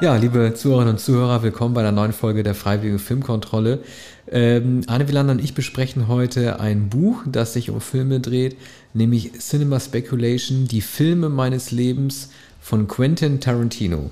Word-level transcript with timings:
Ja, 0.00 0.16
liebe 0.16 0.54
Zuhörerinnen 0.54 0.94
und 0.94 0.98
Zuhörer, 0.98 1.42
willkommen 1.42 1.74
bei 1.74 1.82
einer 1.82 1.92
neuen 1.92 2.14
Folge 2.14 2.42
der 2.42 2.54
Freiwilligen 2.54 2.98
Filmkontrolle. 2.98 3.80
Ähm, 4.30 4.80
Arne 4.86 5.06
Wielander 5.08 5.34
und 5.34 5.44
ich 5.44 5.52
besprechen 5.52 6.08
heute 6.08 6.58
ein 6.58 6.88
Buch, 6.88 7.22
das 7.26 7.52
sich 7.52 7.68
um 7.68 7.82
Filme 7.82 8.18
dreht, 8.18 8.56
nämlich 8.94 9.32
Cinema 9.34 9.78
Speculation, 9.78 10.66
die 10.66 10.80
Filme 10.80 11.28
meines 11.28 11.70
Lebens 11.70 12.30
von 12.62 12.88
Quentin 12.88 13.40
Tarantino. 13.40 14.10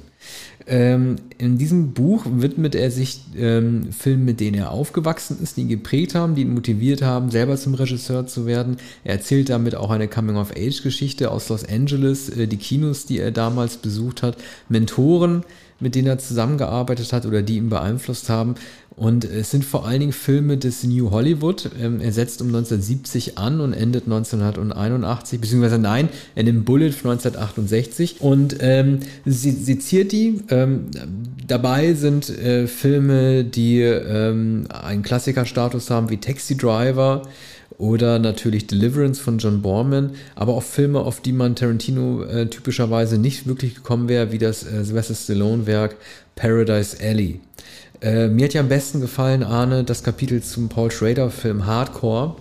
Ähm, 0.66 1.16
in 1.38 1.56
diesem 1.56 1.94
Buch 1.94 2.26
widmet 2.28 2.74
er 2.74 2.90
sich 2.90 3.20
ähm, 3.38 3.90
Filmen, 3.90 4.26
mit 4.26 4.40
denen 4.40 4.58
er 4.58 4.70
aufgewachsen 4.70 5.38
ist, 5.42 5.56
die 5.56 5.62
ihn 5.62 5.68
geprägt 5.68 6.14
haben, 6.14 6.34
die 6.34 6.42
ihn 6.42 6.52
motiviert 6.52 7.00
haben, 7.00 7.30
selber 7.30 7.56
zum 7.56 7.72
Regisseur 7.72 8.26
zu 8.26 8.44
werden. 8.44 8.76
Er 9.04 9.14
erzählt 9.14 9.48
damit 9.48 9.74
auch 9.74 9.88
eine 9.88 10.08
Coming-of-Age-Geschichte 10.08 11.30
aus 11.30 11.48
Los 11.48 11.64
Angeles, 11.64 12.28
äh, 12.28 12.46
die 12.46 12.58
Kinos, 12.58 13.06
die 13.06 13.18
er 13.18 13.30
damals 13.30 13.78
besucht 13.78 14.22
hat, 14.22 14.36
Mentoren, 14.68 15.44
mit 15.80 15.94
denen 15.94 16.08
er 16.08 16.18
zusammengearbeitet 16.18 17.12
hat 17.12 17.26
oder 17.26 17.42
die 17.42 17.56
ihn 17.56 17.68
beeinflusst 17.68 18.28
haben. 18.28 18.54
Und 18.98 19.24
es 19.24 19.52
sind 19.52 19.64
vor 19.64 19.86
allen 19.86 20.00
Dingen 20.00 20.12
Filme 20.12 20.56
des 20.56 20.82
New 20.82 21.12
Hollywood. 21.12 21.70
Ähm, 21.80 22.00
er 22.00 22.12
setzt 22.12 22.42
um 22.42 22.48
1970 22.48 23.38
an 23.38 23.60
und 23.60 23.72
endet 23.72 24.04
1981, 24.06 25.40
beziehungsweise 25.40 25.78
nein, 25.78 26.08
er 26.34 26.42
nimmt 26.42 26.64
Bullet 26.64 26.90
von 26.90 27.12
1968 27.12 28.20
und 28.20 28.56
ähm, 28.60 28.98
seziert 29.24 30.10
die. 30.10 30.40
Ähm, 30.50 30.86
dabei 31.46 31.94
sind 31.94 32.28
äh, 32.28 32.66
Filme, 32.66 33.44
die 33.44 33.82
ähm, 33.82 34.66
einen 34.68 35.02
Klassikerstatus 35.02 35.90
haben, 35.90 36.10
wie 36.10 36.16
Taxi 36.16 36.56
Driver, 36.56 37.22
oder 37.78 38.18
natürlich 38.18 38.66
Deliverance 38.66 39.20
von 39.20 39.38
John 39.38 39.62
Borman, 39.62 40.10
aber 40.34 40.54
auch 40.54 40.64
Filme, 40.64 41.00
auf 41.00 41.20
die 41.20 41.32
man 41.32 41.54
Tarantino 41.54 42.24
äh, 42.24 42.46
typischerweise 42.46 43.18
nicht 43.18 43.46
wirklich 43.46 43.76
gekommen 43.76 44.08
wäre, 44.08 44.32
wie 44.32 44.38
das 44.38 44.64
äh, 44.64 44.84
Sylvester 44.84 45.14
Stallone-Werk 45.14 45.96
Paradise 46.34 46.96
Alley. 47.00 47.40
Äh, 48.00 48.28
mir 48.28 48.46
hat 48.46 48.54
ja 48.54 48.60
am 48.60 48.68
besten 48.68 49.00
gefallen, 49.00 49.44
Arne, 49.44 49.84
das 49.84 50.02
Kapitel 50.02 50.42
zum 50.42 50.68
Paul 50.68 50.90
Schrader-Film 50.90 51.66
Hardcore, 51.66 52.34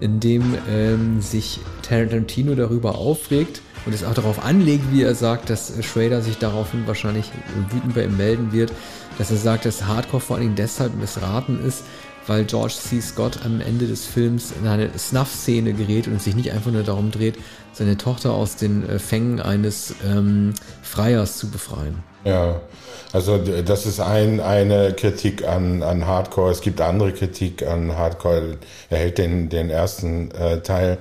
in 0.00 0.20
dem 0.20 0.54
ähm, 0.70 1.20
sich 1.20 1.60
Tarantino 1.82 2.54
darüber 2.54 2.96
aufregt 2.96 3.60
und 3.84 3.94
es 3.94 4.04
auch 4.04 4.14
darauf 4.14 4.44
anlegt, 4.44 4.84
wie 4.92 5.02
er 5.02 5.14
sagt, 5.14 5.50
dass 5.50 5.72
Schrader 5.84 6.22
sich 6.22 6.38
daraufhin 6.38 6.86
wahrscheinlich 6.86 7.30
wütend 7.70 7.94
bei 7.94 8.04
ihm 8.04 8.16
melden 8.16 8.52
wird, 8.52 8.72
dass 9.18 9.30
er 9.30 9.36
sagt, 9.36 9.64
dass 9.64 9.86
Hardcore 9.86 10.20
vor 10.20 10.36
allen 10.36 10.44
Dingen 10.44 10.56
deshalb 10.56 10.94
missraten 10.98 11.64
ist, 11.64 11.84
weil 12.28 12.44
George 12.44 12.74
C. 12.74 13.00
Scott 13.00 13.40
am 13.44 13.60
Ende 13.60 13.86
des 13.86 14.04
Films 14.04 14.52
in 14.60 14.68
eine 14.68 14.96
Snuff-Szene 14.96 15.72
gerät 15.72 16.06
und 16.06 16.22
sich 16.22 16.36
nicht 16.36 16.52
einfach 16.52 16.70
nur 16.70 16.84
darum 16.84 17.10
dreht, 17.10 17.38
seine 17.72 17.96
Tochter 17.96 18.32
aus 18.32 18.56
den 18.56 18.88
äh, 18.88 18.98
Fängen 18.98 19.40
eines 19.40 19.94
ähm, 20.06 20.54
Freiers 20.82 21.38
zu 21.38 21.50
befreien. 21.50 22.02
Ja, 22.24 22.60
also 23.12 23.38
das 23.38 23.86
ist 23.86 24.00
ein, 24.00 24.40
eine 24.40 24.92
Kritik 24.92 25.46
an, 25.46 25.82
an 25.82 26.06
Hardcore. 26.06 26.50
Es 26.50 26.60
gibt 26.60 26.80
andere 26.80 27.12
Kritik 27.12 27.66
an 27.66 27.96
Hardcore. 27.96 28.58
Er 28.90 28.98
hält 28.98 29.18
den, 29.18 29.48
den 29.48 29.70
ersten 29.70 30.30
äh, 30.32 30.60
Teil 30.60 30.98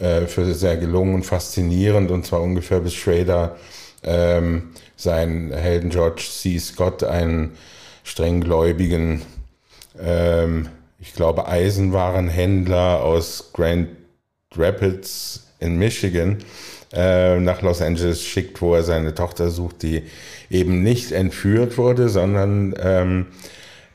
äh, 0.00 0.22
für 0.22 0.52
sehr 0.54 0.76
gelungen 0.76 1.14
und 1.14 1.24
faszinierend 1.24 2.10
und 2.10 2.26
zwar 2.26 2.40
ungefähr 2.40 2.80
bis 2.80 2.94
Schrader 2.94 3.56
ähm, 4.02 4.70
seinen 4.96 5.52
Helden 5.52 5.90
George 5.90 6.24
C. 6.28 6.58
Scott, 6.58 7.04
einen 7.04 7.52
strenggläubigen 8.02 9.22
ähm, 10.00 10.68
ich 10.98 11.14
glaube, 11.14 11.46
Eisenwarenhändler 11.46 13.02
aus 13.02 13.50
Grand 13.52 13.88
Rapids 14.56 15.46
in 15.60 15.76
Michigan 15.76 16.38
äh, 16.92 17.40
nach 17.40 17.62
Los 17.62 17.82
Angeles 17.82 18.22
schickt, 18.22 18.60
wo 18.62 18.74
er 18.74 18.82
seine 18.82 19.14
Tochter 19.14 19.50
sucht, 19.50 19.82
die 19.82 20.04
eben 20.50 20.82
nicht 20.82 21.12
entführt 21.12 21.76
wurde, 21.76 22.08
sondern 22.08 22.74
ähm, 22.80 23.26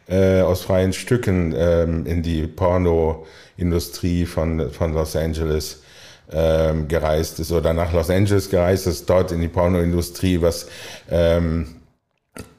äh, 0.08 0.42
aus 0.42 0.64
freien 0.64 0.94
Stücken 0.94 1.54
ähm, 1.56 2.06
in 2.06 2.24
die 2.24 2.48
Pornoindustrie 2.48 4.26
von, 4.26 4.70
von 4.72 4.94
Los 4.94 5.16
Angeles 5.16 5.84
ähm, 6.32 6.88
gereist 6.88 7.40
ist 7.40 7.52
oder 7.52 7.74
nach 7.74 7.94
Los 7.94 8.10
Angeles 8.10 8.50
gereist 8.50 8.88
ist, 8.88 9.10
dort 9.10 9.32
in 9.32 9.42
die 9.42 9.48
Pornoindustrie, 9.48 10.42
was 10.42 10.68
ähm, 11.10 11.76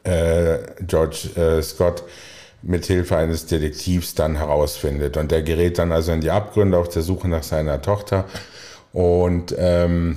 äh, 0.05 0.59
George 0.87 1.29
äh, 1.37 1.63
Scott 1.63 2.03
mit 2.63 2.87
Hilfe 2.87 3.17
eines 3.17 3.47
Detektivs 3.47 4.15
dann 4.15 4.37
herausfindet. 4.37 5.17
Und 5.17 5.31
der 5.31 5.43
gerät 5.43 5.79
dann 5.79 5.93
also 5.93 6.13
in 6.13 6.21
die 6.21 6.31
Abgründe 6.31 6.79
auf 6.79 6.89
der 6.89 7.03
Suche 7.03 7.29
nach 7.29 7.43
seiner 7.43 7.81
Tochter 7.83 8.27
und 8.93 9.55
ähm, 9.59 10.17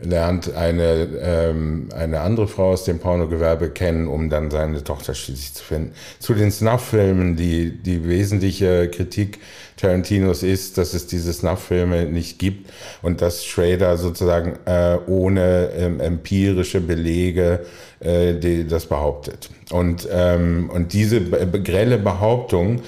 lernt 0.00 0.54
eine, 0.54 1.08
ähm, 1.20 1.88
eine 1.94 2.20
andere 2.20 2.46
Frau 2.46 2.70
aus 2.70 2.84
dem 2.84 2.98
Pornogewerbe 3.00 3.70
kennen, 3.70 4.06
um 4.06 4.30
dann 4.30 4.50
seine 4.50 4.84
Tochter 4.84 5.14
schließlich 5.14 5.54
zu 5.54 5.64
finden. 5.64 5.92
Zu 6.20 6.34
den 6.34 6.50
Snuff-Filmen, 6.50 7.36
die, 7.36 7.70
die 7.70 8.06
wesentliche 8.08 8.88
Kritik 8.88 9.40
Tarantinos 9.76 10.42
ist, 10.42 10.78
dass 10.78 10.94
es 10.94 11.06
diese 11.06 11.32
Snuff-Filme 11.32 12.06
nicht 12.06 12.38
gibt 12.38 12.70
und 13.02 13.22
dass 13.22 13.44
Schrader 13.44 13.96
sozusagen 13.96 14.58
äh, 14.66 14.98
ohne 15.06 15.70
ähm, 15.76 16.00
empirische 16.00 16.80
Belege 16.80 17.64
äh, 18.00 18.34
die, 18.34 18.66
das 18.66 18.86
behauptet. 18.86 19.50
Und, 19.70 20.08
ähm, 20.10 20.70
und 20.72 20.92
diese 20.92 21.20
grelle 21.20 21.98
Behauptung 21.98 22.82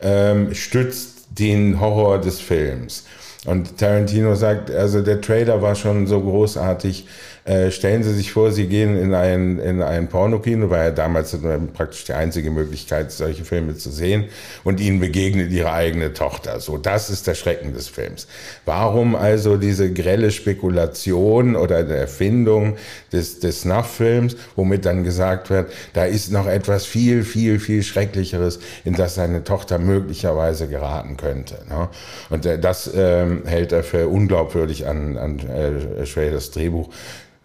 ähm, 0.00 0.54
stützt 0.54 1.26
den 1.30 1.80
Horror 1.80 2.20
des 2.20 2.40
Films. 2.40 3.04
Und 3.46 3.78
Tarantino 3.78 4.34
sagt, 4.34 4.70
also 4.70 5.02
der 5.02 5.20
Trailer 5.20 5.62
war 5.62 5.74
schon 5.74 6.06
so 6.06 6.20
großartig, 6.20 7.06
äh, 7.46 7.70
stellen 7.70 8.02
Sie 8.02 8.12
sich 8.12 8.32
vor, 8.32 8.50
Sie 8.50 8.66
gehen 8.66 8.98
in 8.98 9.14
ein, 9.14 9.58
in 9.58 9.80
ein 9.80 10.08
Pornokino, 10.08 10.68
war 10.68 10.84
ja 10.84 10.90
damals 10.90 11.36
praktisch 11.74 12.04
die 12.04 12.12
einzige 12.12 12.50
Möglichkeit, 12.50 13.12
solche 13.12 13.44
Filme 13.44 13.76
zu 13.76 13.90
sehen, 13.90 14.24
und 14.64 14.80
Ihnen 14.80 14.98
begegnet 14.98 15.52
Ihre 15.52 15.72
eigene 15.72 16.12
Tochter. 16.12 16.58
So, 16.58 16.76
das 16.76 17.08
ist 17.08 17.26
der 17.26 17.34
Schrecken 17.34 17.72
des 17.72 17.86
Films. 17.88 18.26
Warum 18.64 19.14
also 19.14 19.56
diese 19.56 19.92
grelle 19.92 20.32
Spekulation 20.32 21.54
oder 21.54 21.84
der 21.84 21.98
Erfindung 21.98 22.76
des, 23.12 23.38
des 23.38 23.60
Snuff-Films, 23.60 24.36
womit 24.56 24.84
dann 24.84 25.04
gesagt 25.04 25.48
wird, 25.48 25.70
da 25.92 26.04
ist 26.04 26.32
noch 26.32 26.48
etwas 26.48 26.84
viel, 26.84 27.22
viel, 27.22 27.60
viel 27.60 27.84
Schrecklicheres, 27.84 28.58
in 28.84 28.94
das 28.94 29.14
seine 29.14 29.44
Tochter 29.44 29.78
möglicherweise 29.78 30.66
geraten 30.66 31.16
könnte. 31.16 31.58
Ne? 31.68 31.88
Und 32.30 32.44
äh, 32.44 32.58
das 32.58 32.90
ähm, 32.92 33.42
hält 33.46 33.70
er 33.70 33.84
für 33.84 34.08
unglaubwürdig 34.08 34.88
an, 34.88 35.16
an 35.16 35.38
äh, 35.38 36.06
Schraders 36.06 36.50
Drehbuch. 36.50 36.90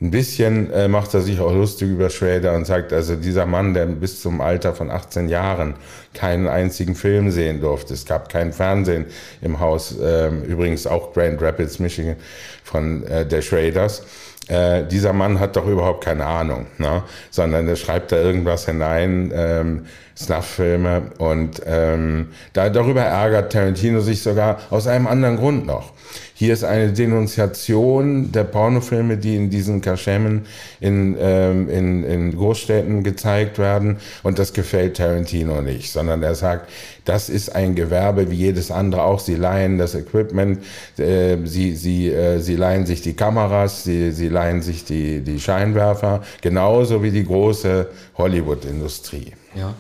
Ein 0.02 0.10
bisschen 0.10 0.74
äh, 0.74 0.88
macht 0.88 1.14
er 1.14 1.22
sich 1.22 1.40
auch 1.40 1.54
lustig 1.54 1.90
über 1.90 2.10
Schrader 2.10 2.56
und 2.56 2.66
sagt, 2.66 2.92
also 2.92 3.16
dieser 3.16 3.46
Mann, 3.46 3.76
der 3.76 3.86
bis 3.86 4.20
zum 4.20 4.42
Alter 4.42 4.74
von 4.74 4.90
18 4.90 5.30
Jahren 5.30 5.76
keinen 6.16 6.48
einzigen 6.48 6.96
Film 6.96 7.30
sehen 7.30 7.62
durfte. 7.62 7.94
Es 7.94 8.08
gab 8.08 8.28
kein 8.28 8.52
Fernsehen 8.52 9.06
im 9.44 9.60
Haus, 9.60 9.96
äh, 10.00 10.30
übrigens 10.30 10.88
auch 10.88 11.14
Grand 11.14 11.40
Rapids, 11.40 11.78
Michigan, 11.78 12.16
von 12.64 13.06
äh, 13.06 13.28
der 13.28 13.44
Schraders. 13.44 14.04
Äh, 14.48 14.86
dieser 14.88 15.14
Mann 15.14 15.40
hat 15.40 15.56
doch 15.56 15.68
überhaupt 15.68 16.04
keine 16.04 16.26
Ahnung, 16.26 16.66
ne? 16.80 17.04
sondern 17.30 17.68
er 17.68 17.76
schreibt 17.76 18.12
da 18.12 18.16
irgendwas 18.16 18.66
hinein, 18.66 19.32
ähm, 19.36 19.86
Snuff-Filme 20.18 21.12
und 21.20 21.62
ähm, 21.68 22.30
da, 22.54 22.70
darüber 22.70 23.02
ärgert 23.02 23.54
Tarantino 23.54 24.02
sich 24.02 24.24
sogar 24.24 24.60
aus 24.72 24.88
einem 24.88 25.06
anderen 25.06 25.38
Grund 25.38 25.68
noch. 25.68 25.94
Hier 26.34 26.54
ist 26.54 26.64
eine 26.64 26.92
Denunziation 26.92 28.32
der 28.32 28.44
Pornofilme, 28.44 29.18
die 29.18 29.36
in 29.36 29.50
diesen 29.50 29.82
Kaschemmen 29.82 30.46
in, 30.80 31.16
ähm, 31.20 31.70
in, 31.70 32.04
in 32.04 32.36
Großstädten 32.36 33.04
gezeigt 33.04 33.60
werden. 33.60 33.98
Und 34.24 34.40
das 34.40 34.54
gefällt 34.54 34.98
Tarantino 34.98 35.62
nicht, 35.62 35.92
sondern 35.92 36.24
er 36.24 36.36
sagt, 36.36 36.70
das 37.06 37.30
ist 37.30 37.56
ein 37.56 37.76
Gewerbe 37.76 38.30
wie 38.32 38.36
jedes 38.36 38.72
andere 38.72 39.04
auch. 39.04 39.20
Sie 39.20 39.36
leihen 39.36 39.78
das 39.78 39.96
Equipment, 39.96 40.60
äh, 40.98 41.38
sie, 41.46 41.76
sie, 41.76 42.10
äh, 42.10 42.40
sie 42.40 42.56
leihen 42.56 42.86
sich 42.86 43.02
die 43.02 43.14
Kameras, 43.14 43.84
sie, 43.84 44.12
sie 44.12 44.30
leihen 44.30 44.62
sich 44.62 44.86
die, 44.86 45.22
die 45.22 45.40
Scheinwerfer, 45.40 46.22
genauso 46.42 47.04
wie 47.04 47.12
die 47.12 47.26
große 47.26 47.88
Hollywood-Industrie. 48.18 49.34
Ja, 49.56 49.74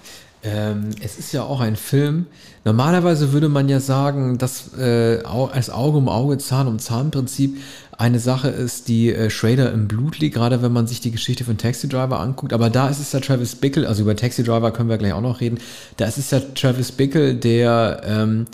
ähm, 0.44 0.90
es 1.02 1.20
ist 1.20 1.34
ja 1.34 1.44
auch 1.44 1.60
ein 1.60 1.76
Film. 1.76 2.26
Normalerweise 2.64 3.32
würde 3.32 3.50
man 3.50 3.70
ja 3.70 3.80
sagen, 3.80 4.38
dass 4.38 4.76
äh, 4.78 5.20
als 5.24 5.70
Auge 5.70 5.98
um 5.98 6.10
Auge, 6.10 6.38
Zahn 6.38 6.68
um 6.68 6.80
Zahn 6.80 7.12
Prinzip 7.12 7.58
eine 7.98 8.20
Sache 8.20 8.50
ist, 8.50 8.88
die 8.88 9.14
äh, 9.14 9.30
Schrader 9.30 9.72
im 9.72 9.88
Blut 9.88 10.20
liegt, 10.20 10.36
gerade 10.36 10.62
wenn 10.62 10.74
man 10.74 10.88
sich 10.88 11.00
die 11.00 11.12
Geschichte 11.12 11.44
von 11.44 11.58
Taxi 11.58 11.88
Driver 11.88 12.20
anguckt. 12.20 12.54
Aber 12.54 12.70
da 12.70 12.90
ist 12.90 13.00
es 13.00 13.12
ja 13.12 13.20
Travis 13.20 13.56
Bickle, 13.56 13.88
also 13.88 14.02
über 14.02 14.16
Taxi 14.16 14.44
Driver 14.44 14.72
können 14.72 14.90
wir 14.90 14.98
gleich 14.98 15.14
auch 15.14 15.22
noch 15.22 15.42
reden. 15.42 15.60
Da 15.98 16.06
ist 16.06 16.18
es 16.18 16.32
ja 16.32 16.40
Travis 16.40 16.92
Bickle, 16.92 17.36
der 17.36 18.02
ähm, 18.06 18.46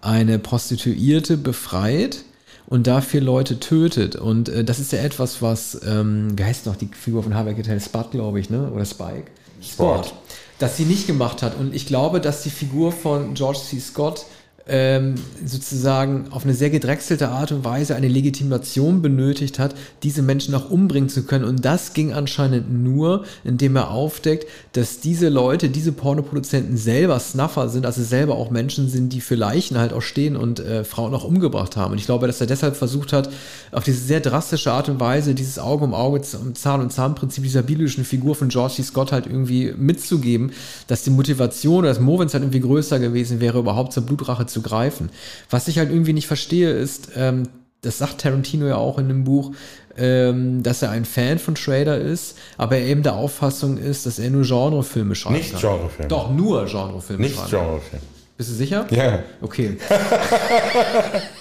eine 0.00 0.38
Prostituierte 0.40 1.36
befreit 1.36 2.24
und 2.66 2.88
dafür 2.88 3.20
Leute 3.20 3.60
tötet. 3.60 4.16
Und 4.16 4.48
äh, 4.48 4.64
das 4.64 4.80
ist 4.80 4.92
ja 4.92 4.98
etwas, 4.98 5.42
was, 5.42 5.80
ähm, 5.86 6.36
wie 6.36 6.44
heißt 6.44 6.66
noch 6.66 6.76
die 6.76 6.88
Figur 6.88 7.22
von 7.22 7.34
Harvey 7.34 7.54
Keitel? 7.54 7.80
Spud, 7.80 8.10
glaube 8.10 8.40
ich, 8.40 8.50
ne? 8.50 8.70
Oder 8.72 8.84
Spike? 8.84 9.26
Sport. 9.60 10.06
Sport 10.06 10.25
das 10.58 10.76
sie 10.76 10.84
nicht 10.84 11.06
gemacht 11.06 11.42
hat. 11.42 11.56
Und 11.58 11.74
ich 11.74 11.86
glaube, 11.86 12.20
dass 12.20 12.42
die 12.42 12.50
Figur 12.50 12.92
von 12.92 13.34
George 13.34 13.58
C. 13.58 13.78
Scott 13.78 14.26
ähm, 14.68 15.14
sozusagen 15.44 16.26
auf 16.30 16.44
eine 16.44 16.54
sehr 16.54 16.70
gedrechselte 16.70 17.28
Art 17.28 17.52
und 17.52 17.64
Weise 17.64 17.94
eine 17.94 18.08
Legitimation 18.08 19.00
benötigt 19.00 19.60
hat, 19.60 19.76
diese 20.02 20.22
Menschen 20.22 20.54
auch 20.56 20.70
umbringen 20.70 21.08
zu 21.08 21.22
können. 21.22 21.44
Und 21.44 21.64
das 21.64 21.92
ging 21.92 22.12
anscheinend 22.12 22.72
nur, 22.72 23.24
indem 23.44 23.76
er 23.76 23.90
aufdeckt, 23.90 24.46
dass 24.72 24.98
diese 24.98 25.28
Leute, 25.28 25.68
diese 25.68 25.92
Pornoproduzenten 25.92 26.76
selber 26.76 27.18
Snuffer 27.20 27.68
sind, 27.68 27.86
also 27.86 28.02
selber 28.02 28.34
auch 28.34 28.50
Menschen 28.50 28.88
sind, 28.88 29.12
die 29.12 29.20
für 29.20 29.36
Leichen 29.36 29.78
halt 29.78 29.92
auch 29.92 30.02
stehen 30.02 30.34
und 30.34 30.58
äh, 30.58 30.82
Frauen 30.82 31.14
auch 31.14 31.24
umgebracht 31.24 31.76
haben. 31.76 31.92
Und 31.92 31.98
ich 31.98 32.06
glaube, 32.06 32.26
dass 32.26 32.40
er 32.40 32.48
deshalb 32.48 32.76
versucht 32.76 33.12
hat, 33.12 33.30
auf 33.70 33.84
diese 33.84 34.00
sehr 34.00 34.20
drastische 34.20 34.72
Art 34.72 34.88
und 34.88 34.98
Weise 34.98 35.34
dieses 35.34 35.60
Auge 35.60 35.84
um 35.84 35.94
Auge, 35.94 36.22
Zahn 36.22 36.80
und 36.80 36.92
Zahnprinzip 36.92 37.44
dieser 37.44 37.62
biblischen 37.62 38.04
Figur 38.04 38.34
von 38.34 38.48
George 38.48 38.74
C. 38.74 38.82
Scott 38.82 39.12
halt 39.12 39.26
irgendwie 39.26 39.72
mitzugeben, 39.76 40.50
dass 40.88 41.04
die 41.04 41.10
Motivation 41.10 41.80
oder 41.80 41.88
das 41.88 42.00
Movens 42.00 42.34
halt 42.34 42.42
irgendwie 42.42 42.60
größer 42.60 42.98
gewesen 42.98 43.38
wäre, 43.40 43.60
überhaupt 43.60 43.92
zur 43.92 44.02
Blutrache 44.02 44.46
zu 44.46 44.55
greifen. 44.62 45.10
Was 45.50 45.68
ich 45.68 45.78
halt 45.78 45.90
irgendwie 45.90 46.12
nicht 46.12 46.26
verstehe, 46.26 46.70
ist, 46.70 47.10
ähm, 47.16 47.44
das 47.82 47.98
sagt 47.98 48.20
Tarantino 48.22 48.66
ja 48.66 48.76
auch 48.76 48.98
in 48.98 49.08
dem 49.08 49.24
Buch, 49.24 49.52
ähm, 49.96 50.62
dass 50.62 50.82
er 50.82 50.90
ein 50.90 51.04
Fan 51.04 51.38
von 51.38 51.56
Schrader 51.56 51.98
ist, 51.98 52.36
aber 52.56 52.76
er 52.76 52.86
eben 52.86 53.02
der 53.02 53.14
Auffassung 53.14 53.78
ist, 53.78 54.06
dass 54.06 54.18
er 54.18 54.30
nur 54.30 54.42
Genrefilme 54.42 55.14
schreibt. 55.14 55.36
Nicht 55.36 55.60
Genrefilme. 55.60 56.08
Doch, 56.08 56.30
nur 56.30 56.66
Genrefilme 56.66 57.22
Nicht 57.22 57.36
Genrefilme. 57.36 58.02
Bist 58.36 58.50
du 58.50 58.54
sicher? 58.54 58.86
Ja. 58.90 59.22
Okay. 59.40 59.78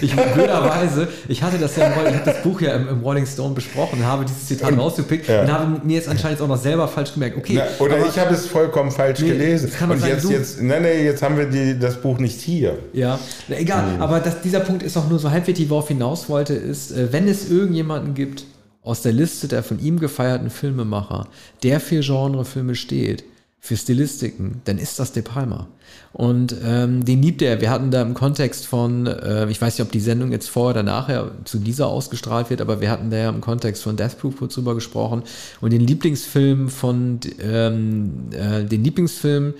Ich 0.00 0.14
blöderweise, 0.14 1.08
ich 1.28 1.42
hatte 1.42 1.58
das 1.58 1.76
ja, 1.76 1.90
ich 1.90 2.14
habe 2.14 2.22
das 2.24 2.42
Buch 2.42 2.60
ja 2.60 2.74
im, 2.74 2.88
im, 2.88 3.00
Rolling 3.00 3.26
Stone 3.26 3.54
besprochen, 3.54 4.04
habe 4.04 4.24
dieses 4.24 4.46
Zitat 4.46 4.72
und, 4.72 4.78
rausgepickt 4.78 5.28
ja. 5.28 5.42
und 5.42 5.52
habe 5.52 5.80
mir 5.84 5.94
jetzt 5.94 6.08
anscheinend 6.08 6.40
auch 6.40 6.48
noch 6.48 6.56
selber 6.56 6.88
falsch 6.88 7.14
gemerkt. 7.14 7.36
Okay. 7.36 7.54
Na, 7.56 7.64
oder 7.78 7.96
aber, 7.96 8.06
ich 8.06 8.18
habe 8.18 8.34
es 8.34 8.46
vollkommen 8.46 8.90
falsch 8.90 9.20
nee, 9.20 9.28
gelesen. 9.30 9.70
und 9.88 10.00
sein, 10.00 10.10
jetzt, 10.10 10.24
du, 10.24 10.30
jetzt, 10.30 10.62
nein, 10.62 10.82
nein, 10.82 11.04
jetzt 11.04 11.22
haben 11.22 11.36
wir 11.36 11.46
die, 11.46 11.78
das 11.78 12.00
Buch 12.00 12.18
nicht 12.18 12.40
hier. 12.40 12.78
Ja, 12.92 13.18
Na, 13.48 13.56
egal. 13.56 13.94
Hm. 13.94 14.02
Aber 14.02 14.20
das, 14.20 14.40
dieser 14.40 14.60
Punkt 14.60 14.82
ist 14.82 14.96
auch 14.96 15.08
nur 15.08 15.18
so 15.18 15.30
halbwegs, 15.30 15.58
worauf 15.68 15.88
hinaus 15.88 16.28
wollte, 16.28 16.54
ist, 16.54 16.92
äh, 16.92 17.12
wenn 17.12 17.28
es 17.28 17.50
irgendjemanden 17.50 18.14
gibt 18.14 18.44
aus 18.82 19.02
der 19.02 19.12
Liste 19.12 19.48
der 19.48 19.62
von 19.62 19.78
ihm 19.80 19.98
gefeierten 19.98 20.50
Filmemacher, 20.50 21.28
der 21.62 21.80
für 21.80 22.00
Genrefilme 22.00 22.74
steht, 22.74 23.24
für 23.60 23.76
Stilistiken, 23.76 24.62
dann 24.64 24.78
ist 24.78 24.98
das 24.98 25.12
De 25.12 25.22
Palma. 25.22 25.68
Und 26.12 26.54
ähm, 26.64 27.04
den 27.04 27.22
liebt 27.22 27.42
er. 27.42 27.60
Wir 27.60 27.70
hatten 27.70 27.90
da 27.90 28.02
im 28.02 28.14
Kontext 28.14 28.66
von, 28.66 29.06
äh, 29.06 29.48
ich 29.50 29.60
weiß 29.60 29.78
nicht, 29.78 29.86
ob 29.86 29.92
die 29.92 30.00
Sendung 30.00 30.32
jetzt 30.32 30.48
vorher 30.48 30.76
oder 30.76 30.82
nachher 30.82 31.32
zu 31.44 31.58
dieser 31.58 31.88
ausgestrahlt 31.88 32.50
wird, 32.50 32.60
aber 32.60 32.80
wir 32.80 32.90
hatten 32.90 33.10
da 33.10 33.16
ja 33.16 33.28
im 33.28 33.40
Kontext 33.40 33.82
von 33.82 33.96
Death 33.96 34.18
Proof 34.18 34.36
kurz 34.36 34.54
drüber 34.54 34.74
gesprochen. 34.74 35.22
Und 35.60 35.72
den 35.72 35.80
Lieblingsfilm 35.80 36.68
von, 36.68 37.20
ähm, 37.40 38.28
äh, 38.32 38.64
den 38.64 38.84
Lieblingsfilm 38.84 39.54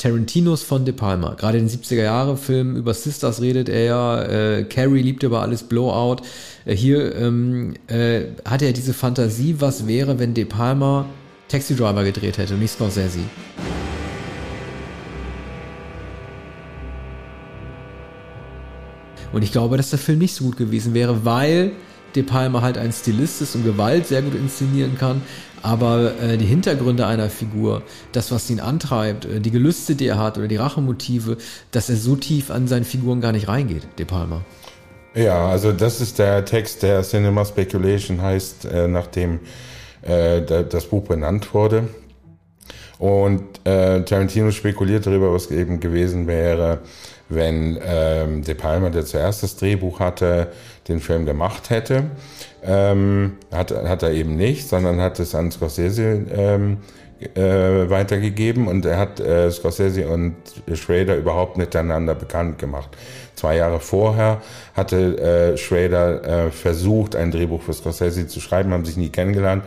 Tarantinos 0.00 0.62
von 0.62 0.86
De 0.86 0.94
Palma. 0.94 1.34
Gerade 1.34 1.58
den 1.58 1.68
70er-Jahre-Film 1.68 2.74
über 2.74 2.94
Sisters 2.94 3.42
redet 3.42 3.68
er 3.68 3.84
ja. 3.84 4.22
Äh, 4.22 4.64
Carrie 4.64 5.02
liebt 5.02 5.22
über 5.22 5.42
alles 5.42 5.62
Blowout. 5.62 6.22
Äh, 6.64 6.74
hier 6.74 7.14
ähm, 7.16 7.74
äh, 7.86 8.22
hat 8.46 8.62
er 8.62 8.72
diese 8.72 8.94
Fantasie, 8.94 9.56
was 9.58 9.86
wäre, 9.86 10.18
wenn 10.18 10.32
De 10.32 10.46
Palma 10.46 11.04
Taxi 11.50 11.74
Driver 11.74 12.04
gedreht 12.04 12.38
hätte 12.38 12.54
und 12.54 12.60
nicht 12.60 12.72
Scorsese. 12.72 13.18
Und 19.32 19.42
ich 19.42 19.52
glaube, 19.52 19.76
dass 19.76 19.90
der 19.90 19.98
Film 19.98 20.18
nicht 20.18 20.34
so 20.34 20.44
gut 20.44 20.56
gewesen 20.56 20.94
wäre, 20.94 21.24
weil 21.24 21.72
De 22.16 22.24
Palma 22.24 22.62
halt 22.62 22.76
ein 22.76 22.92
Stilist 22.92 23.40
ist 23.40 23.54
und 23.54 23.64
Gewalt 23.64 24.06
sehr 24.06 24.22
gut 24.22 24.34
inszenieren 24.34 24.98
kann. 24.98 25.22
Aber 25.62 26.12
äh, 26.20 26.36
die 26.36 26.46
Hintergründe 26.46 27.06
einer 27.06 27.30
Figur, 27.30 27.82
das, 28.12 28.32
was 28.32 28.48
ihn 28.50 28.60
antreibt, 28.60 29.26
äh, 29.26 29.40
die 29.40 29.50
Gelüste, 29.50 29.94
die 29.94 30.06
er 30.06 30.18
hat 30.18 30.38
oder 30.38 30.48
die 30.48 30.56
Rachemotive, 30.56 31.36
dass 31.70 31.88
er 31.90 31.96
so 31.96 32.16
tief 32.16 32.50
an 32.50 32.66
seinen 32.66 32.84
Figuren 32.84 33.20
gar 33.20 33.32
nicht 33.32 33.46
reingeht, 33.46 33.86
De 33.98 34.06
Palma. 34.06 34.40
Ja, 35.14 35.48
also 35.48 35.72
das 35.72 36.00
ist 36.00 36.18
der 36.18 36.44
Text, 36.44 36.82
der 36.82 37.02
Cinema 37.02 37.44
Speculation 37.44 38.22
heißt, 38.22 38.64
äh, 38.64 38.88
nachdem 38.88 39.40
äh, 40.02 40.42
das 40.42 40.86
Buch 40.86 41.04
benannt 41.04 41.52
wurde. 41.54 41.88
Und 42.98 43.42
äh, 43.64 44.02
Tarantino 44.02 44.50
spekuliert 44.50 45.06
darüber, 45.06 45.32
was 45.32 45.50
eben 45.50 45.80
gewesen 45.80 46.26
wäre, 46.26 46.80
wenn 47.30 47.78
ähm, 47.82 48.42
De 48.42 48.54
Palma, 48.54 48.90
der 48.90 49.06
zuerst 49.06 49.42
das 49.42 49.56
Drehbuch 49.56 50.00
hatte, 50.00 50.48
den 50.86 51.00
Film 51.00 51.24
gemacht 51.24 51.70
hätte. 51.70 52.10
Ähm, 52.62 53.38
hat, 53.50 53.70
hat 53.72 54.02
er 54.02 54.12
eben 54.12 54.36
nicht, 54.36 54.68
sondern 54.68 55.00
hat 55.00 55.18
es 55.18 55.34
an 55.34 55.50
Scorsese 55.50 56.26
ähm, 56.30 56.78
äh, 57.34 57.88
weitergegeben 57.88 58.66
und 58.68 58.84
er 58.84 58.98
hat 58.98 59.20
äh, 59.20 59.50
Scorsese 59.50 60.08
und 60.08 60.34
Schrader 60.74 61.16
überhaupt 61.16 61.56
miteinander 61.56 62.14
bekannt 62.14 62.58
gemacht. 62.58 62.90
Zwei 63.40 63.56
Jahre 63.56 63.80
vorher 63.80 64.42
hatte 64.74 65.16
äh, 65.16 65.56
Schrader 65.56 66.46
äh, 66.48 66.50
versucht, 66.50 67.16
ein 67.16 67.30
Drehbuch 67.30 67.62
für 67.62 67.72
Scorsese 67.72 68.26
zu 68.26 68.38
schreiben, 68.38 68.70
haben 68.74 68.84
sich 68.84 68.98
nie 68.98 69.08
kennengelernt. 69.08 69.64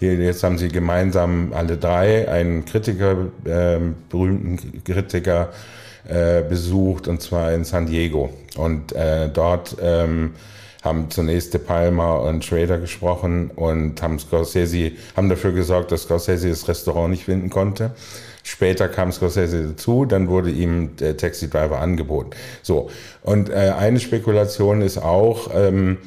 Jetzt 0.00 0.42
haben 0.42 0.58
sie 0.58 0.66
gemeinsam 0.66 1.52
alle 1.54 1.76
drei 1.76 2.28
einen 2.28 2.64
Kritiker, 2.64 3.28
äh, 3.44 3.78
berühmten 4.10 4.82
Kritiker, 4.82 5.50
äh, 6.08 6.42
besucht 6.42 7.06
und 7.06 7.22
zwar 7.22 7.52
in 7.52 7.62
San 7.62 7.86
Diego. 7.86 8.30
Und 8.56 8.90
äh, 8.90 9.28
dort 9.28 9.76
ähm, 9.80 10.32
haben 10.82 11.08
zunächst 11.08 11.54
De 11.54 11.60
Palma 11.60 12.16
und 12.16 12.44
Schrader 12.44 12.78
gesprochen 12.78 13.52
und 13.54 14.02
haben 14.02 14.18
Scorsese, 14.18 14.90
haben 15.16 15.28
dafür 15.28 15.52
gesorgt, 15.52 15.92
dass 15.92 16.02
Scorsese 16.02 16.48
das 16.48 16.66
Restaurant 16.66 17.10
nicht 17.10 17.22
finden 17.22 17.50
konnte. 17.50 17.92
Später 18.42 18.88
kam 18.88 19.12
Scorsese 19.12 19.68
dazu, 19.68 20.04
dann 20.04 20.28
wurde 20.28 20.50
ihm 20.50 20.96
der 20.96 21.16
Taxi 21.16 21.48
Driver 21.48 21.80
angeboten. 21.80 22.30
So. 22.62 22.90
Und 23.22 23.50
äh, 23.50 23.72
eine 23.76 24.00
Spekulation 24.00 24.82
ist 24.82 24.98
auch, 24.98 25.50
ähm, 25.54 25.98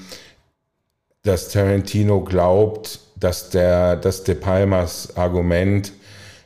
dass 1.24 1.50
Tarantino 1.50 2.22
glaubt, 2.22 3.00
dass 3.16 3.50
der, 3.50 3.96
dass 3.96 4.24
De 4.24 4.36
Palmas 4.36 5.16
Argument 5.16 5.94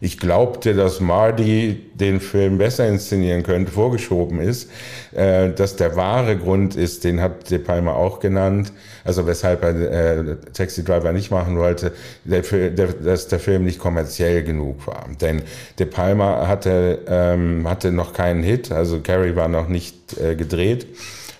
ich 0.01 0.17
glaubte, 0.17 0.73
dass 0.73 1.01
Marty 1.01 1.89
den 1.93 2.21
Film 2.21 2.57
besser 2.57 2.87
inszenieren 2.87 3.43
könnte, 3.43 3.71
vorgeschoben 3.71 4.39
ist. 4.39 4.69
Äh, 5.11 5.49
dass 5.51 5.75
der 5.75 5.95
wahre 5.95 6.37
Grund 6.37 6.75
ist, 6.75 7.03
den 7.03 7.19
hat 7.19 7.51
De 7.51 7.57
Palma 7.57 7.93
auch 7.93 8.19
genannt, 8.19 8.71
also 9.03 9.27
weshalb 9.27 9.63
er 9.63 9.75
äh, 9.75 10.35
Taxi 10.53 10.83
Driver 10.83 11.11
nicht 11.11 11.31
machen 11.31 11.57
wollte, 11.57 11.91
der, 12.23 12.41
der, 12.69 12.87
dass 12.87 13.27
der 13.27 13.39
Film 13.39 13.65
nicht 13.65 13.79
kommerziell 13.79 14.43
genug 14.43 14.87
war. 14.87 15.05
Denn 15.19 15.41
De 15.79 15.85
Palma 15.85 16.47
hatte, 16.47 16.99
ähm, 17.07 17.67
hatte 17.67 17.91
noch 17.91 18.13
keinen 18.13 18.43
Hit, 18.43 18.71
also 18.71 19.01
Carrie 19.01 19.35
war 19.35 19.47
noch 19.47 19.67
nicht 19.67 20.17
äh, 20.17 20.35
gedreht. 20.35 20.87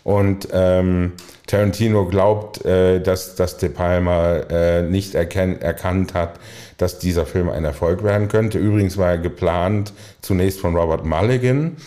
Und 0.04 0.48
ähm, 0.52 1.14
Tarantino 1.46 2.06
glaubt, 2.06 2.66
äh, 2.66 3.00
dass, 3.00 3.36
dass 3.36 3.58
De 3.58 3.70
Palma 3.70 4.38
äh, 4.50 4.82
nicht 4.82 5.16
erkannt 5.16 6.14
hat, 6.14 6.40
dass 6.80 6.98
dieser 6.98 7.26
Film 7.26 7.50
ein 7.50 7.66
Erfolg 7.66 8.04
werden 8.04 8.28
könnte. 8.30 8.58
Übrigens 8.58 8.98
war 8.98 9.12
er 9.12 9.18
geplant 9.20 9.94
zunächst 10.22 10.60
von 10.60 10.76
Robert 10.76 11.06
Mulligan 11.06 11.78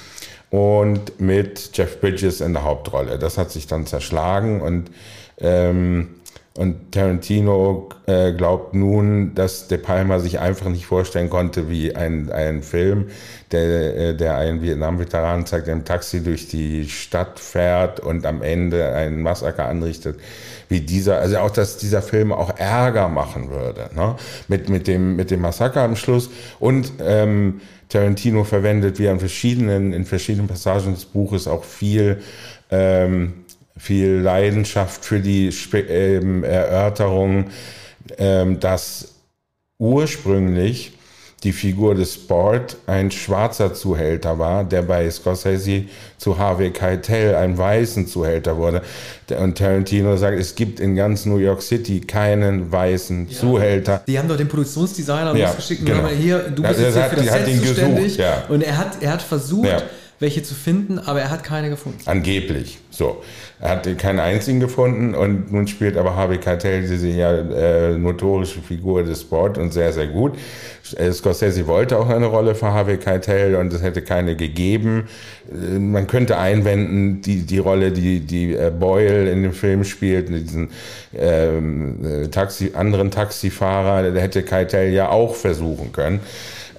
und 0.50 1.18
mit 1.20 1.70
Jeff 1.72 2.00
Bridges 2.00 2.40
in 2.40 2.52
der 2.52 2.62
Hauptrolle. 2.62 3.18
Das 3.18 3.38
hat 3.38 3.50
sich 3.50 3.66
dann 3.66 3.86
zerschlagen 3.86 4.60
und 4.60 4.90
ähm, 5.38 6.08
und 6.54 6.92
Tarantino 6.92 7.88
äh, 8.06 8.32
glaubt 8.32 8.74
nun, 8.74 9.34
dass 9.34 9.68
De 9.68 9.78
Palma 9.78 10.18
sich 10.18 10.38
einfach 10.38 10.68
nicht 10.68 10.84
vorstellen 10.84 11.30
konnte, 11.30 11.70
wie 11.70 11.96
ein, 11.96 12.30
ein 12.30 12.62
Film, 12.62 13.06
der, 13.52 13.96
äh, 13.96 14.14
der 14.14 14.36
einen 14.36 14.60
Vietnam-Veteran 14.60 15.46
zeigt, 15.46 15.66
der 15.66 15.74
im 15.74 15.86
Taxi 15.86 16.22
durch 16.22 16.48
die 16.48 16.90
Stadt 16.90 17.40
fährt 17.40 18.00
und 18.00 18.26
am 18.26 18.42
Ende 18.42 18.92
einen 18.92 19.22
Massaker 19.22 19.66
anrichtet, 19.66 20.20
wie 20.68 20.80
dieser, 20.80 21.20
also 21.20 21.38
auch, 21.38 21.50
dass 21.50 21.78
dieser 21.78 22.02
Film 22.02 22.32
auch 22.32 22.58
Ärger 22.58 23.08
machen 23.08 23.48
würde, 23.48 23.88
ne? 23.94 24.16
mit, 24.48 24.68
mit, 24.68 24.86
dem, 24.86 25.16
mit 25.16 25.30
dem 25.30 25.40
Massaker 25.40 25.80
am 25.80 25.96
Schluss. 25.96 26.28
Und 26.60 26.92
ähm, 27.00 27.62
Tarantino 27.88 28.44
verwendet 28.44 28.98
wie 28.98 29.08
an 29.08 29.20
verschiedenen, 29.20 29.94
in 29.94 30.04
verschiedenen 30.04 30.48
Passagen 30.48 30.92
des 30.92 31.06
Buches 31.06 31.48
auch 31.48 31.64
viel 31.64 32.20
ähm, 32.70 33.41
viel 33.76 34.18
Leidenschaft 34.18 35.04
für 35.04 35.20
die 35.20 35.50
ähm, 35.72 36.44
Erörterung, 36.44 37.46
ähm, 38.18 38.60
dass 38.60 39.14
ursprünglich 39.78 40.92
die 41.42 41.52
Figur 41.52 41.94
des 41.94 42.14
Sport 42.14 42.76
ein 42.86 43.10
schwarzer 43.10 43.74
Zuhälter 43.74 44.38
war, 44.38 44.62
der 44.62 44.82
bei 44.82 45.10
Scorsese 45.10 45.84
zu 46.16 46.38
Harvey 46.38 46.70
Keitel 46.70 47.34
ein 47.34 47.58
weißen 47.58 48.06
Zuhälter 48.06 48.56
wurde. 48.56 48.82
Und 49.36 49.58
Tarantino 49.58 50.16
sagt, 50.16 50.38
es 50.38 50.54
gibt 50.54 50.78
in 50.78 50.94
ganz 50.94 51.26
New 51.26 51.38
York 51.38 51.62
City 51.62 52.00
keinen 52.00 52.70
weißen 52.70 53.26
ja. 53.28 53.36
Zuhälter. 53.36 54.02
Die 54.06 54.18
haben 54.18 54.28
doch 54.28 54.36
den 54.36 54.48
Produktionsdesigner 54.48 55.34
ja, 55.34 55.48
losgeschickt 55.48 55.80
und 55.80 55.86
genau. 55.86 56.02
haben 56.04 56.16
hier, 56.16 56.38
du 56.38 56.62
bist 56.62 56.78
ja, 56.78 56.86
jetzt 56.86 56.94
hier 56.94 57.04
für 57.04 57.16
das 57.16 57.26
Set 57.26 57.66
zuständig. 57.66 58.16
Ja. 58.18 58.44
Und 58.48 58.62
er 58.62 58.78
hat, 58.78 59.02
er 59.02 59.12
hat 59.12 59.22
versucht, 59.22 59.84
welche 60.22 60.42
zu 60.42 60.54
finden, 60.54 60.98
aber 60.98 61.20
er 61.20 61.30
hat 61.30 61.44
keine 61.44 61.68
gefunden. 61.68 61.98
Angeblich. 62.06 62.78
So. 62.90 63.22
Er 63.60 63.70
hat 63.70 63.98
keinen 63.98 64.18
einzigen 64.18 64.60
gefunden 64.60 65.14
und 65.14 65.52
nun 65.52 65.68
spielt 65.68 65.96
aber 65.96 66.16
Harvey 66.16 66.38
Keitel 66.38 66.82
diese 66.82 67.08
ja 67.08 67.32
äh, 67.32 67.96
notorische 67.96 68.60
Figur 68.60 69.04
des 69.04 69.20
Sport 69.20 69.58
und 69.58 69.72
sehr, 69.72 69.92
sehr 69.92 70.08
gut. 70.08 70.36
Äh, 70.96 71.12
Scorsese 71.12 71.66
wollte 71.66 71.98
auch 71.98 72.08
eine 72.08 72.26
Rolle 72.26 72.54
für 72.54 72.72
Harvey 72.72 72.98
Keitel 72.98 73.54
und 73.56 73.72
es 73.72 73.82
hätte 73.82 74.02
keine 74.02 74.34
gegeben. 74.36 75.08
Äh, 75.50 75.78
man 75.78 76.06
könnte 76.06 76.38
einwenden, 76.38 77.22
die, 77.22 77.42
die 77.42 77.58
Rolle, 77.58 77.92
die, 77.92 78.20
die 78.20 78.54
äh, 78.54 78.70
Boyle 78.70 79.30
in 79.30 79.42
dem 79.42 79.52
Film 79.52 79.84
spielt, 79.84 80.28
diesen 80.28 80.70
ähm, 81.16 82.28
Taxi, 82.30 82.72
anderen 82.74 83.10
Taxifahrer, 83.10 84.10
der 84.10 84.22
hätte 84.22 84.42
Keitel 84.42 84.92
ja 84.92 85.08
auch 85.08 85.34
versuchen 85.34 85.92
können. 85.92 86.20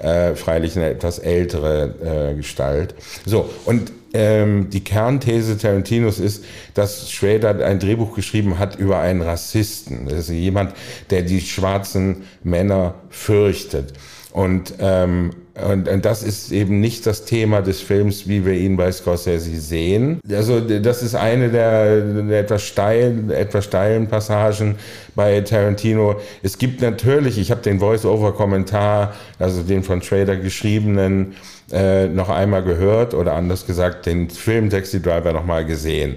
Äh, 0.04 0.36
freilich 0.36 0.76
eine 0.76 0.90
etwas 0.90 1.18
ältere 1.18 2.34
äh, 2.34 2.36
Gestalt. 2.36 2.94
So, 3.26 3.50
und 3.64 3.94
ähm, 4.14 4.70
die 4.70 4.84
Kernthese 4.84 5.58
Tarantinos 5.58 6.20
ist, 6.20 6.44
dass 6.74 7.10
Schrader 7.10 7.66
ein 7.66 7.80
Drehbuch 7.80 8.14
geschrieben 8.14 8.60
hat 8.60 8.76
über 8.76 9.00
einen 9.00 9.22
Rassisten. 9.22 10.10
Das 10.10 10.20
ist 10.20 10.30
jemand, 10.32 10.74
der 11.10 11.22
die 11.22 11.40
schwarzen 11.40 12.24
Männer 12.44 12.96
fürchtet. 13.10 13.94
Und, 14.34 14.74
ähm, 14.80 15.32
und, 15.56 15.88
und 15.88 16.04
das 16.04 16.24
ist 16.24 16.52
eben 16.52 16.80
nicht 16.80 17.06
das 17.06 17.26
Thema 17.26 17.62
des 17.62 17.80
Films, 17.80 18.28
wie 18.28 18.44
wir 18.44 18.54
ihn 18.54 18.76
bei 18.76 18.92
Scorsese 18.92 19.56
sehen. 19.60 20.20
Also 20.32 20.60
das 20.60 21.04
ist 21.04 21.14
eine 21.14 21.50
der, 21.50 22.02
der 22.02 22.40
etwas, 22.40 22.64
steilen, 22.64 23.30
etwas 23.30 23.66
steilen 23.66 24.08
Passagen 24.08 24.76
bei 25.14 25.42
Tarantino. 25.42 26.16
Es 26.42 26.58
gibt 26.58 26.82
natürlich, 26.82 27.38
ich 27.38 27.52
habe 27.52 27.62
den 27.62 27.80
Voice-Over-Kommentar, 27.80 29.14
also 29.38 29.62
den 29.62 29.84
von 29.84 30.02
Schrader 30.02 30.38
geschriebenen, 30.38 31.36
äh, 31.72 32.08
noch 32.08 32.30
einmal 32.30 32.64
gehört 32.64 33.14
oder 33.14 33.34
anders 33.34 33.68
gesagt 33.68 34.08
den 34.08 34.32
Film 34.32 34.72
Taxi 34.72 35.02
Driver 35.02 35.34
noch 35.34 35.46
mal 35.46 35.66
gesehen. 35.66 36.16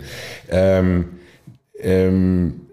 Ähm, 0.48 1.06
ähm, 1.78 2.65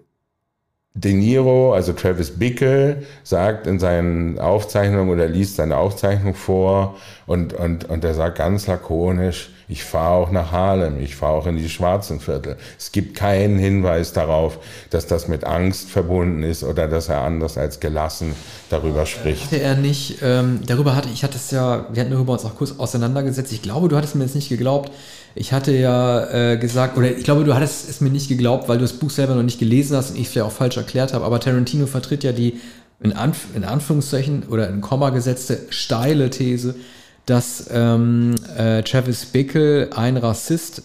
De 0.96 1.12
Niro, 1.12 1.74
also 1.74 1.92
Travis 1.92 2.38
Bickle, 2.38 3.02
sagt 3.24 3.66
in 3.66 3.80
seinen 3.80 4.38
Aufzeichnungen 4.38 5.10
oder 5.10 5.26
liest 5.26 5.56
seine 5.56 5.76
Aufzeichnung 5.76 6.34
vor 6.34 6.96
und, 7.26 7.52
und, 7.52 7.84
und 7.90 8.04
er 8.04 8.14
sagt 8.14 8.38
ganz 8.38 8.68
lakonisch, 8.68 9.50
ich 9.68 9.84
fahre 9.84 10.14
auch 10.14 10.30
nach 10.30 10.52
Harlem, 10.52 11.00
ich 11.00 11.16
fahre 11.16 11.34
auch 11.34 11.46
in 11.46 11.56
die 11.56 11.68
schwarzen 11.68 12.20
Viertel. 12.20 12.56
Es 12.78 12.92
gibt 12.92 13.16
keinen 13.16 13.58
Hinweis 13.58 14.12
darauf, 14.12 14.58
dass 14.90 15.06
das 15.06 15.28
mit 15.28 15.44
Angst 15.44 15.88
verbunden 15.88 16.42
ist 16.42 16.64
oder 16.64 16.88
dass 16.88 17.08
er 17.08 17.22
anders 17.22 17.56
als 17.56 17.80
gelassen 17.80 18.34
darüber 18.70 19.06
spricht. 19.06 19.46
Hatte 19.46 19.60
er 19.60 19.76
nicht, 19.76 20.18
ähm, 20.22 20.60
darüber 20.66 20.94
hatte 20.94 21.08
ich 21.12 21.24
hatte 21.24 21.36
es 21.36 21.50
ja, 21.50 21.86
wir 21.92 22.02
hatten 22.02 22.12
darüber 22.12 22.34
uns 22.34 22.44
auch 22.44 22.56
kurz 22.56 22.74
auseinandergesetzt. 22.78 23.52
Ich 23.52 23.62
glaube, 23.62 23.88
du 23.88 23.96
hattest 23.96 24.14
mir 24.14 24.24
jetzt 24.24 24.34
nicht 24.34 24.48
geglaubt, 24.48 24.92
ich 25.34 25.52
hatte 25.52 25.72
ja 25.72 26.52
äh, 26.52 26.56
gesagt, 26.56 26.96
oder 26.96 27.10
ich 27.10 27.24
glaube, 27.24 27.44
du 27.44 27.54
hattest 27.54 27.88
es 27.88 28.00
mir 28.00 28.10
nicht 28.10 28.28
geglaubt, 28.28 28.68
weil 28.68 28.78
du 28.78 28.84
das 28.84 28.92
Buch 28.92 29.10
selber 29.10 29.34
noch 29.34 29.42
nicht 29.42 29.58
gelesen 29.58 29.96
hast 29.96 30.10
und 30.10 30.16
ich 30.16 30.26
es 30.26 30.32
vielleicht 30.32 30.46
auch 30.46 30.52
falsch 30.52 30.76
erklärt 30.76 31.12
habe, 31.12 31.24
aber 31.24 31.40
Tarantino 31.40 31.86
vertritt 31.86 32.22
ja 32.22 32.32
die 32.32 32.60
in, 33.00 33.12
Anf 33.12 33.48
in 33.54 33.64
Anführungszeichen 33.64 34.44
oder 34.48 34.68
in 34.68 34.80
Komma 34.80 35.10
gesetzte 35.10 35.58
steile 35.70 36.30
These, 36.30 36.76
dass 37.26 37.68
ähm, 37.72 38.34
äh, 38.56 38.82
Travis 38.82 39.26
Bickle 39.26 39.90
ein 39.94 40.16
Rassist 40.16 40.82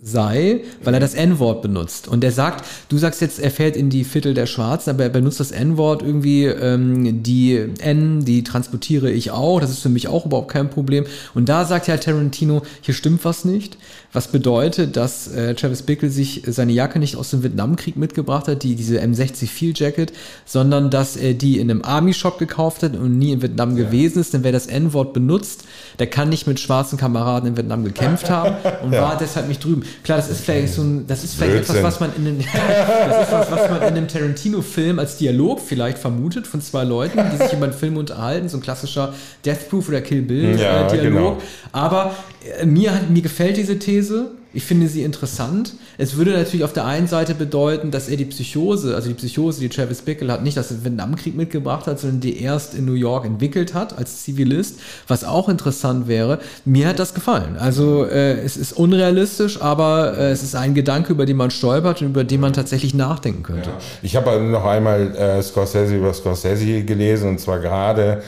sei, 0.00 0.60
weil 0.84 0.94
er 0.94 1.00
das 1.00 1.14
N-Wort 1.14 1.60
benutzt. 1.60 2.06
Und 2.06 2.22
er 2.22 2.30
sagt, 2.30 2.64
du 2.88 2.98
sagst 2.98 3.20
jetzt, 3.20 3.40
er 3.40 3.50
fällt 3.50 3.76
in 3.76 3.90
die 3.90 4.04
Viertel 4.04 4.32
der 4.32 4.46
Schwarzen, 4.46 4.90
aber 4.90 5.02
er 5.02 5.08
benutzt 5.08 5.40
das 5.40 5.50
N-Wort 5.50 6.02
irgendwie, 6.02 6.44
ähm, 6.44 7.24
die 7.24 7.58
N, 7.80 8.24
die 8.24 8.44
transportiere 8.44 9.10
ich 9.10 9.32
auch, 9.32 9.58
das 9.60 9.70
ist 9.70 9.80
für 9.80 9.88
mich 9.88 10.06
auch 10.06 10.24
überhaupt 10.24 10.52
kein 10.52 10.70
Problem. 10.70 11.04
Und 11.34 11.48
da 11.48 11.64
sagt 11.64 11.88
ja 11.88 11.96
Tarantino, 11.96 12.62
hier 12.80 12.94
stimmt 12.94 13.24
was 13.24 13.44
nicht, 13.44 13.76
was 14.12 14.28
bedeutet, 14.28 14.96
dass 14.96 15.26
äh, 15.26 15.54
Travis 15.56 15.82
Bickle 15.82 16.10
sich 16.10 16.42
seine 16.46 16.72
Jacke 16.72 17.00
nicht 17.00 17.16
aus 17.16 17.30
dem 17.30 17.42
Vietnamkrieg 17.42 17.96
mitgebracht 17.96 18.46
hat, 18.46 18.62
die 18.62 18.76
diese 18.76 19.00
M60 19.00 19.46
Field 19.46 19.80
Jacket, 19.80 20.12
sondern 20.44 20.90
dass 20.90 21.16
er 21.16 21.34
die 21.34 21.58
in 21.58 21.68
einem 21.68 21.82
Army-Shop 21.82 22.38
gekauft 22.38 22.84
hat 22.84 22.94
und 22.94 23.18
nie 23.18 23.32
in 23.32 23.42
Vietnam 23.42 23.76
ja. 23.76 23.84
gewesen 23.84 24.20
ist, 24.20 24.32
denn 24.32 24.44
wer 24.44 24.52
das 24.52 24.66
N-Wort 24.66 25.12
benutzt, 25.12 25.64
der 25.98 26.06
kann 26.06 26.28
nicht 26.28 26.46
mit 26.46 26.60
schwarzen 26.60 26.98
Kameraden 26.98 27.48
in 27.48 27.56
Vietnam 27.56 27.82
gekämpft 27.82 28.30
haben 28.30 28.54
und 28.84 28.92
ja. 28.92 29.02
war 29.02 29.18
deshalb 29.18 29.48
nicht 29.48 29.64
drüben. 29.72 29.88
Klar, 30.04 30.18
das 30.18 30.30
ist 30.30 30.44
vielleicht 30.44 30.72
so 30.72 30.82
ein, 30.82 31.06
das 31.06 31.24
ist 31.24 31.34
vielleicht 31.34 31.52
Blödsinn. 31.52 31.76
etwas, 31.76 31.94
was 31.94 32.00
man 32.00 32.16
in 32.16 32.24
den, 32.24 32.38
das 33.08 33.26
ist 33.26 33.32
was, 33.32 33.50
was 33.50 33.70
man 33.70 33.82
in 33.82 33.88
einem 33.88 34.08
Tarantino-Film 34.08 34.98
als 34.98 35.16
Dialog 35.16 35.60
vielleicht 35.60 35.98
vermutet 35.98 36.46
von 36.46 36.60
zwei 36.60 36.84
Leuten, 36.84 37.20
die 37.32 37.36
sich 37.36 37.52
über 37.52 37.64
einen 37.64 37.72
Film 37.72 37.96
unterhalten, 37.96 38.48
so 38.48 38.58
ein 38.58 38.62
klassischer 38.62 39.14
Death 39.44 39.68
Proof 39.68 39.88
oder 39.88 40.00
Kill 40.00 40.22
Bill 40.22 40.58
ja, 40.58 40.86
äh, 40.86 40.90
Dialog. 40.90 41.38
Genau. 41.38 41.42
Aber 41.72 42.14
äh, 42.58 42.66
mir, 42.66 42.92
mir 43.08 43.22
gefällt 43.22 43.56
diese 43.56 43.78
These 43.78 44.30
ich 44.54 44.64
finde 44.64 44.88
sie 44.88 45.02
interessant. 45.02 45.74
Es 45.98 46.16
würde 46.16 46.32
natürlich 46.32 46.64
auf 46.64 46.72
der 46.72 46.84
einen 46.84 47.06
Seite 47.06 47.34
bedeuten, 47.34 47.90
dass 47.90 48.08
er 48.08 48.16
die 48.16 48.24
Psychose, 48.26 48.94
also 48.94 49.08
die 49.08 49.14
Psychose, 49.14 49.60
die 49.60 49.68
Travis 49.68 50.02
Bickle 50.02 50.32
hat, 50.32 50.42
nicht 50.42 50.58
aus 50.58 50.68
dem 50.68 50.84
Vietnamkrieg 50.84 51.36
mitgebracht 51.36 51.86
hat, 51.86 52.00
sondern 52.00 52.20
die 52.20 52.40
erst 52.40 52.74
in 52.74 52.84
New 52.84 52.94
York 52.94 53.24
entwickelt 53.24 53.74
hat 53.74 53.96
als 53.96 54.22
Zivilist, 54.24 54.78
was 55.08 55.24
auch 55.24 55.48
interessant 55.48 56.08
wäre. 56.08 56.38
Mir 56.64 56.88
hat 56.88 56.98
das 56.98 57.14
gefallen. 57.14 57.56
Also 57.58 58.04
äh, 58.04 58.40
es 58.40 58.56
ist 58.56 58.72
unrealistisch, 58.72 59.60
aber 59.60 60.18
äh, 60.18 60.30
es 60.30 60.42
ist 60.42 60.54
ein 60.54 60.74
Gedanke, 60.74 61.12
über 61.12 61.26
den 61.26 61.36
man 61.36 61.50
stolpert 61.50 62.02
und 62.02 62.08
über 62.08 62.24
den 62.24 62.40
man 62.40 62.52
tatsächlich 62.52 62.94
nachdenken 62.94 63.42
könnte. 63.42 63.70
Ja. 63.70 63.78
Ich 64.02 64.16
habe 64.16 64.40
noch 64.40 64.64
einmal 64.64 65.14
äh, 65.16 65.42
Scorsese 65.42 65.96
über 65.96 66.12
Scorsese 66.12 66.82
gelesen 66.82 67.30
und 67.30 67.40
zwar 67.40 67.58
gerade 67.58 68.22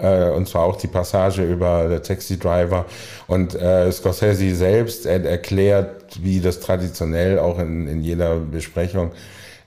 äh, 0.00 0.30
und 0.30 0.48
zwar 0.48 0.64
auch 0.64 0.76
die 0.76 0.86
Passage 0.86 1.42
über 1.42 1.88
der 1.88 2.02
Taxi 2.02 2.38
Driver. 2.38 2.86
Und 3.26 3.54
äh, 3.54 3.90
Scorsese 3.92 4.54
selbst 4.54 5.06
er 5.06 5.24
erklärt, 5.24 6.22
wie 6.22 6.40
das 6.40 6.60
traditionell 6.60 7.38
auch 7.38 7.58
in, 7.58 7.88
in 7.88 8.02
jeder 8.02 8.36
Besprechung 8.36 9.12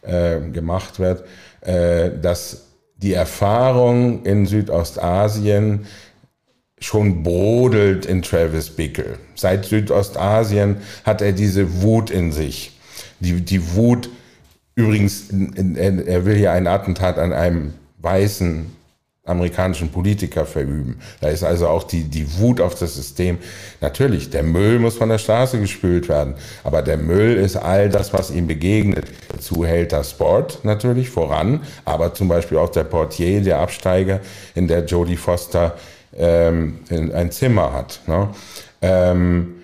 äh, 0.02 0.40
gemacht 0.52 1.00
wird, 1.00 1.24
äh, 1.62 2.12
dass 2.22 2.66
die 2.98 3.14
Erfahrung 3.14 4.24
in 4.24 4.46
Südostasien 4.46 5.86
schon 6.80 7.24
brodelt 7.24 8.06
in 8.06 8.22
Travis 8.22 8.70
Bickle. 8.70 9.18
Seit 9.36 9.66
Südostasien 9.66 10.78
hat 11.04 11.22
er 11.22 11.34
diese 11.34 11.82
Wut 11.82 12.10
in 12.10 12.32
sich. 12.32 12.78
Die, 13.20 13.42
die 13.42 13.76
Wut, 13.76 14.10
übrigens, 14.76 15.30
er 15.30 16.26
will 16.26 16.38
ja 16.38 16.54
ein 16.54 16.68
Attentat 16.68 17.18
an 17.18 17.34
einem 17.34 17.74
weißen 17.98 18.79
amerikanischen 19.26 19.90
Politiker 19.90 20.46
verüben. 20.46 21.00
Da 21.22 21.30
ist 21.30 21.44
also 21.44 21.68
auch 21.68 21.84
die, 21.84 22.04
die 22.04 22.40
Wut 22.40 22.60
auf 22.62 22.76
das 22.76 22.96
System. 22.96 23.38
Natürlich, 23.80 24.30
der 24.30 24.44
Müll 24.44 24.80
muss 24.80 24.98
von 24.98 25.10
der 25.10 25.20
Straße 25.20 25.60
gespült 25.60 26.10
werden, 26.10 26.34
aber 26.64 26.82
der 26.82 26.98
Müll 26.98 27.36
ist 27.36 27.56
all 27.56 27.90
das, 27.90 28.12
was 28.14 28.32
ihm 28.32 28.48
begegnet. 28.48 29.06
Dazu 29.32 29.66
hält 29.66 29.92
der 29.92 30.04
Sport 30.04 30.60
natürlich 30.64 31.10
voran, 31.10 31.62
aber 31.86 32.14
zum 32.14 32.28
Beispiel 32.28 32.58
auch 32.58 32.70
der 32.70 32.86
Portier, 32.86 33.42
der 33.42 33.60
Absteiger, 33.60 34.20
in 34.56 34.68
der 34.68 34.86
Jodie 34.86 35.18
Foster 35.18 35.76
ähm, 36.18 36.80
ein 36.90 37.32
Zimmer 37.32 37.72
hat. 37.74 38.02
Ne? 38.08 38.30
Ähm, 38.82 39.56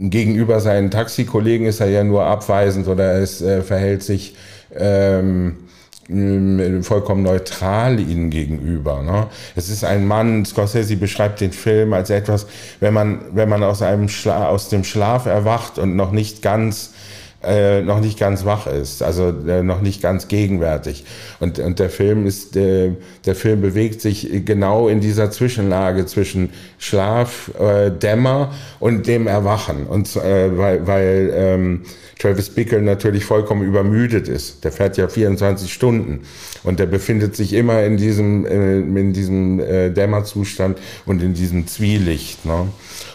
gegenüber 0.00 0.60
seinen 0.60 0.90
Taxikollegen 0.90 1.66
ist 1.66 1.80
er 1.80 1.88
ja 1.88 2.04
nur 2.04 2.24
abweisend 2.24 2.88
oder 2.88 3.14
es 3.20 3.42
äh, 3.42 3.62
verhält 3.62 4.02
sich 4.02 4.36
ähm, 4.74 5.67
vollkommen 6.08 7.22
neutral 7.22 8.00
ihnen 8.00 8.30
gegenüber. 8.30 9.02
Ne? 9.02 9.26
Es 9.56 9.68
ist 9.68 9.84
ein 9.84 10.06
Mann, 10.06 10.46
Scorsese 10.46 10.96
beschreibt 10.96 11.42
den 11.42 11.52
Film 11.52 11.92
als 11.92 12.08
etwas, 12.08 12.46
wenn 12.80 12.94
man, 12.94 13.20
wenn 13.32 13.50
man 13.50 13.62
aus 13.62 13.82
einem 13.82 14.08
Schla 14.08 14.48
aus 14.48 14.70
dem 14.70 14.84
Schlaf 14.84 15.26
erwacht 15.26 15.78
und 15.78 15.96
noch 15.96 16.10
nicht 16.10 16.40
ganz 16.40 16.94
äh, 17.40 17.82
noch 17.82 18.00
nicht 18.00 18.18
ganz 18.18 18.44
wach 18.44 18.66
ist, 18.66 19.00
also 19.00 19.32
äh, 19.46 19.62
noch 19.62 19.80
nicht 19.80 20.02
ganz 20.02 20.26
gegenwärtig. 20.26 21.04
Und, 21.38 21.60
und 21.60 21.78
der 21.78 21.88
Film 21.88 22.26
ist, 22.26 22.56
äh, 22.56 22.90
der 23.26 23.36
Film 23.36 23.60
bewegt 23.60 24.00
sich 24.00 24.44
genau 24.44 24.88
in 24.88 25.00
dieser 25.00 25.30
Zwischenlage 25.30 26.04
zwischen 26.06 26.50
Schlaf, 26.78 27.52
äh, 27.56 27.90
Dämmer 27.90 28.52
und 28.80 29.06
dem 29.06 29.28
Erwachen. 29.28 29.86
Und 29.86 30.16
äh, 30.16 30.58
weil, 30.58 30.86
weil 30.88 31.32
ähm, 31.32 31.82
Travis 32.18 32.50
Bickle 32.50 32.82
natürlich 32.82 33.24
vollkommen 33.24 33.62
übermüdet 33.62 34.26
ist. 34.26 34.64
Der 34.64 34.72
fährt 34.72 34.96
ja 34.96 35.06
24 35.06 35.72
Stunden 35.72 36.22
und 36.64 36.80
der 36.80 36.86
befindet 36.86 37.36
sich 37.36 37.52
immer 37.52 37.84
in 37.84 37.96
diesem, 37.96 38.46
äh, 38.46 38.78
in 38.78 39.12
diesem 39.12 39.58
Dämmerzustand 39.58 40.78
und 41.06 41.22
in 41.22 41.34
diesem 41.34 41.68
Zwielicht. 41.68 42.44
Ne? 42.44 42.66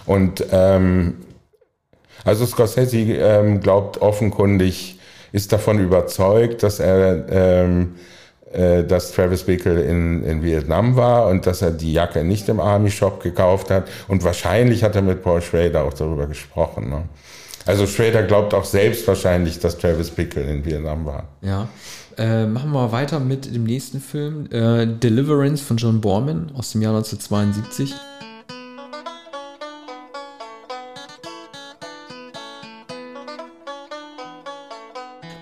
Und 0.05 0.45
ähm, 0.51 1.15
also 2.23 2.45
Scorsese 2.45 2.97
ähm, 2.97 3.59
glaubt 3.59 4.01
offenkundig, 4.01 4.99
ist 5.31 5.51
davon 5.51 5.79
überzeugt, 5.79 6.63
dass 6.63 6.79
er 6.79 7.25
ähm, 7.29 7.95
äh, 8.53 8.83
dass 8.83 9.11
Travis 9.11 9.43
Bickle 9.43 9.81
in, 9.81 10.23
in 10.23 10.43
Vietnam 10.43 10.95
war 10.95 11.27
und 11.27 11.47
dass 11.47 11.63
er 11.63 11.71
die 11.71 11.91
Jacke 11.91 12.23
nicht 12.23 12.47
im 12.49 12.59
Army 12.59 12.91
Shop 12.91 13.19
gekauft 13.19 13.71
hat. 13.71 13.87
Und 14.07 14.23
wahrscheinlich 14.23 14.83
hat 14.83 14.95
er 14.95 15.01
mit 15.01 15.23
Paul 15.23 15.41
Schrader 15.41 15.83
auch 15.83 15.93
darüber 15.93 16.27
gesprochen. 16.27 16.89
Ne? 16.89 17.01
Also 17.65 17.87
Schrader 17.87 18.21
glaubt 18.21 18.53
auch 18.53 18.65
selbst 18.65 19.07
wahrscheinlich, 19.07 19.57
dass 19.59 19.79
Travis 19.79 20.11
Bickle 20.11 20.43
in 20.43 20.63
Vietnam 20.63 21.03
war. 21.03 21.29
Ja. 21.41 21.67
Äh, 22.15 22.45
machen 22.45 22.71
wir 22.73 22.91
weiter 22.91 23.19
mit 23.19 23.55
dem 23.55 23.63
nächsten 23.63 23.99
Film, 23.99 24.47
äh, 24.51 24.85
Deliverance 24.85 25.63
von 25.63 25.77
John 25.77 25.99
Borman 25.99 26.51
aus 26.53 26.73
dem 26.73 26.83
Jahr 26.83 26.95
1972. 26.95 27.95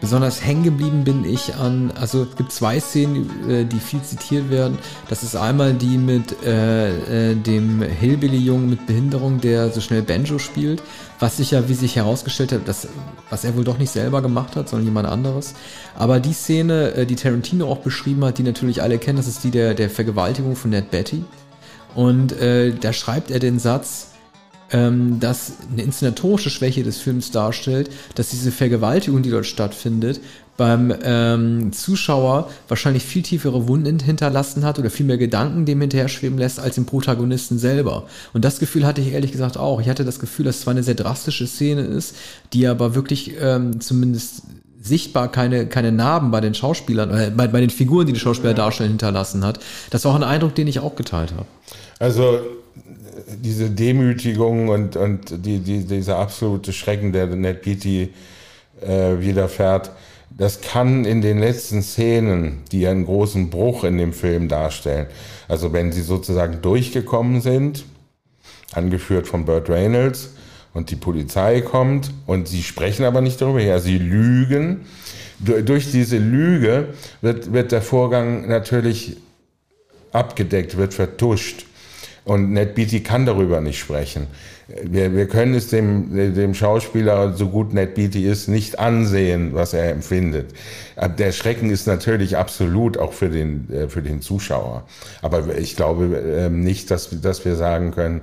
Besonders 0.01 0.43
hängen 0.43 0.63
geblieben 0.63 1.03
bin 1.03 1.23
ich 1.23 1.55
an, 1.55 1.91
also 1.91 2.23
es 2.23 2.35
gibt 2.35 2.51
zwei 2.51 2.79
Szenen, 2.79 3.29
äh, 3.47 3.65
die 3.65 3.79
viel 3.79 4.01
zitiert 4.01 4.49
werden. 4.49 4.79
Das 5.09 5.21
ist 5.21 5.35
einmal 5.35 5.75
die 5.75 5.99
mit 5.99 6.43
äh, 6.43 7.31
äh, 7.31 7.35
dem 7.35 7.83
Hillbilly-Jungen 7.83 8.67
mit 8.67 8.87
Behinderung, 8.87 9.39
der 9.39 9.69
so 9.69 9.79
schnell 9.79 10.01
Banjo 10.01 10.39
spielt, 10.39 10.81
was 11.19 11.37
sich 11.37 11.51
ja, 11.51 11.69
wie 11.69 11.75
sich 11.75 11.97
herausgestellt 11.97 12.51
hat, 12.51 12.61
das, 12.67 12.87
was 13.29 13.43
er 13.43 13.55
wohl 13.55 13.63
doch 13.63 13.77
nicht 13.77 13.91
selber 13.91 14.23
gemacht 14.23 14.55
hat, 14.55 14.69
sondern 14.69 14.87
jemand 14.87 15.07
anderes. 15.07 15.53
Aber 15.95 16.19
die 16.19 16.33
Szene, 16.33 16.95
äh, 16.95 17.05
die 17.05 17.15
Tarantino 17.15 17.71
auch 17.71 17.79
beschrieben 17.79 18.25
hat, 18.25 18.39
die 18.39 18.43
natürlich 18.43 18.81
alle 18.81 18.97
kennen, 18.97 19.17
das 19.17 19.27
ist 19.27 19.43
die 19.43 19.51
der, 19.51 19.75
der 19.75 19.91
Vergewaltigung 19.91 20.55
von 20.55 20.71
Ned 20.71 20.89
Betty. 20.89 21.23
Und 21.93 22.31
äh, 22.41 22.73
da 22.73 22.91
schreibt 22.91 23.29
er 23.29 23.39
den 23.39 23.59
Satz, 23.59 24.10
ähm, 24.71 25.19
dass 25.19 25.53
eine 25.71 25.83
inszenatorische 25.83 26.49
Schwäche 26.49 26.83
des 26.83 26.97
Films 26.97 27.31
darstellt, 27.31 27.89
dass 28.15 28.29
diese 28.29 28.51
Vergewaltigung, 28.51 29.21
die 29.21 29.29
dort 29.29 29.45
stattfindet, 29.45 30.21
beim 30.57 30.93
ähm, 31.03 31.73
Zuschauer 31.73 32.49
wahrscheinlich 32.67 33.03
viel 33.03 33.23
tiefere 33.23 33.67
Wunden 33.67 33.99
hinterlassen 33.99 34.63
hat 34.63 34.77
oder 34.77 34.89
viel 34.89 35.05
mehr 35.05 35.17
Gedanken 35.17 35.65
dem 35.65 35.81
hinterher 35.81 36.07
schweben 36.07 36.37
lässt 36.37 36.59
als 36.59 36.75
dem 36.75 36.85
Protagonisten 36.85 37.57
selber. 37.57 38.05
Und 38.33 38.45
das 38.45 38.59
Gefühl 38.59 38.85
hatte 38.85 39.01
ich 39.01 39.13
ehrlich 39.13 39.31
gesagt 39.31 39.57
auch. 39.57 39.81
Ich 39.81 39.89
hatte 39.89 40.05
das 40.05 40.19
Gefühl, 40.19 40.45
dass 40.45 40.57
es 40.57 40.61
zwar 40.61 40.71
eine 40.71 40.83
sehr 40.83 40.93
drastische 40.93 41.47
Szene 41.47 41.81
ist, 41.81 42.15
die 42.53 42.67
aber 42.67 42.93
wirklich 42.93 43.31
ähm, 43.41 43.81
zumindest 43.81 44.43
sichtbar 44.81 45.31
keine, 45.31 45.67
keine 45.67 45.91
Narben 45.91 46.31
bei 46.31 46.41
den 46.41 46.53
Schauspielern, 46.53 47.09
äh, 47.11 47.31
bei, 47.35 47.47
bei 47.47 47.61
den 47.61 47.69
Figuren, 47.69 48.07
die 48.07 48.13
die 48.13 48.19
Schauspieler 48.19 48.53
darstellen, 48.53 48.89
hinterlassen 48.89 49.43
hat. 49.43 49.59
Das 49.89 50.05
war 50.05 50.11
auch 50.11 50.15
ein 50.15 50.23
Eindruck, 50.23 50.55
den 50.55 50.67
ich 50.67 50.79
auch 50.79 50.95
geteilt 50.95 51.31
habe. 51.31 51.45
Also 51.99 52.39
diese 53.37 53.69
Demütigung 53.69 54.69
und, 54.69 54.95
und 54.95 55.45
die, 55.45 55.59
die, 55.59 55.85
dieser 55.85 56.17
absolute 56.17 56.73
Schrecken, 56.73 57.11
der 57.11 57.27
Ned 57.27 57.61
Beatty 57.61 58.13
äh, 58.81 59.19
widerfährt, 59.19 59.91
das 60.29 60.61
kann 60.61 61.05
in 61.05 61.21
den 61.21 61.39
letzten 61.39 61.83
Szenen, 61.83 62.59
die 62.71 62.87
einen 62.87 63.05
großen 63.05 63.49
Bruch 63.49 63.83
in 63.83 63.97
dem 63.97 64.13
Film 64.13 64.47
darstellen, 64.47 65.07
also 65.47 65.73
wenn 65.73 65.91
sie 65.91 66.01
sozusagen 66.01 66.61
durchgekommen 66.61 67.41
sind, 67.41 67.83
angeführt 68.73 69.27
von 69.27 69.45
Burt 69.45 69.69
Reynolds, 69.69 70.31
und 70.73 70.89
die 70.89 70.95
Polizei 70.95 71.61
kommt 71.61 72.11
und 72.25 72.47
sie 72.47 72.63
sprechen 72.63 73.05
aber 73.05 73.21
nicht 73.21 73.41
darüber, 73.41 73.61
ja, 73.61 73.79
sie 73.79 73.97
lügen. 73.97 74.85
Durch 75.39 75.91
diese 75.91 76.17
Lüge 76.17 76.93
wird, 77.21 77.51
wird 77.51 77.71
der 77.71 77.81
Vorgang 77.81 78.47
natürlich 78.47 79.17
abgedeckt, 80.11 80.77
wird 80.77 80.93
vertuscht. 80.93 81.65
Und 82.23 82.51
Ned 82.51 82.75
Beatty 82.75 83.01
kann 83.01 83.25
darüber 83.25 83.61
nicht 83.61 83.79
sprechen. 83.79 84.27
Wir, 84.83 85.13
wir 85.15 85.27
können 85.27 85.55
es 85.55 85.67
dem, 85.67 86.13
dem 86.35 86.53
Schauspieler, 86.53 87.33
so 87.33 87.49
gut 87.49 87.73
Ned 87.73 87.95
Beatty 87.95 88.25
ist, 88.25 88.47
nicht 88.47 88.79
ansehen, 88.79 89.53
was 89.53 89.73
er 89.73 89.91
empfindet. 89.91 90.53
Der 91.17 91.31
Schrecken 91.31 91.71
ist 91.71 91.87
natürlich 91.87 92.37
absolut 92.37 92.97
auch 92.97 93.13
für 93.13 93.29
den, 93.29 93.67
äh, 93.73 93.87
für 93.89 94.01
den 94.01 94.21
Zuschauer. 94.21 94.83
Aber 95.21 95.57
ich 95.57 95.75
glaube 95.75 96.15
ähm, 96.15 96.61
nicht, 96.61 96.91
dass, 96.91 97.09
dass 97.21 97.43
wir 97.43 97.55
sagen 97.55 97.91
können, 97.91 98.21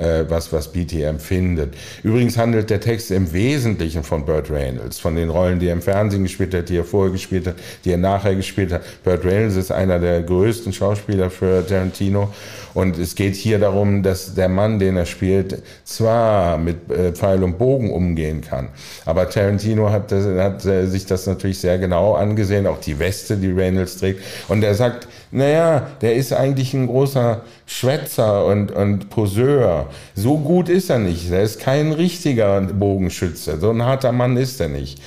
äh, 0.00 0.24
was, 0.28 0.52
was 0.52 0.72
Beatty 0.72 1.02
empfindet. 1.02 1.74
Übrigens 2.02 2.36
handelt 2.36 2.70
der 2.70 2.80
Text 2.80 3.10
im 3.10 3.32
Wesentlichen 3.32 4.02
von 4.02 4.24
Burt 4.24 4.50
Reynolds, 4.50 4.98
von 4.98 5.16
den 5.16 5.30
Rollen, 5.30 5.58
die 5.58 5.66
er 5.66 5.74
im 5.74 5.82
Fernsehen 5.82 6.22
gespielt 6.22 6.54
hat, 6.54 6.68
die 6.68 6.76
er 6.76 6.84
vorher 6.84 7.12
gespielt 7.12 7.46
hat, 7.46 7.56
die 7.84 7.92
er 7.92 7.98
nachher 7.98 8.34
gespielt 8.34 8.72
hat. 8.72 8.82
Burt 9.04 9.24
Reynolds 9.24 9.56
ist 9.56 9.70
einer 9.70 9.98
der 9.98 10.22
größten 10.22 10.72
Schauspieler 10.72 11.30
für 11.30 11.66
Tarantino. 11.66 12.30
Und 12.72 12.98
es 12.98 13.14
geht 13.14 13.34
hier 13.34 13.58
darum, 13.58 14.02
dass 14.02 14.34
der 14.34 14.48
Mann, 14.48 14.78
den 14.78 14.96
er 14.96 15.06
spielt, 15.06 15.60
zwar 15.84 16.56
mit 16.56 16.90
äh, 16.90 17.12
Pfeil 17.12 17.42
und 17.42 17.58
Bogen 17.58 17.90
umgehen 17.90 18.42
kann, 18.42 18.68
aber 19.04 19.28
Tarantino 19.28 19.90
hat, 19.90 20.12
das, 20.12 20.24
hat 20.24 20.64
äh, 20.64 20.86
sich 20.86 21.06
das 21.06 21.26
natürlich 21.26 21.58
sehr 21.58 21.78
genau 21.78 22.14
angesehen, 22.14 22.66
auch 22.66 22.80
die 22.80 22.98
Weste, 22.98 23.36
die 23.36 23.50
Reynolds 23.50 23.96
trägt. 23.98 24.22
Und 24.48 24.62
er 24.62 24.74
sagt, 24.74 25.08
naja, 25.32 25.86
der 26.00 26.16
ist 26.16 26.32
eigentlich 26.32 26.74
ein 26.74 26.88
großer 26.88 27.42
Schwätzer 27.66 28.44
und, 28.46 28.72
und 28.72 29.10
Poseur. 29.10 29.86
So 30.14 30.38
gut 30.38 30.68
ist 30.68 30.90
er 30.90 30.98
nicht. 30.98 31.30
Er 31.30 31.42
ist 31.42 31.60
kein 31.60 31.92
richtiger 31.92 32.60
Bogenschütze. 32.60 33.58
So 33.60 33.70
ein 33.70 33.84
harter 33.84 34.10
Mann 34.10 34.36
ist 34.36 34.60
er 34.60 34.68
nicht. 34.68 35.00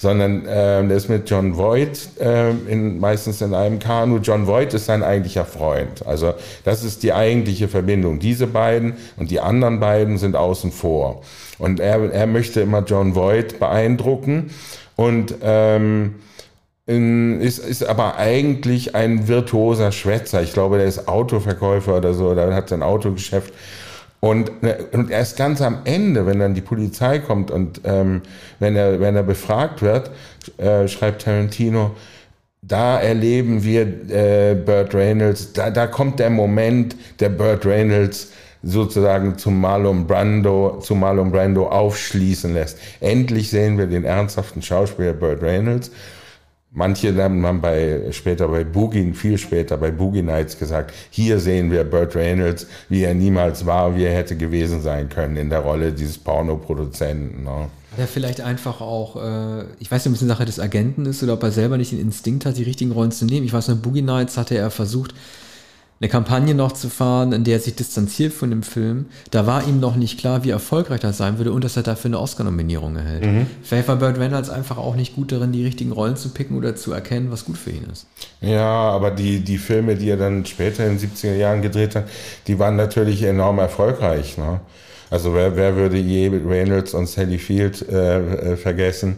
Sondern 0.00 0.46
äh, 0.46 0.86
der 0.86 0.96
ist 0.96 1.08
mit 1.08 1.28
John 1.30 1.56
Voight 1.56 2.08
äh, 2.20 2.50
in, 2.50 2.98
meistens 2.98 3.40
in 3.40 3.54
einem 3.54 3.78
Kanu. 3.78 4.18
John 4.18 4.46
Voight 4.46 4.74
ist 4.74 4.86
sein 4.86 5.04
eigentlicher 5.04 5.44
Freund. 5.44 6.04
Also 6.06 6.34
das 6.64 6.82
ist 6.82 7.04
die 7.04 7.12
eigentliche 7.12 7.68
Verbindung. 7.68 8.18
Diese 8.18 8.48
beiden 8.48 8.94
und 9.16 9.30
die 9.30 9.40
anderen 9.40 9.78
beiden 9.78 10.18
sind 10.18 10.34
außen 10.34 10.72
vor. 10.72 11.22
Und 11.58 11.78
er, 11.78 12.12
er 12.12 12.26
möchte 12.26 12.60
immer 12.60 12.82
John 12.84 13.14
Voight 13.14 13.60
beeindrucken. 13.60 14.50
Und 14.96 15.34
ähm, 15.42 16.16
ist, 16.88 17.58
ist 17.58 17.84
aber 17.84 18.16
eigentlich 18.16 18.94
ein 18.94 19.28
virtuoser 19.28 19.92
Schwätzer. 19.92 20.42
Ich 20.42 20.54
glaube, 20.54 20.78
der 20.78 20.86
ist 20.86 21.06
Autoverkäufer 21.06 21.98
oder 21.98 22.14
so, 22.14 22.30
oder 22.30 22.54
hat 22.54 22.70
sein 22.70 22.82
Autogeschäft. 22.82 23.52
Und, 24.20 24.50
und 24.92 25.10
erst 25.10 25.36
ganz 25.36 25.60
am 25.60 25.80
Ende, 25.84 26.26
wenn 26.26 26.38
dann 26.38 26.54
die 26.54 26.62
Polizei 26.62 27.18
kommt 27.18 27.50
und 27.50 27.82
ähm, 27.84 28.22
wenn, 28.58 28.74
er, 28.74 29.00
wenn 29.00 29.14
er 29.14 29.22
befragt 29.22 29.82
wird, 29.82 30.10
äh, 30.56 30.88
schreibt 30.88 31.22
Tarantino, 31.22 31.92
da 32.62 32.98
erleben 32.98 33.62
wir 33.62 33.82
äh, 33.82 34.54
Burt 34.54 34.94
Reynolds, 34.94 35.52
da, 35.52 35.70
da 35.70 35.86
kommt 35.86 36.18
der 36.18 36.30
Moment, 36.30 36.96
der 37.20 37.28
Burt 37.28 37.64
Reynolds 37.66 38.32
sozusagen 38.62 39.38
zum 39.38 39.60
Marlon 39.60 40.06
Brando, 40.06 40.80
zu 40.80 40.94
Marlon 40.94 41.30
Brando 41.30 41.68
aufschließen 41.68 42.54
lässt. 42.54 42.78
Endlich 43.00 43.50
sehen 43.50 43.78
wir 43.78 43.86
den 43.86 44.04
ernsthaften 44.04 44.62
Schauspieler 44.62 45.12
Burt 45.12 45.42
Reynolds 45.42 45.92
Manche 46.78 47.12
haben 47.20 47.60
bei, 47.60 48.02
später 48.12 48.46
bei 48.46 48.62
Boogie, 48.62 49.12
viel 49.12 49.36
später 49.36 49.76
bei 49.76 49.90
Boogie 49.90 50.22
Nights 50.22 50.56
gesagt, 50.56 50.94
hier 51.10 51.40
sehen 51.40 51.72
wir 51.72 51.82
Burt 51.82 52.14
Reynolds, 52.14 52.68
wie 52.88 53.02
er 53.02 53.14
niemals 53.14 53.66
war, 53.66 53.96
wie 53.96 54.04
er 54.04 54.14
hätte 54.14 54.36
gewesen 54.36 54.80
sein 54.80 55.08
können 55.08 55.36
in 55.36 55.50
der 55.50 55.58
Rolle 55.58 55.90
dieses 55.90 56.18
Pornoproduzenten. 56.18 57.42
Ne? 57.42 57.66
Der 57.96 58.06
vielleicht 58.06 58.40
einfach 58.40 58.80
auch, 58.80 59.16
äh, 59.16 59.64
ich 59.80 59.90
weiß 59.90 60.04
nicht, 60.04 60.12
ob 60.12 60.14
es 60.14 60.22
eine 60.22 60.28
Sache 60.28 60.44
des 60.44 60.60
Agenten 60.60 61.04
ist 61.06 61.20
oder 61.20 61.32
ob 61.32 61.42
er 61.42 61.50
selber 61.50 61.78
nicht 61.78 61.90
den 61.90 62.00
Instinkt 62.00 62.46
hat, 62.46 62.56
die 62.56 62.62
richtigen 62.62 62.92
Rollen 62.92 63.10
zu 63.10 63.24
nehmen. 63.24 63.44
Ich 63.44 63.52
weiß 63.52 63.66
noch, 63.66 63.76
Boogie 63.78 64.02
Nights 64.02 64.36
hatte 64.36 64.56
er 64.56 64.70
versucht, 64.70 65.14
eine 66.00 66.08
Kampagne 66.08 66.54
noch 66.54 66.72
zu 66.72 66.88
fahren, 66.88 67.32
in 67.32 67.42
der 67.42 67.54
er 67.54 67.60
sich 67.60 67.74
distanziert 67.74 68.32
von 68.32 68.50
dem 68.50 68.62
Film. 68.62 69.06
Da 69.32 69.46
war 69.46 69.66
ihm 69.66 69.80
noch 69.80 69.96
nicht 69.96 70.18
klar, 70.18 70.44
wie 70.44 70.50
erfolgreich 70.50 71.00
das 71.00 71.16
sein 71.16 71.38
würde 71.38 71.52
und 71.52 71.64
dass 71.64 71.76
er 71.76 71.82
dafür 71.82 72.10
eine 72.10 72.20
Oscar-Nominierung 72.20 72.94
erhält. 72.94 73.26
Mhm. 73.26 73.46
Vielleicht 73.64 73.88
war 73.88 73.96
Burt 73.96 74.16
Reynolds 74.16 74.48
einfach 74.48 74.78
auch 74.78 74.94
nicht 74.94 75.16
gut 75.16 75.32
darin, 75.32 75.50
die 75.50 75.64
richtigen 75.64 75.90
Rollen 75.90 76.16
zu 76.16 76.28
picken 76.28 76.56
oder 76.56 76.76
zu 76.76 76.92
erkennen, 76.92 77.32
was 77.32 77.44
gut 77.44 77.58
für 77.58 77.70
ihn 77.70 77.88
ist. 77.90 78.06
Ja, 78.40 78.62
aber 78.62 79.10
die, 79.10 79.40
die 79.40 79.58
Filme, 79.58 79.96
die 79.96 80.08
er 80.08 80.16
dann 80.16 80.46
später 80.46 80.86
in 80.86 80.98
den 80.98 81.10
70er 81.10 81.34
Jahren 81.34 81.62
gedreht 81.62 81.96
hat, 81.96 82.08
die 82.46 82.60
waren 82.60 82.76
natürlich 82.76 83.24
enorm 83.24 83.58
erfolgreich. 83.58 84.38
Ne? 84.38 84.60
Also 85.10 85.34
wer, 85.34 85.56
wer 85.56 85.74
würde 85.74 85.96
je 85.96 86.28
Reynolds 86.28 86.94
und 86.94 87.08
Sally 87.08 87.38
Field 87.38 87.88
äh, 87.88 88.52
äh 88.52 88.56
vergessen? 88.56 89.16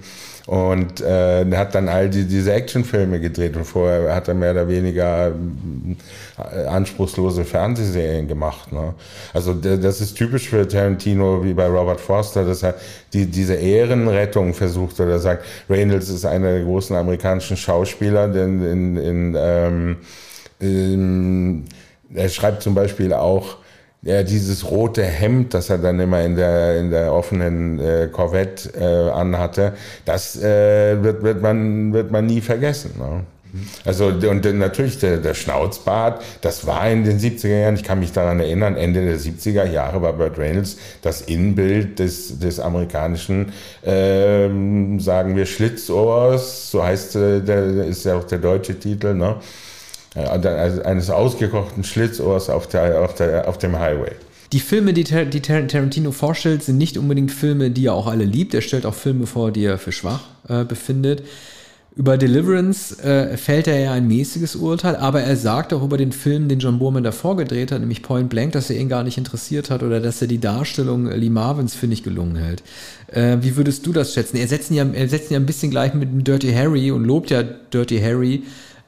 Und 0.50 1.00
äh, 1.00 1.46
hat 1.54 1.76
dann 1.76 1.88
all 1.88 2.10
die, 2.10 2.24
diese 2.24 2.52
Actionfilme 2.52 3.20
gedreht 3.20 3.56
und 3.56 3.64
vorher 3.64 4.12
hat 4.12 4.26
er 4.26 4.34
mehr 4.34 4.50
oder 4.50 4.66
weniger 4.66 5.28
äh, 5.28 6.66
anspruchslose 6.66 7.44
Fernsehserien 7.44 8.26
gemacht. 8.26 8.72
Ne? 8.72 8.94
Also 9.32 9.54
das 9.54 10.00
ist 10.00 10.14
typisch 10.16 10.48
für 10.48 10.66
Tarantino 10.66 11.44
wie 11.44 11.54
bei 11.54 11.68
Robert 11.68 12.00
Forster, 12.00 12.44
dass 12.44 12.64
er 12.64 12.74
die, 13.12 13.26
diese 13.26 13.54
Ehrenrettung 13.54 14.52
versucht 14.52 14.98
oder 14.98 15.20
sagt, 15.20 15.44
Reynolds 15.68 16.08
ist 16.08 16.24
einer 16.24 16.50
der 16.50 16.64
großen 16.64 16.96
amerikanischen 16.96 17.56
Schauspieler, 17.56 18.26
denn 18.26 18.60
in, 18.60 18.96
in, 18.96 19.36
ähm, 19.38 19.96
in, 20.58 21.64
er 22.12 22.28
schreibt 22.28 22.62
zum 22.62 22.74
Beispiel 22.74 23.12
auch, 23.12 23.58
ja, 24.02 24.22
dieses 24.22 24.70
rote 24.70 25.04
Hemd, 25.04 25.52
das 25.52 25.68
er 25.68 25.78
dann 25.78 26.00
immer 26.00 26.22
in 26.22 26.36
der, 26.36 26.78
in 26.78 26.90
der 26.90 27.12
offenen 27.12 27.78
äh, 27.78 28.08
Corvette 28.10 28.70
äh, 28.78 29.10
anhatte, 29.10 29.74
das 30.04 30.36
äh, 30.42 31.02
wird, 31.02 31.22
wird, 31.22 31.42
man, 31.42 31.92
wird 31.92 32.10
man 32.10 32.26
nie 32.26 32.40
vergessen. 32.40 32.92
Ne? 32.98 33.24
Also 33.84 34.06
und 34.06 34.44
natürlich 34.58 34.98
der, 34.98 35.16
der 35.18 35.34
Schnauzbart, 35.34 36.22
das 36.40 36.66
war 36.66 36.88
in 36.88 37.04
den 37.04 37.18
70er 37.18 37.60
Jahren, 37.62 37.74
ich 37.74 37.82
kann 37.82 37.98
mich 37.98 38.12
daran 38.12 38.40
erinnern, 38.40 38.76
Ende 38.76 39.04
der 39.04 39.18
70er 39.18 39.64
Jahre 39.64 40.00
war 40.02 40.12
Burt 40.12 40.38
Reynolds 40.38 40.76
das 41.02 41.22
Innenbild 41.22 41.98
des, 41.98 42.38
des 42.38 42.60
amerikanischen, 42.60 43.52
ähm, 43.84 45.00
sagen 45.00 45.36
wir, 45.36 45.46
Schlitzohrs, 45.46 46.70
so 46.70 46.84
heißt 46.84 47.16
äh, 47.16 47.40
der, 47.40 47.64
ist 47.86 48.04
ja 48.04 48.16
auch 48.16 48.24
der 48.24 48.38
deutsche 48.38 48.78
Titel, 48.78 49.14
ne? 49.14 49.36
Also 50.14 50.49
eines 50.49 51.11
ausgekochten 51.11 51.85
Schlitzohrs 51.85 52.51
auf, 52.51 52.66
der, 52.66 53.01
auf, 53.03 53.14
der, 53.14 53.49
auf 53.49 53.59
dem 53.59 53.79
Highway. 53.79 54.12
Die 54.53 54.59
Filme, 54.59 54.92
die, 54.92 55.05
die 55.05 55.40
Tarantino 55.40 56.11
vorstellt, 56.11 56.64
sind 56.64 56.77
nicht 56.77 56.99
unbedingt 56.99 57.31
Filme, 57.31 57.70
die 57.70 57.87
er 57.87 57.94
auch 57.94 58.09
alle 58.09 58.25
liebt. 58.25 58.53
Er 58.53 58.62
stellt 58.62 58.85
auch 58.85 58.94
Filme 58.94 59.27
vor, 59.27 59.53
die 59.53 59.64
er 59.64 59.79
für 59.79 59.92
schwach 59.92 60.23
äh, 60.49 60.64
befindet. 60.64 61.23
Über 61.96 62.16
Deliverance 62.16 62.99
äh, 63.03 63.37
fällt 63.37 63.66
er 63.66 63.79
ja 63.79 63.92
ein 63.92 64.07
mäßiges 64.07 64.57
Urteil, 64.57 64.96
aber 64.96 65.23
er 65.23 65.37
sagt 65.37 65.73
auch 65.73 65.83
über 65.83 65.99
den 65.99 66.12
Film, 66.12 66.49
den 66.49 66.61
John 66.61 66.79
Boorman 66.79 67.03
davor 67.03 67.37
gedreht 67.37 67.73
hat, 67.73 67.81
nämlich 67.81 68.03
Point 68.03 68.31
Blank, 68.31 68.53
dass 68.53 68.70
er 68.70 68.77
ihn 68.77 68.88
gar 68.88 69.03
nicht 69.03 69.18
interessiert 69.18 69.70
hat 69.70 69.83
oder 69.83 70.01
dass 70.01 70.23
er 70.23 70.29
die 70.29 70.40
Darstellung 70.40 71.07
Lee 71.07 71.31
Marvins 71.31 71.75
für 71.75 71.88
nicht 71.88 72.05
gelungen 72.05 72.37
hält. 72.37 72.62
Äh, 73.09 73.38
wie 73.40 73.57
würdest 73.57 73.87
du 73.87 73.92
das 73.92 74.14
schätzen? 74.14 74.37
Er 74.37 74.46
setzt 74.46 74.70
ihn 74.70 74.77
ja, 74.77 74.87
er 74.90 75.09
setzt 75.09 75.31
ihn 75.31 75.35
ja 75.35 75.40
ein 75.40 75.46
bisschen 75.46 75.70
gleich 75.70 75.92
mit 75.94 76.27
Dirty 76.27 76.53
Harry 76.53 76.92
und 76.92 77.05
lobt 77.05 77.31
ja 77.31 77.42
Dirty 77.42 78.01
Harry 78.01 78.44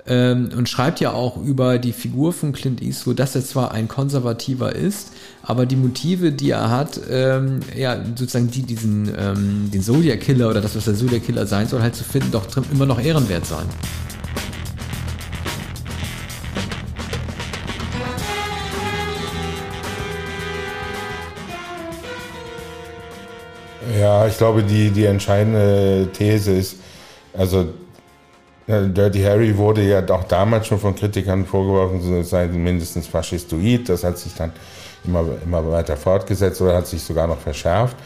ähm, 0.06 0.50
und 0.56 0.68
schreibt 0.68 1.00
ja 1.00 1.12
auch 1.12 1.36
über 1.36 1.78
die 1.78 1.92
Figur 1.92 2.32
von 2.32 2.52
Clint 2.52 2.82
Eastwood, 2.82 3.18
dass 3.18 3.34
er 3.34 3.44
zwar 3.44 3.72
ein 3.72 3.88
Konservativer 3.88 4.74
ist, 4.74 5.12
aber 5.42 5.66
die 5.66 5.76
Motive, 5.76 6.32
die 6.32 6.50
er 6.50 6.70
hat, 6.70 7.00
ähm, 7.08 7.60
ja, 7.76 7.96
sozusagen 8.16 8.50
die, 8.50 8.62
diesen, 8.62 9.12
ähm, 9.16 9.70
den 9.72 9.82
Zodiac 9.82 10.20
Killer 10.20 10.50
oder 10.50 10.60
das, 10.60 10.74
was 10.74 10.86
der 10.86 10.94
Zodiac 10.94 11.24
Killer 11.24 11.46
sein 11.46 11.68
soll, 11.68 11.82
halt 11.82 11.94
zu 11.94 12.04
finden, 12.04 12.32
doch 12.32 12.46
immer 12.72 12.86
noch 12.86 13.00
ehrenwert 13.00 13.46
sein. 13.46 13.66
Ja, 24.00 24.26
ich 24.26 24.36
glaube, 24.36 24.64
die, 24.64 24.90
die 24.90 25.04
entscheidende 25.04 26.08
These 26.12 26.52
ist, 26.52 26.76
also 27.34 27.68
Dirty 28.66 29.22
Harry 29.22 29.56
wurde 29.56 29.82
ja 29.82 30.08
auch 30.08 30.24
damals 30.24 30.66
schon 30.66 30.78
von 30.78 30.94
Kritikern 30.94 31.44
vorgeworfen, 31.44 32.20
es 32.20 32.30
sei 32.30 32.46
mindestens 32.46 33.06
faschistoid. 33.06 33.88
Das 33.88 34.04
hat 34.04 34.18
sich 34.18 34.34
dann 34.34 34.52
immer, 35.04 35.24
immer 35.44 35.68
weiter 35.70 35.96
fortgesetzt 35.96 36.60
oder 36.60 36.76
hat 36.76 36.86
sich 36.86 37.02
sogar 37.02 37.26
noch 37.26 37.38
verschärft. 37.38 37.96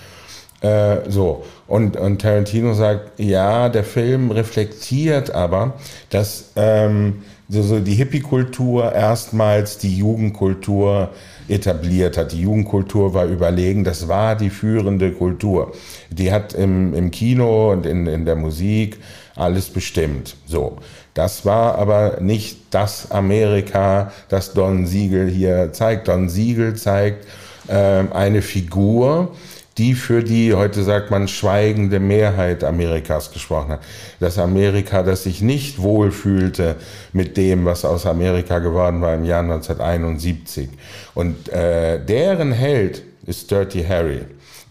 Äh, 0.61 1.11
so, 1.11 1.45
und, 1.67 1.97
und 1.97 2.23
Tarantino 2.23 2.73
sagt, 2.73 3.21
ja, 3.21 3.69
der 3.69 3.85
Film 3.85 4.31
reflektiert 4.31 5.31
aber, 5.31 5.75
dass 6.09 6.53
ähm, 6.57 7.23
so, 7.49 7.63
so 7.63 7.79
die 7.79 7.95
Hippie-Kultur 7.95 8.93
erstmals 8.93 9.79
die 9.79 9.97
Jugendkultur 9.99 11.11
etabliert 11.49 12.17
hat. 12.17 12.33
Die 12.33 12.41
Jugendkultur 12.41 13.15
war 13.15 13.27
überlegen, 13.27 13.85
das 13.85 14.09
war 14.09 14.35
die 14.35 14.51
führende 14.51 15.13
Kultur. 15.13 15.73
Die 16.11 16.33
hat 16.33 16.55
im, 16.55 16.95
im 16.95 17.11
Kino 17.11 17.73
und 17.73 17.87
in, 17.87 18.07
in 18.07 18.25
der 18.25 18.37
Musik 18.37 18.99
alles 19.37 19.69
bestimmt. 19.69 20.37
So. 20.47 20.79
Das 21.15 21.47
war 21.47 21.79
aber 21.79 22.19
nicht 22.21 22.59
das 22.71 23.11
Amerika, 23.11 24.13
das 24.29 24.53
Don 24.53 24.87
Siegel 24.87 25.29
hier 25.29 25.73
zeigt. 25.73 26.09
Don 26.09 26.29
Siegel 26.29 26.75
zeigt 26.75 27.27
äh, 27.69 28.05
eine 28.13 28.43
Figur, 28.43 29.35
die 29.79 29.95
für 29.95 30.23
die, 30.23 30.55
heute 30.55 30.83
sagt 30.83 31.11
man, 31.11 31.29
schweigende 31.29 32.01
Mehrheit 32.01 32.65
Amerikas 32.65 33.31
gesprochen 33.31 33.73
hat. 33.73 33.81
Das 34.21 34.39
Amerika, 34.39 35.03
das 35.03 35.25
sich 35.25 35.43
nicht 35.43 35.81
wohlfühlte 35.81 36.77
mit 37.13 37.37
dem, 37.37 37.65
was 37.65 37.85
aus 37.85 38.07
Amerika 38.07 38.59
geworden 38.59 39.01
war 39.03 39.15
im 39.15 39.25
Jahr 39.25 39.43
1971. 39.43 40.69
Und 41.15 41.49
äh, 41.51 42.03
deren 42.03 42.53
Held 42.53 43.03
ist 43.27 43.51
Dirty 43.51 43.85
Harry. 43.85 44.21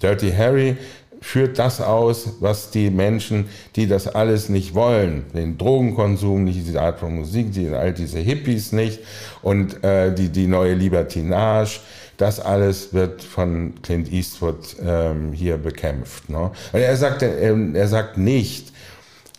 Dirty 0.02 0.32
Harry 0.32 0.78
führt 1.26 1.58
das 1.58 1.82
aus, 1.82 2.34
was 2.40 2.70
die 2.70 2.92
Menschen, 2.92 3.48
die 3.76 3.88
das 3.88 4.08
alles 4.08 4.48
nicht 4.48 4.76
wollen, 4.76 5.26
den 5.34 5.58
Drogenkonsum, 5.58 6.44
nicht 6.44 6.60
diese 6.68 6.80
Art 6.80 7.00
von 7.00 7.16
Musik, 7.16 7.52
die, 7.52 7.70
all 7.70 7.94
diese 7.94 8.20
Hippies 8.20 8.72
nicht 8.72 9.00
und 9.42 9.84
äh, 9.84 10.14
die, 10.14 10.30
die 10.30 10.46
neue 10.46 10.76
Libertinage, 10.76 11.80
das 12.18 12.40
alles 12.40 12.94
wird 12.94 13.24
von 13.24 13.74
Clint 13.82 14.14
Eastwood 14.14 14.76
ähm, 14.86 15.34
hier 15.34 15.58
bekämpft. 15.58 16.30
Ne? 16.30 16.52
Und 16.72 16.80
er 16.80 16.96
sagt, 16.96 17.24
er, 17.24 17.58
er 17.74 17.88
sagt 17.88 18.20
nicht, 18.20 18.72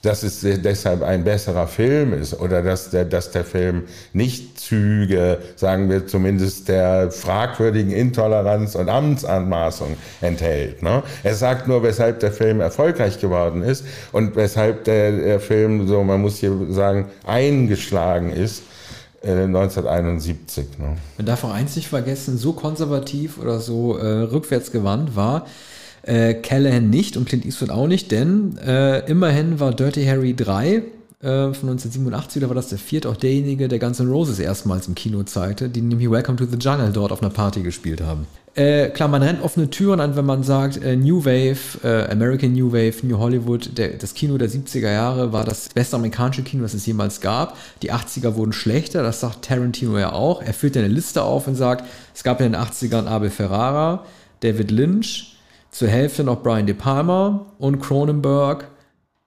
dass 0.07 0.23
es 0.23 0.41
deshalb 0.41 1.03
ein 1.03 1.25
besserer 1.25 1.67
Film 1.67 2.13
ist 2.13 2.39
oder 2.39 2.63
dass 2.63 2.91
der, 2.91 3.05
dass 3.05 3.33
der 3.33 3.45
Film 3.45 3.85
nicht 4.13 4.61
Züge, 4.61 5.39
sagen 5.57 5.91
wir 5.91 6.07
zumindest, 6.07 6.69
der 6.69 7.11
fragwürdigen 7.11 7.91
Intoleranz 7.91 8.77
und 8.77 8.89
Amtsanmaßung 8.89 9.97
enthält. 10.21 10.83
Ne? 10.83 11.03
Er 11.25 11.35
sagt 11.35 11.67
nur, 11.67 11.83
weshalb 11.83 12.21
der 12.21 12.31
Film 12.31 12.61
erfolgreich 12.61 13.21
geworden 13.21 13.63
ist 13.63 13.85
und 14.13 14.37
weshalb 14.37 14.85
der, 14.85 15.13
der 15.13 15.41
Film, 15.41 15.89
so 15.89 16.05
man 16.05 16.21
muss 16.21 16.39
hier 16.39 16.53
sagen, 16.71 17.07
eingeschlagen 17.27 18.31
ist. 18.31 18.63
1971. 19.25 20.65
Äh, 20.79 20.83
ne? 20.83 20.97
Man 21.17 21.27
darf 21.27 21.43
auch 21.43 21.53
eins 21.53 21.75
nicht 21.75 21.89
vergessen, 21.89 22.39
so 22.39 22.53
konservativ 22.53 23.39
oder 23.39 23.59
so 23.59 23.99
äh, 23.99 24.07
rückwärtsgewandt 24.07 25.17
war 25.17 25.47
äh, 26.07 26.35
Callahan 26.35 26.91
nicht 26.91 27.17
und 27.17 27.29
Clint 27.29 27.45
Eastwood 27.45 27.71
auch 27.71 27.87
nicht, 27.87 28.11
denn 28.11 28.57
äh, 28.59 29.01
immerhin 29.11 29.61
war 29.61 29.75
Dirty 29.75 30.05
Harry 30.05 30.35
3 30.35 30.67
äh, 30.67 30.83
von 31.21 31.71
1987, 31.71 32.43
da 32.43 32.49
war 32.49 32.55
das 32.55 32.69
der 32.69 32.79
vierte, 32.79 33.09
auch 33.09 33.17
derjenige, 33.17 33.69
der 33.69 33.79
Guns 33.79 34.01
N' 34.01 34.09
Roses 34.09 34.39
erstmals 34.39 34.87
im 34.87 34.95
Kino 34.95 35.23
zeigte, 35.25 35.69
die 35.69 35.81
nämlich 35.81 36.11
Welcome 36.11 36.39
to 36.39 36.47
the 36.47 36.57
Jungle 36.59 36.93
dort 36.93 37.13
auf 37.13 37.23
einer 37.23 37.31
Party 37.31 37.63
gespielt 37.63 38.01
haben. 38.01 38.27
Äh, 38.55 38.89
klar, 38.89 39.09
man 39.09 39.23
rennt 39.23 39.43
offene 39.43 39.69
Türen 39.69 40.01
an, 40.01 40.17
wenn 40.17 40.25
man 40.25 40.43
sagt, 40.43 40.83
äh, 40.83 40.97
New 40.97 41.25
Wave, 41.27 41.59
äh, 41.83 42.11
American 42.11 42.55
New 42.55 42.73
Wave, 42.73 42.95
New 43.03 43.19
Hollywood, 43.19 43.77
der, 43.77 43.91
das 43.91 44.15
Kino 44.15 44.39
der 44.39 44.49
70er 44.49 44.91
Jahre 44.91 45.33
war 45.33 45.45
das 45.45 45.69
beste 45.69 45.97
amerikanische 45.97 46.43
Kino, 46.43 46.63
das 46.63 46.73
es 46.73 46.87
jemals 46.87 47.21
gab. 47.21 47.57
Die 47.83 47.93
80er 47.93 48.35
wurden 48.35 48.55
schlechter, 48.55 49.03
das 49.03 49.21
sagt 49.21 49.45
Tarantino 49.45 49.99
ja 49.99 50.13
auch. 50.13 50.41
Er 50.41 50.55
führt 50.55 50.77
eine 50.79 50.89
Liste 50.89 51.23
auf 51.23 51.47
und 51.47 51.55
sagt, 51.55 51.85
es 52.15 52.25
gab 52.25 52.41
in 52.41 52.53
den 52.53 52.61
80ern 52.61 53.07
Abel 53.07 53.29
Ferrara, 53.29 54.05
David 54.41 54.71
Lynch, 54.71 55.36
zur 55.77 55.89
Hälfte 55.89 56.25
noch 56.25 56.43
Brian 56.43 56.65
De 56.65 56.75
Palma 56.75 57.53
und 57.59 57.81
Cronenberg 57.81 58.71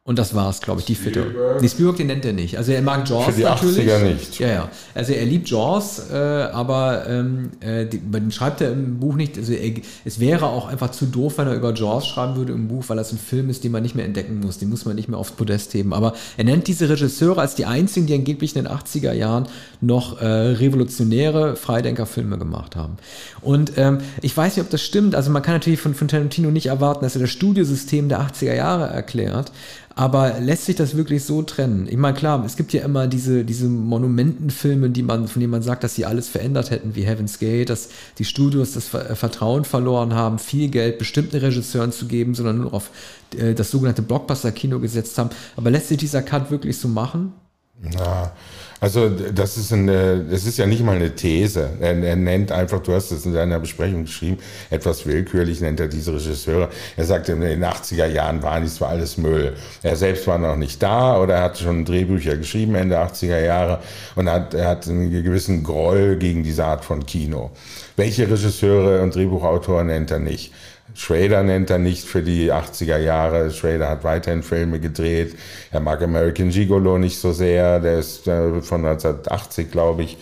und 0.10 0.18
das 0.18 0.34
war's, 0.34 0.60
glaube 0.60 0.80
ich, 0.80 0.88
die 0.88 0.96
Fitte. 0.96 1.24
Nee, 1.62 1.70
Spielberg, 1.70 1.98
den 1.98 2.08
nennt 2.08 2.26
er 2.26 2.34
nicht. 2.34 2.58
Also 2.58 2.72
er 2.72 2.82
mag 2.82 3.08
Jaws 3.08 3.26
Für 3.26 3.32
die 3.32 3.44
natürlich. 3.44 3.88
80er 3.88 4.04
nicht. 4.06 4.40
Ja, 4.40 4.48
ja. 4.48 4.70
Also 4.96 5.14
er 5.14 5.24
liebt 5.24 5.48
Jaws, 5.48 6.02
äh, 6.12 6.16
aber 6.16 7.04
ähm, 7.08 7.52
äh, 7.60 7.86
die, 7.86 8.00
den 8.00 8.32
schreibt 8.32 8.60
er 8.62 8.72
im 8.72 9.00
Buch 9.00 9.14
nicht. 9.14 9.38
Also 9.38 9.54
er, 9.54 9.72
es 10.06 10.20
wäre 10.20 10.48
auch 10.48 10.68
einfach 10.68 10.90
zu 10.90 11.06
doof, 11.06 11.38
wenn 11.38 11.46
er 11.46 11.54
über 11.54 11.76
Jaws 11.76 12.08
schreiben 12.08 12.38
würde 12.38 12.54
im 12.54 12.70
Buch, 12.70 12.86
weil 12.88 12.98
das 12.98 13.12
ein 13.12 13.20
Film 13.20 13.52
ist, 13.52 13.64
den 13.64 13.72
man 13.72 13.84
nicht 13.84 13.94
mehr 13.94 14.04
entdecken 14.04 14.40
muss. 14.40 14.58
Den 14.58 14.72
muss 14.72 14.84
man 14.84 14.96
nicht 14.96 15.10
mehr 15.10 15.20
aufs 15.20 15.34
Podest 15.34 15.76
heben. 15.76 15.94
Aber 15.94 16.16
er 16.38 16.44
nennt 16.44 16.66
diese 16.66 16.90
Regisseure 16.90 17.42
als 17.42 17.54
die 17.54 17.66
einzigen, 17.66 18.08
die 18.08 18.16
angeblich 18.16 18.56
in 18.56 18.64
den 18.64 18.74
80er 18.74 19.14
Jahren 19.14 19.48
noch 19.80 20.20
äh, 20.20 20.26
revolutionäre 20.26 21.56
Freidenkerfilme 21.56 22.40
gemacht 22.40 22.76
haben. 22.76 22.98
Und 23.42 23.74
ähm, 23.78 24.00
ich 24.24 24.36
weiß 24.36 24.56
nicht, 24.56 24.66
ob 24.66 24.72
das 24.72 24.82
stimmt. 24.82 25.14
Also 25.14 25.30
man 25.30 25.44
kann 25.44 25.54
natürlich 25.54 25.80
von, 25.80 25.94
von 25.94 26.08
Tarantino 26.08 26.50
nicht 26.50 26.66
erwarten, 26.66 27.04
dass 27.04 27.16
er 27.16 27.22
das 27.22 27.30
Studiosystem 27.30 28.10
der 28.10 28.22
80er 28.22 28.56
Jahre 28.56 28.88
erklärt. 28.88 29.52
Aber 30.00 30.40
lässt 30.40 30.64
sich 30.64 30.78
das 30.78 30.96
wirklich 30.96 31.26
so 31.26 31.42
trennen? 31.42 31.86
Ich 31.90 31.98
meine, 31.98 32.18
klar, 32.18 32.42
es 32.46 32.56
gibt 32.56 32.72
ja 32.72 32.86
immer 32.86 33.06
diese, 33.06 33.44
diese 33.44 33.68
Monumentenfilme, 33.68 34.92
die 34.92 35.04
man, 35.04 35.28
von 35.28 35.42
denen 35.42 35.52
man 35.52 35.62
sagt, 35.62 35.84
dass 35.84 35.94
sie 35.94 36.06
alles 36.06 36.30
verändert 36.30 36.72
hätten, 36.72 36.96
wie 36.96 37.04
Heaven's 37.06 37.38
Gate, 37.38 37.70
dass 37.70 37.90
die 38.18 38.24
Studios 38.24 38.72
das 38.72 38.88
Vertrauen 38.88 39.66
verloren 39.66 40.14
haben, 40.14 40.40
viel 40.40 40.70
Geld 40.70 41.00
bestimmten 41.00 41.36
Regisseuren 41.36 41.92
zu 41.92 42.08
geben, 42.08 42.34
sondern 42.34 42.60
nur 42.60 42.74
auf 42.74 42.92
äh, 43.38 43.54
das 43.54 43.72
sogenannte 43.72 44.02
Blockbuster-Kino 44.02 44.80
gesetzt 44.80 45.18
haben. 45.18 45.32
Aber 45.58 45.70
lässt 45.70 45.90
sich 45.90 45.98
dieser 45.98 46.22
Cut 46.22 46.50
wirklich 46.50 46.78
so 46.78 46.88
machen? 46.88 47.34
Ja, 47.92 48.32
also 48.82 49.10
das 49.10 49.58
ist 49.58 49.74
eine, 49.74 50.24
das 50.24 50.46
ist 50.46 50.58
ja 50.58 50.66
nicht 50.66 50.84
mal 50.84 50.96
eine 50.96 51.14
These. 51.14 51.70
Er, 51.82 51.98
er, 52.02 52.16
nennt 52.16 52.52
einfach, 52.52 52.80
du 52.80 52.94
hast 52.94 53.12
es 53.12 53.26
in 53.26 53.34
deiner 53.34 53.60
Besprechung 53.60 54.06
geschrieben, 54.06 54.38
etwas 54.70 55.06
willkürlich 55.06 55.60
nennt 55.60 55.80
er 55.80 55.88
diese 55.88 56.14
Regisseure. 56.14 56.70
Er 56.96 57.06
sagt, 57.06 57.28
in 57.30 57.42
den 57.42 57.64
80er 57.64 58.06
Jahren 58.06 58.42
waren 58.42 58.64
dies 58.64 58.76
zwar 58.76 58.90
alles 58.90 59.18
Müll. 59.18 59.54
Er 59.84 59.96
selbst 59.96 60.26
war 60.28 60.38
noch 60.38 60.56
nicht 60.56 60.82
da 60.82 61.22
oder 61.22 61.36
er 61.36 61.44
hat 61.44 61.58
schon 61.58 61.84
Drehbücher 61.84 62.38
geschrieben 62.38 62.76
Ende 62.76 62.98
80er 62.98 63.44
Jahre 63.44 63.80
und 64.16 64.30
hat, 64.30 64.54
er 64.54 64.70
hat 64.70 64.88
einen 64.88 65.12
gewissen 65.12 65.64
Groll 65.64 66.16
gegen 66.16 66.44
diese 66.44 66.66
Art 66.66 66.86
von 66.86 67.06
Kino. 67.06 67.52
Welche 67.98 68.30
Regisseure 68.30 69.02
und 69.02 69.14
Drehbuchautoren 69.14 69.88
nennt 69.88 70.12
er 70.12 70.20
nicht? 70.20 70.54
Schrader 70.94 71.44
nennt 71.44 71.70
er 71.70 71.78
nicht 71.78 72.06
für 72.06 72.22
die 72.22 72.52
80er 72.52 72.98
Jahre. 72.98 73.52
Schrader 73.52 73.90
hat 73.90 74.04
weiterhin 74.04 74.44
Filme 74.44 74.80
gedreht. 74.80 75.36
Er 75.72 75.80
mag 75.80 76.02
American 76.02 76.50
Gigolo 76.50 76.98
nicht 76.98 77.20
so 77.20 77.32
sehr. 77.32 77.80
Der 77.80 78.00
ist 78.00 78.28
äh, 78.28 78.62
von 78.62 78.86
1980, 78.86 79.72
glaube 79.72 80.04
ich, 80.04 80.18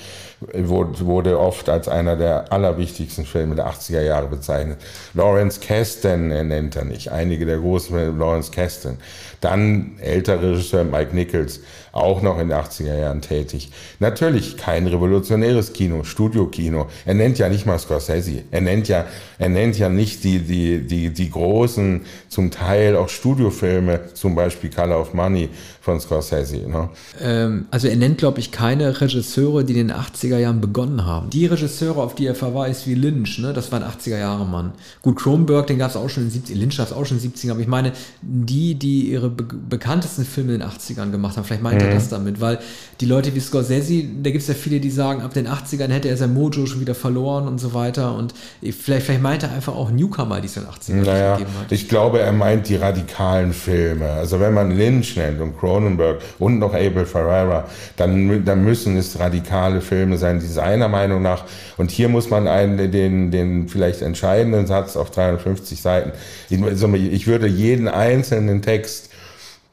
wurde 0.54 1.40
oft 1.40 1.68
als 1.68 1.88
einer 1.88 2.16
der 2.16 2.52
allerwichtigsten 2.54 3.26
Filme 3.26 3.56
der 3.56 3.68
80er 3.68 4.02
Jahre 4.02 4.28
bezeichnet. 4.28 4.78
Lawrence 5.16 5.60
Kasten 5.60 6.28
nennt 6.28 6.76
er 6.76 6.86
nicht. 6.86 7.12
Einige 7.12 7.46
der 7.46 7.58
großen 7.58 8.18
Lawrence 8.20 8.52
Kasten. 8.52 8.98
Dann 9.42 9.98
älterer 10.00 10.42
Regisseur 10.42 10.84
Mike 10.84 11.16
Nichols, 11.16 11.62
auch 11.92 12.22
noch 12.22 12.40
in 12.40 12.50
den 12.50 12.58
80er 12.58 13.00
Jahren 13.00 13.22
tätig. 13.22 13.72
Natürlich 14.00 14.58
kein 14.58 14.86
revolutionäres 14.88 15.74
Kino, 15.74 16.04
Studiokino. 16.04 16.88
Er 17.06 17.14
nennt 17.16 17.40
ja 17.40 17.50
nicht 17.50 17.66
mal 17.66 17.80
Scorsese. 17.80 18.44
Er 18.52 18.62
nennt 18.62 18.88
ja, 18.88 19.06
er 19.40 19.50
nennt 19.50 19.78
ja 19.80 19.90
nicht 19.90 20.24
die, 20.24 20.40
die, 20.40 20.86
die, 20.86 21.10
die 21.12 21.32
großen, 21.32 22.02
zum 22.28 22.52
Teil 22.52 22.96
auch 22.96 23.10
Studiofilme, 23.10 24.14
zum 24.14 24.36
Beispiel 24.36 24.70
Color 24.70 25.02
of 25.02 25.14
Money 25.14 25.50
von 25.82 26.00
Scorsese. 26.00 26.70
Ne? 26.70 26.90
Ähm, 27.22 27.68
also 27.72 27.88
er 27.88 27.96
nennt, 27.96 28.18
glaube 28.18 28.40
ich, 28.40 28.52
keine 28.52 29.02
Regisseure, 29.02 29.64
die 29.64 29.74
in 29.74 29.88
den 29.88 29.92
80 29.96 30.18
80er 30.18 30.38
Jahren 30.38 30.62
begonnen 30.62 31.06
haben. 31.06 31.30
Die 31.30 31.46
Regisseure, 31.46 32.02
auf 32.02 32.16
die 32.16 32.26
er 32.26 32.36
verweist, 32.36 32.88
wie 32.88 32.96
Lynch, 32.96 33.40
ne, 33.40 33.54
das 33.54 33.72
waren 33.72 33.84
80er 33.84 34.18
Jahre 34.18 34.46
Mann. 34.46 34.74
Gut, 35.02 35.18
Cronenberg, 35.18 35.68
den 35.68 35.78
gab 35.78 35.92
es 35.92 35.96
auch 35.96 36.10
schon 36.10 36.24
in 36.24 36.30
den 36.30 36.34
70 36.34 36.58
Lynch 36.58 36.78
gab 36.78 36.88
es 36.88 36.94
auch 36.94 37.06
schon 37.06 37.18
in 37.18 37.24
den 37.24 37.34
70ern, 37.34 37.52
aber 37.52 37.62
ich 37.62 37.68
meine, 37.68 37.92
die, 38.22 38.76
die 38.76 39.10
ihre 39.10 39.27
be 39.30 39.46
bekanntesten 39.70 40.26
Filme 40.26 40.54
in 40.54 40.60
den 40.60 40.70
80ern 40.70 41.12
gemacht 41.12 41.38
haben, 41.38 41.44
vielleicht 41.44 41.64
meint 41.64 41.82
mhm. 41.82 41.88
er 41.88 41.94
das 41.96 42.10
damit, 42.10 42.40
weil 42.42 42.60
die 43.02 43.06
Leute 43.06 43.34
wie 43.36 43.40
Scorsese, 43.40 44.04
da 44.22 44.30
gibt 44.30 44.42
es 44.42 44.48
ja 44.48 44.54
viele, 44.54 44.80
die 44.80 44.90
sagen, 44.90 45.22
ab 45.22 45.34
den 45.34 45.48
80ern 45.48 45.90
hätte 45.90 46.10
er 46.10 46.18
sein 46.18 46.34
Mojo 46.34 46.66
schon 46.66 46.82
wieder 46.82 46.96
verloren 46.96 47.48
und 47.48 47.60
so 47.60 47.74
weiter 47.74 48.16
und 48.16 48.34
vielleicht, 48.62 49.06
vielleicht 49.06 49.22
meint 49.22 49.44
er 49.44 49.52
einfach 49.52 49.76
auch 49.76 49.92
Newcomer, 49.92 50.42
die 50.42 50.48
es 50.48 50.58
in 50.58 50.64
den 50.64 50.72
80ern 50.72 51.06
naja, 51.06 51.34
gegeben 51.34 51.52
hat. 51.60 51.72
Ich 51.72 51.90
glaube, 51.90 52.20
er 52.20 52.32
meint 52.32 52.70
die 52.70 52.76
radikalen 52.76 53.54
Filme. 53.54 54.10
Also 54.10 54.40
wenn 54.40 54.54
man 54.54 54.76
Lynch 54.76 55.16
nennt 55.16 55.42
und 55.42 55.58
Cronenberg 55.58 56.22
und 56.40 56.60
noch 56.60 56.74
Abel 56.74 57.06
Ferreira, 57.06 57.66
dann, 57.96 58.46
dann 58.46 58.64
müssen 58.64 58.98
es 58.98 59.20
radikale 59.20 59.82
Filme 59.82 60.18
sein, 60.18 60.40
die 60.40 60.48
seiner 60.48 60.88
Meinung 60.88 61.22
nach, 61.22 61.46
und 61.78 61.92
hier 61.92 62.10
muss 62.10 62.30
man 62.30 62.48
einen, 62.48 62.92
den, 62.92 63.32
den 63.32 63.68
vielleicht 63.68 64.02
entscheidenden 64.02 64.68
Satz 64.68 64.96
auf 64.96 65.12
350 65.12 65.82
Seiten, 65.82 66.12
ich 66.50 67.28
würde 67.28 67.48
jeden 67.48 67.88
einzelnen 67.88 68.62
Text 68.62 69.10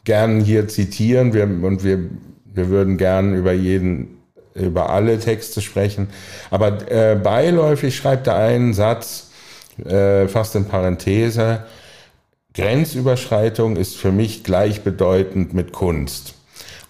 gern 0.04 0.40
hier 0.40 0.68
zitieren. 0.68 1.32
Wir, 1.32 1.44
und 1.44 1.84
wir, 1.84 1.98
wir 2.44 2.68
würden 2.68 2.98
gern 2.98 3.34
über 3.34 3.52
jeden, 3.52 4.18
über 4.54 4.90
alle 4.90 5.18
Texte 5.18 5.60
sprechen, 5.60 6.08
aber 6.50 6.90
äh, 6.90 7.16
beiläufig 7.16 7.96
schreibt 7.96 8.26
er 8.26 8.36
einen 8.36 8.74
Satz, 8.74 9.30
äh, 9.84 10.28
fast 10.28 10.54
in 10.54 10.66
Parenthese, 10.66 11.64
Grenzüberschreitung 12.54 13.74
ist 13.74 13.96
für 13.96 14.12
mich 14.12 14.44
gleichbedeutend 14.44 15.54
mit 15.54 15.72
Kunst. 15.72 16.33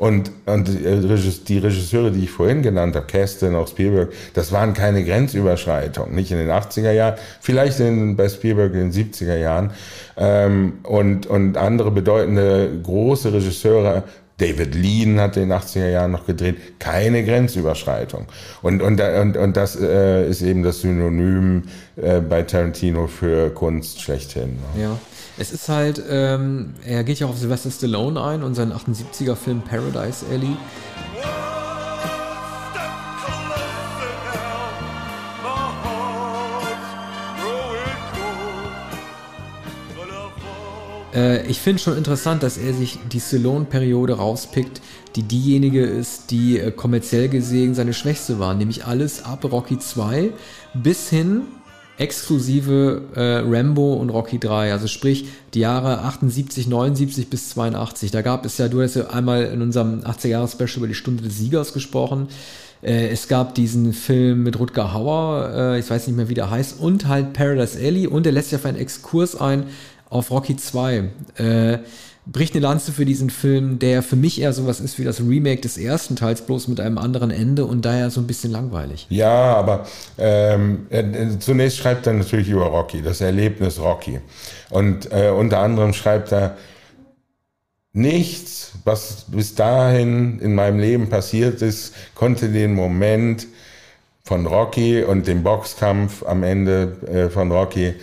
Und, 0.05 0.33
und 0.45 0.69
die 0.69 1.57
Regisseure, 1.57 2.11
die 2.11 2.25
ich 2.25 2.31
vorhin 2.31 2.61
genannt 2.61 2.95
habe, 2.95 3.07
Kasten, 3.07 3.55
auch 3.55 3.67
Spielberg, 3.67 4.13
das 4.35 4.53
waren 4.53 4.75
keine 4.75 5.03
Grenzüberschreitungen, 5.03 6.15
nicht 6.15 6.31
in 6.31 6.37
den 6.37 6.51
80er 6.51 6.93
Jahren, 6.93 7.15
vielleicht 7.41 7.81
in, 7.81 8.15
bei 8.15 8.29
Spielberg 8.29 8.75
in 8.75 8.91
den 8.91 8.93
70er 8.93 9.39
Jahren. 9.39 9.71
Ähm, 10.19 10.75
und, 10.83 11.27
und 11.27 11.57
andere 11.57 11.91
bedeutende 11.91 12.71
große 12.83 13.33
Regisseure 13.33 14.03
David 14.37 14.75
Lean 14.75 15.19
hat 15.21 15.39
in 15.39 15.49
den 15.49 15.59
80er 15.59 15.89
Jahren 15.89 16.11
noch 16.11 16.27
gedreht, 16.27 16.79
keine 16.79 17.25
Grenzüberschreitung. 17.25 18.27
Und, 18.61 18.83
und, 18.83 19.01
und, 19.01 19.39
und 19.39 19.57
das 19.57 19.75
äh, 19.81 20.29
ist 20.29 20.43
eben 20.43 20.63
das 20.63 20.83
Synonym 20.83 21.63
äh, 21.97 22.21
bei 22.21 22.43
Tarantino 22.43 23.07
für 23.07 23.49
Kunst 23.55 24.03
schlechthin. 24.03 24.59
Ne? 24.75 24.83
Ja. 24.83 24.99
Es 25.37 25.51
ist 25.51 25.69
halt, 25.69 26.01
ähm, 26.09 26.75
er 26.87 27.03
geht 27.03 27.19
ja 27.19 27.27
auf 27.27 27.37
Sylvester 27.37 27.71
Stallone 27.71 28.23
ein 28.23 28.45
und 28.45 28.55
seinen 28.55 28.73
78er 28.73 29.35
Film 29.35 29.63
Paradise 29.63 30.25
Alley. 30.31 30.57
Äh, 41.15 41.47
ich 41.49 41.59
finde 41.61 41.83
schon 41.83 41.97
interessant, 41.97 42.45
dass 42.45 42.57
er 42.57 42.73
sich 42.73 43.01
die 43.13 43.21
Stallone-Periode 43.21 44.15
rauspickt, 44.15 44.81
die 45.17 45.23
diejenige 45.23 45.85
ist, 45.85 46.31
die 46.31 46.61
äh, 46.61 46.71
kommerziell 46.71 47.29
gesehen 47.29 47.75
seine 47.75 47.93
schwächste 47.93 48.39
war, 48.39 48.55
nämlich 48.55 48.85
alles 48.85 49.25
ab 49.25 49.45
Rocky 49.45 49.81
2 49.81 50.31
bis 50.75 51.09
hin 51.11 51.43
exklusive 51.99 53.03
äh, 53.15 53.43
Rambo 53.45 53.95
und 53.95 54.11
Rocky 54.11 54.39
3, 54.39 54.73
also 54.73 54.89
sprich 54.89 55.27
die 55.55 55.61
Jahre 55.61 56.01
78, 56.01 56.67
79 56.67 57.29
bis 57.29 57.51
82. 57.51 58.11
Da 58.11 58.23
gab 58.23 58.45
es 58.45 58.59
ja, 58.59 58.69
du 58.69 58.83
hast 58.83 58.97
ja 58.97 59.09
einmal 59.11 59.45
in 59.45 59.63
unserem 59.63 60.01
80er-Jahres-Special 60.01 60.79
über 60.79 60.89
die 60.89 60.95
Stunde 60.95 61.23
des 61.23 61.39
Siegers 61.39 61.73
gesprochen. 61.73 62.29
Äh, 62.83 63.09
es 63.09 63.29
gab 63.29 63.55
diesen 63.55 63.93
Film 63.93 64.43
mit 64.43 64.59
Rutger 64.59 64.93
Hauer, 64.93 65.51
äh, 65.55 65.79
ich 65.79 65.89
weiß 65.89 66.07
nicht 66.07 66.17
mehr, 66.17 66.29
wie 66.29 66.35
der 66.35 66.51
heißt, 66.51 66.81
und 66.81 67.07
halt 67.07 67.33
Paradise 67.33 67.79
Alley 67.79 68.07
und 68.07 68.27
er 68.27 68.33
lässt 68.33 68.53
ja 68.53 68.59
für 68.59 68.69
einen 68.69 68.79
Exkurs 68.79 69.41
ein 69.41 69.65
auf 70.11 70.31
Rocky 70.31 70.57
2. 70.57 71.11
Äh, 71.37 71.79
bricht 72.27 72.55
eine 72.55 72.63
Lanze 72.63 72.93
für 72.93 73.05
diesen 73.05 73.29
Film, 73.31 73.79
der 73.79 74.03
für 74.03 74.17
mich 74.17 74.41
eher 74.41 74.53
sowas 74.53 74.81
ist 74.81 74.99
wie 74.99 75.05
das 75.05 75.21
Remake 75.21 75.61
des 75.61 75.77
ersten 75.77 76.17
Teils, 76.17 76.43
bloß 76.43 76.69
mit 76.69 76.81
einem 76.81 76.99
anderen 76.99 77.31
Ende 77.31 77.67
und 77.67 77.85
daher 77.85 78.11
so 78.11 78.21
ein 78.21 78.27
bisschen 78.27 78.51
langweilig. 78.51 79.07
Ja, 79.11 79.55
aber 79.55 79.87
ähm, 80.17 80.87
äh, 80.91 81.39
zunächst 81.39 81.79
schreibt 81.79 82.07
er 82.07 82.15
natürlich 82.15 82.49
über 82.49 82.67
Rocky, 82.67 83.03
das 83.03 83.21
Erlebnis 83.21 83.79
Rocky. 83.79 84.21
Und 84.71 85.13
äh, 85.13 85.31
unter 85.31 85.59
anderem 85.59 85.93
schreibt 85.93 86.33
er, 86.33 86.57
nichts, 87.93 88.73
was 88.85 89.27
bis 89.29 89.55
dahin 89.55 90.41
in 90.41 90.55
meinem 90.55 90.79
Leben 90.81 91.09
passiert 91.09 91.63
ist, 91.63 91.95
konnte 92.15 92.49
den 92.49 92.75
Moment 92.75 93.47
von 94.25 94.47
Rocky 94.47 95.03
und 95.03 95.27
dem 95.27 95.43
Boxkampf 95.43 96.25
am 96.25 96.43
Ende 96.43 96.97
äh, 97.07 97.31
von 97.31 97.53
Rocky 97.53 97.95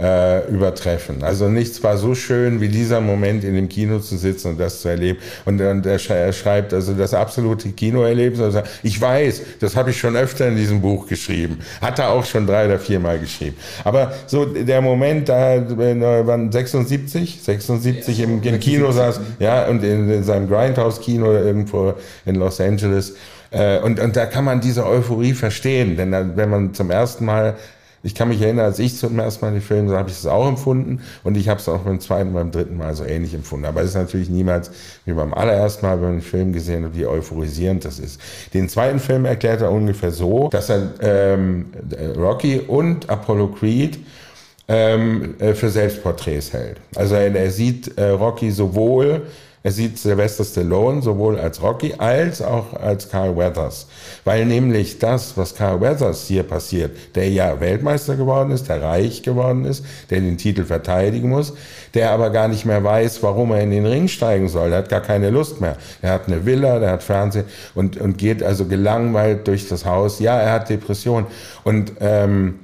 äh, 0.00 0.48
übertreffen. 0.48 1.22
Also 1.22 1.48
nichts 1.48 1.82
war 1.82 1.96
so 1.96 2.14
schön 2.14 2.60
wie 2.60 2.68
dieser 2.68 3.00
Moment 3.00 3.44
in 3.44 3.54
dem 3.54 3.68
Kino 3.68 4.00
zu 4.00 4.16
sitzen 4.16 4.48
und 4.48 4.60
das 4.60 4.80
zu 4.80 4.88
erleben. 4.88 5.18
Und, 5.44 5.60
und 5.60 5.86
er, 5.86 5.98
schreibt 5.98 6.74
also 6.74 6.94
das 6.94 7.14
absolute 7.14 7.70
Kinoerlebnis. 7.70 8.40
Also 8.40 8.62
ich 8.82 9.00
weiß, 9.00 9.42
das 9.60 9.76
habe 9.76 9.90
ich 9.90 9.98
schon 9.98 10.16
öfter 10.16 10.48
in 10.48 10.56
diesem 10.56 10.80
Buch 10.80 11.06
geschrieben. 11.06 11.58
Hat 11.80 11.98
er 11.98 12.10
auch 12.10 12.24
schon 12.24 12.46
drei 12.46 12.66
oder 12.66 12.78
vier 12.78 12.98
Mal 12.98 13.18
geschrieben. 13.20 13.56
Aber 13.84 14.12
so 14.26 14.44
der 14.44 14.80
Moment, 14.80 15.28
da 15.28 15.54
äh, 15.54 16.26
waren 16.26 16.50
76, 16.50 17.40
76 17.42 18.20
im, 18.20 18.42
im 18.42 18.60
Kino 18.60 18.90
saß, 18.90 19.20
ja, 19.38 19.66
und 19.68 19.84
in, 19.84 20.10
in 20.10 20.24
seinem 20.24 20.48
Grindhouse-Kino 20.48 21.32
irgendwo 21.32 21.94
in 22.26 22.34
Los 22.34 22.60
Angeles. 22.60 23.14
Äh, 23.52 23.78
und, 23.78 24.00
und 24.00 24.16
da 24.16 24.26
kann 24.26 24.44
man 24.44 24.60
diese 24.60 24.84
Euphorie 24.84 25.34
verstehen, 25.34 25.96
denn 25.96 26.12
wenn 26.34 26.50
man 26.50 26.74
zum 26.74 26.90
ersten 26.90 27.24
Mal 27.24 27.54
ich 28.04 28.14
kann 28.14 28.28
mich 28.28 28.40
erinnern, 28.40 28.66
als 28.66 28.78
ich 28.78 28.96
zum 28.96 29.18
ersten 29.18 29.44
Mal 29.44 29.52
den 29.52 29.62
Film 29.62 29.88
sah, 29.88 29.96
habe 29.96 30.10
ich 30.10 30.16
es 30.16 30.26
auch 30.26 30.46
empfunden 30.46 31.00
und 31.24 31.36
ich 31.36 31.48
habe 31.48 31.58
es 31.58 31.68
auch 31.68 31.80
beim 31.80 32.00
zweiten, 32.00 32.34
beim 32.34 32.50
dritten 32.50 32.76
Mal 32.76 32.94
so 32.94 33.04
ähnlich 33.04 33.34
empfunden. 33.34 33.64
Aber 33.64 33.80
es 33.80 33.88
ist 33.88 33.94
natürlich 33.94 34.28
niemals 34.28 34.70
wie 35.06 35.14
beim 35.14 35.32
allerersten 35.32 35.86
Mal, 35.86 35.96
wenn 35.96 36.08
man 36.08 36.16
den 36.18 36.22
Film 36.22 36.52
gesehen 36.52 36.84
hat, 36.84 36.94
wie 36.94 37.06
euphorisierend 37.06 37.84
das 37.84 37.98
ist. 37.98 38.20
Den 38.52 38.68
zweiten 38.68 39.00
Film 39.00 39.24
erklärt 39.24 39.62
er 39.62 39.72
ungefähr 39.72 40.10
so, 40.10 40.48
dass 40.50 40.68
er 40.68 40.90
ähm, 41.00 41.66
Rocky 42.16 42.60
und 42.60 43.08
Apollo 43.08 43.48
Creed 43.48 43.98
ähm, 44.68 45.34
äh, 45.38 45.54
für 45.54 45.70
Selbstporträts 45.70 46.52
hält. 46.52 46.76
Also 46.94 47.14
er, 47.14 47.34
er 47.34 47.50
sieht 47.50 47.96
äh, 47.96 48.10
Rocky 48.10 48.50
sowohl 48.50 49.22
er 49.64 49.72
sieht 49.72 49.98
Sylvester 49.98 50.44
Stallone 50.44 51.00
sowohl 51.00 51.40
als 51.40 51.62
Rocky 51.62 51.94
als 51.96 52.42
auch 52.42 52.74
als 52.74 53.08
Carl 53.08 53.34
Weathers. 53.34 53.86
Weil 54.22 54.44
nämlich 54.44 54.98
das, 54.98 55.38
was 55.38 55.54
Carl 55.54 55.80
Weathers 55.80 56.26
hier 56.26 56.42
passiert, 56.42 56.94
der 57.14 57.30
ja 57.30 57.58
Weltmeister 57.60 58.14
geworden 58.16 58.50
ist, 58.50 58.68
der 58.68 58.82
reich 58.82 59.22
geworden 59.22 59.64
ist, 59.64 59.82
der 60.10 60.20
den 60.20 60.36
Titel 60.36 60.66
verteidigen 60.66 61.30
muss, 61.30 61.54
der 61.94 62.10
aber 62.10 62.28
gar 62.28 62.46
nicht 62.46 62.66
mehr 62.66 62.84
weiß, 62.84 63.22
warum 63.22 63.52
er 63.52 63.62
in 63.62 63.70
den 63.70 63.86
Ring 63.86 64.06
steigen 64.08 64.50
soll. 64.50 64.70
Er 64.70 64.78
hat 64.78 64.90
gar 64.90 65.00
keine 65.00 65.30
Lust 65.30 65.62
mehr. 65.62 65.78
Er 66.02 66.12
hat 66.12 66.26
eine 66.26 66.44
Villa, 66.44 66.78
der 66.78 66.90
hat 66.90 67.02
Fernsehen 67.02 67.46
und, 67.74 67.96
und 67.96 68.18
geht 68.18 68.42
also 68.42 68.66
gelangweilt 68.66 69.48
durch 69.48 69.66
das 69.66 69.86
Haus. 69.86 70.20
Ja, 70.20 70.38
er 70.38 70.52
hat 70.52 70.68
Depression. 70.68 71.24
Und, 71.64 71.92
ähm, 72.00 72.58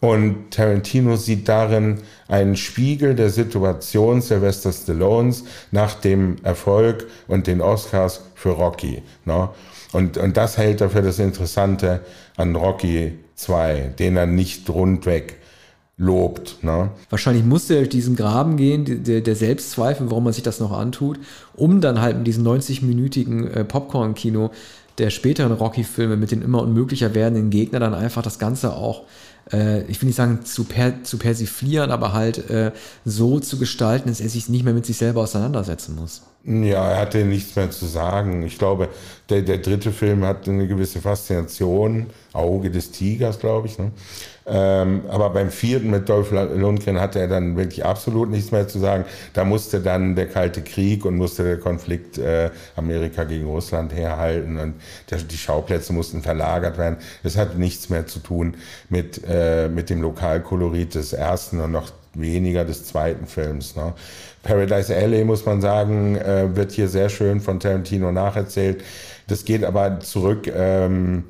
und 0.00 0.52
Tarantino 0.52 1.16
sieht 1.16 1.48
darin 1.48 1.98
einen 2.28 2.56
Spiegel 2.56 3.14
der 3.14 3.30
Situation 3.30 4.20
Sylvester 4.20 4.72
Stallones 4.72 5.44
nach 5.70 5.94
dem 5.94 6.36
Erfolg 6.42 7.06
und 7.26 7.46
den 7.46 7.60
Oscars 7.60 8.22
für 8.34 8.50
Rocky. 8.50 9.02
Ne? 9.24 9.48
Und, 9.92 10.18
und 10.18 10.36
das 10.36 10.58
hält 10.58 10.80
er 10.80 10.90
für 10.90 11.02
das 11.02 11.18
Interessante 11.18 12.00
an 12.36 12.54
Rocky 12.54 13.18
2, 13.34 13.94
den 13.98 14.16
er 14.16 14.26
nicht 14.26 14.68
rundweg 14.68 15.36
lobt. 15.96 16.62
Ne? 16.62 16.90
Wahrscheinlich 17.10 17.44
musste 17.44 17.74
er 17.74 17.80
durch 17.80 17.88
diesen 17.88 18.14
Graben 18.14 18.56
gehen, 18.56 19.04
der, 19.04 19.20
der 19.20 19.34
Selbstzweifel, 19.34 20.10
warum 20.10 20.24
man 20.24 20.32
sich 20.32 20.42
das 20.42 20.60
noch 20.60 20.72
antut, 20.72 21.18
um 21.56 21.80
dann 21.80 22.00
halt 22.00 22.16
in 22.16 22.24
diesem 22.24 22.46
90-minütigen 22.46 23.50
äh, 23.50 23.64
Popcorn-Kino 23.64 24.50
der 24.98 25.10
späteren 25.10 25.52
Rocky-Filme 25.52 26.16
mit 26.16 26.30
den 26.30 26.42
immer 26.42 26.62
unmöglicher 26.62 27.14
werdenden 27.14 27.50
Gegnern 27.50 27.80
dann 27.80 27.94
einfach 27.94 28.22
das 28.22 28.38
Ganze 28.38 28.74
auch 28.74 29.04
äh, 29.52 29.82
ich 29.84 30.00
will 30.00 30.08
nicht 30.08 30.16
sagen 30.16 30.44
zu, 30.44 30.64
per, 30.64 31.04
zu 31.04 31.18
persiflieren, 31.18 31.90
aber 31.90 32.12
halt 32.12 32.50
äh, 32.50 32.72
so 33.04 33.40
zu 33.40 33.58
gestalten, 33.58 34.08
dass 34.08 34.20
er 34.20 34.28
sich 34.28 34.48
nicht 34.48 34.64
mehr 34.64 34.74
mit 34.74 34.86
sich 34.86 34.96
selber 34.96 35.22
auseinandersetzen 35.22 35.96
muss. 35.96 36.22
Ja, 36.44 36.92
er 36.92 37.00
hatte 37.00 37.24
nichts 37.24 37.56
mehr 37.56 37.70
zu 37.70 37.84
sagen. 37.84 38.42
Ich 38.42 38.58
glaube, 38.58 38.88
der, 39.28 39.42
der 39.42 39.58
dritte 39.58 39.92
Film 39.92 40.24
hat 40.24 40.48
eine 40.48 40.66
gewisse 40.66 41.00
Faszination. 41.00 42.06
Auge 42.32 42.70
des 42.70 42.90
Tigers, 42.92 43.38
glaube 43.38 43.66
ich. 43.66 43.78
Ne? 43.78 43.90
Ähm, 44.46 45.02
aber 45.08 45.30
beim 45.30 45.50
vierten 45.50 45.90
mit 45.90 46.08
Dolph 46.08 46.30
Lundgren 46.30 47.00
hatte 47.00 47.18
er 47.18 47.28
dann 47.28 47.56
wirklich 47.56 47.84
absolut 47.84 48.30
nichts 48.30 48.52
mehr 48.52 48.66
zu 48.68 48.78
sagen. 48.78 49.04
Da 49.34 49.44
musste 49.44 49.80
dann 49.80 50.14
der 50.14 50.28
Kalte 50.28 50.62
Krieg 50.62 51.04
und 51.04 51.16
musste 51.16 51.42
der 51.42 51.58
Konflikt 51.58 52.16
äh, 52.16 52.50
Amerika 52.76 53.24
gegen 53.24 53.46
Russland 53.46 53.92
herhalten 53.92 54.58
und 54.58 54.74
der, 55.10 55.18
die 55.18 55.36
Schauplätze 55.36 55.92
mussten 55.92 56.22
verlagert 56.22 56.78
werden. 56.78 56.96
Das 57.22 57.36
hat 57.36 57.58
nichts 57.58 57.90
mehr 57.90 58.06
zu 58.06 58.20
tun 58.20 58.54
mit, 58.88 59.20
äh, 59.28 59.68
mit 59.68 59.90
dem 59.90 60.00
Lokalkolorit 60.00 60.94
des 60.94 61.12
ersten 61.12 61.60
und 61.60 61.72
noch 61.72 61.90
weniger 62.14 62.64
des 62.64 62.84
zweiten 62.84 63.26
Films. 63.26 63.76
Ne? 63.76 63.94
Paradise 64.42 64.94
Alley, 64.94 65.24
muss 65.24 65.44
man 65.44 65.60
sagen, 65.60 66.16
äh, 66.16 66.54
wird 66.56 66.72
hier 66.72 66.88
sehr 66.88 67.08
schön 67.08 67.40
von 67.40 67.60
Tarantino 67.60 68.12
nacherzählt. 68.12 68.82
Das 69.26 69.44
geht 69.44 69.64
aber 69.64 70.00
zurück 70.00 70.50
ähm, 70.54 71.24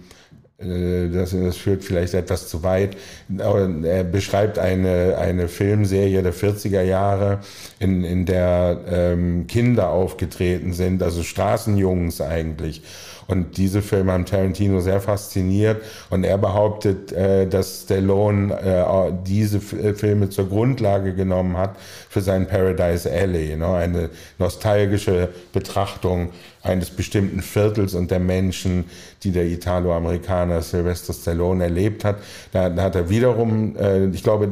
äh, 0.58 1.08
das, 1.10 1.30
das 1.30 1.56
führt 1.56 1.84
vielleicht 1.84 2.14
etwas 2.14 2.48
zu 2.48 2.62
weit. 2.62 2.96
Er 3.38 4.04
beschreibt 4.04 4.58
eine, 4.58 5.16
eine 5.18 5.48
Filmserie 5.48 6.22
der 6.22 6.34
40er 6.34 6.82
Jahre, 6.82 7.40
in, 7.78 8.04
in 8.04 8.26
der 8.26 8.80
ähm, 8.90 9.46
Kinder 9.46 9.90
aufgetreten 9.90 10.72
sind, 10.72 11.02
also 11.02 11.22
Straßenjungs 11.22 12.20
eigentlich. 12.20 12.82
Und 13.28 13.58
diese 13.58 13.82
Filme 13.82 14.12
haben 14.12 14.24
Tarantino 14.24 14.80
sehr 14.80 15.02
fasziniert. 15.02 15.82
Und 16.08 16.24
er 16.24 16.38
behauptet, 16.38 17.12
äh, 17.12 17.46
dass 17.46 17.82
Stallone 17.82 18.54
äh, 18.54 19.12
diese 19.26 19.58
äh, 19.58 19.92
Filme 19.92 20.30
zur 20.30 20.48
Grundlage 20.48 21.14
genommen 21.14 21.58
hat 21.58 21.76
für 22.08 22.22
sein 22.22 22.48
Paradise 22.48 23.10
Alley. 23.10 23.52
You 23.52 23.64
Eine 23.66 24.08
nostalgische 24.38 25.28
Betrachtung 25.52 26.30
eines 26.62 26.88
bestimmten 26.88 27.42
Viertels 27.42 27.94
und 27.94 28.10
der 28.10 28.18
Menschen, 28.18 28.86
die 29.22 29.30
der 29.30 29.44
Italo-Amerikaner 29.44 30.62
Sylvester 30.62 31.12
Stallone 31.12 31.64
erlebt 31.64 32.04
hat. 32.04 32.16
Da, 32.52 32.74
hat 32.76 32.94
er 32.94 33.10
wiederum, 33.10 33.76
ich 34.12 34.22
glaube, 34.22 34.48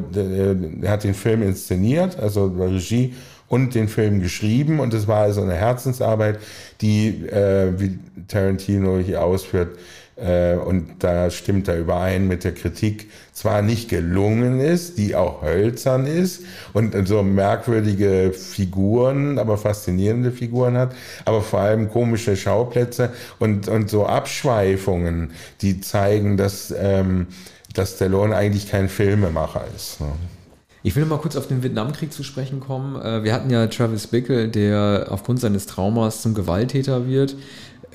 er 0.83 0.91
hat 0.91 1.05
den 1.05 1.15
Film 1.15 1.43
inszeniert, 1.43 2.19
also 2.19 2.47
Regie 2.47 3.15
und 3.49 3.75
den 3.75 3.89
Film 3.89 4.21
geschrieben 4.21 4.81
und 4.81 4.95
es 4.95 5.07
war 5.07 5.23
also 5.23 5.43
eine 5.43 5.55
Herzensarbeit, 5.55 6.39
die, 6.81 7.27
äh, 7.27 7.73
wie 7.79 7.99
Tarantino 8.29 8.99
hier 8.99 9.23
ausführt, 9.23 9.77
äh, 10.17 10.55
und 10.55 11.05
da 11.05 11.31
stimmt 11.31 11.69
er 11.69 11.79
überein 11.79 12.27
mit 12.27 12.43
der 12.43 12.53
Kritik, 12.53 13.11
zwar 13.35 13.61
nicht 13.61 13.91
gelungen 13.91 14.61
ist, 14.61 14.97
die 14.97 15.15
auch 15.15 15.43
hölzern 15.43 16.07
ist 16.07 16.43
und 16.73 17.07
so 17.07 17.23
merkwürdige 17.23 18.33
Figuren, 18.33 19.39
aber 19.39 19.59
faszinierende 19.59 20.33
Figuren 20.33 20.79
hat, 20.79 20.95
aber 21.27 21.43
vor 21.43 21.61
allem 21.61 21.91
komische 21.91 22.35
Schauplätze 22.35 23.13
und, 23.39 23.69
und 23.69 23.91
so 23.91 24.07
Abschweifungen, 24.07 25.33
die 25.61 25.83
zeigen, 25.83 26.39
dass, 26.39 26.75
ähm, 26.77 27.27
dass 27.75 27.97
Stallone 27.97 28.35
eigentlich 28.35 28.71
kein 28.71 28.89
Filmemacher 28.89 29.67
ist. 29.77 30.01
Ne? 30.01 30.07
Ich 30.87 30.95
will 30.95 31.05
mal 31.05 31.19
kurz 31.19 31.35
auf 31.35 31.49
den 31.49 31.65
Vietnamkrieg 31.65 32.13
zu 32.13 32.23
sprechen 32.23 32.61
kommen. 32.61 32.95
Äh, 32.95 33.25
wir 33.25 33.33
hatten 33.33 33.51
ja 33.51 33.67
Travis 33.67 34.07
Bickle, 34.07 34.49
der 34.49 35.09
aufgrund 35.11 35.41
seines 35.41 35.67
Traumas 35.67 36.23
zum 36.23 36.33
Gewalttäter 36.33 37.09
wird. 37.09 37.35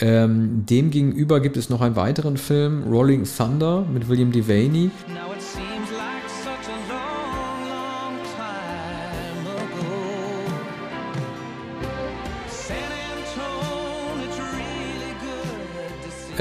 Ähm, 0.02 0.66
dem 0.66 0.92
gegenüber 0.92 1.40
gibt 1.40 1.56
es 1.56 1.70
noch 1.70 1.80
einen 1.80 1.96
weiteren 1.96 2.36
Film, 2.36 2.84
Rolling 2.92 3.24
Thunder 3.24 3.86
mit 3.94 4.10
William 4.10 4.34
Devaney. 4.34 4.92
äh, 5.08 5.31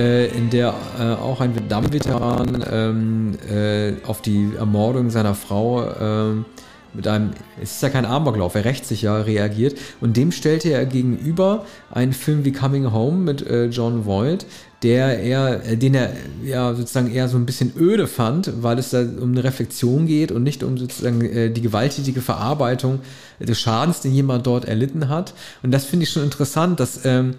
in 0.01 0.51
der 0.51 0.75
äh, 0.99 1.03
auch 1.13 1.41
ein 1.41 1.55
Vietnam-Veteran 1.55 2.65
ähm, 2.71 3.39
äh, 3.51 3.93
auf 4.07 4.23
die 4.23 4.53
Ermordung 4.59 5.11
seiner 5.11 5.35
Frau 5.35 5.89
ähm, 6.01 6.45
mit 6.93 7.07
einem, 7.07 7.31
es 7.63 7.73
ist 7.73 7.83
ja 7.83 7.89
kein 7.89 8.05
Amoklauf, 8.05 8.55
er 8.55 8.65
rächt 8.65 8.85
sich 8.85 9.03
ja, 9.03 9.21
reagiert. 9.21 9.79
Und 10.01 10.17
dem 10.17 10.33
stellte 10.33 10.71
er 10.71 10.87
gegenüber 10.87 11.65
einen 11.91 12.13
Film 12.13 12.45
wie 12.45 12.53
Coming 12.53 12.93
Home 12.93 13.19
mit 13.19 13.47
äh, 13.47 13.67
John 13.67 14.07
Voight, 14.07 14.47
der 14.83 15.21
er, 15.21 15.65
äh, 15.65 15.77
den 15.77 15.95
er 15.95 16.13
ja 16.45 16.75
sozusagen 16.75 17.13
eher 17.13 17.29
so 17.29 17.37
ein 17.37 17.47
bisschen 17.47 17.73
öde 17.79 18.07
fand, 18.07 18.63
weil 18.63 18.79
es 18.79 18.91
da 18.91 19.03
um 19.03 19.33
eine 19.33 19.45
Reflexion 19.45 20.07
geht 20.07 20.33
und 20.33 20.43
nicht 20.43 20.63
um 20.63 20.79
sozusagen 20.79 21.21
äh, 21.21 21.51
die 21.51 21.61
gewalttätige 21.61 22.23
Verarbeitung 22.23 23.01
des 23.39 23.61
Schadens, 23.61 24.01
den 24.01 24.13
jemand 24.13 24.47
dort 24.47 24.65
erlitten 24.65 25.09
hat. 25.09 25.35
Und 25.63 25.71
das 25.71 25.85
finde 25.85 26.05
ich 26.05 26.11
schon 26.11 26.25
interessant, 26.25 26.81
dass 26.81 27.05
ähm, 27.05 27.35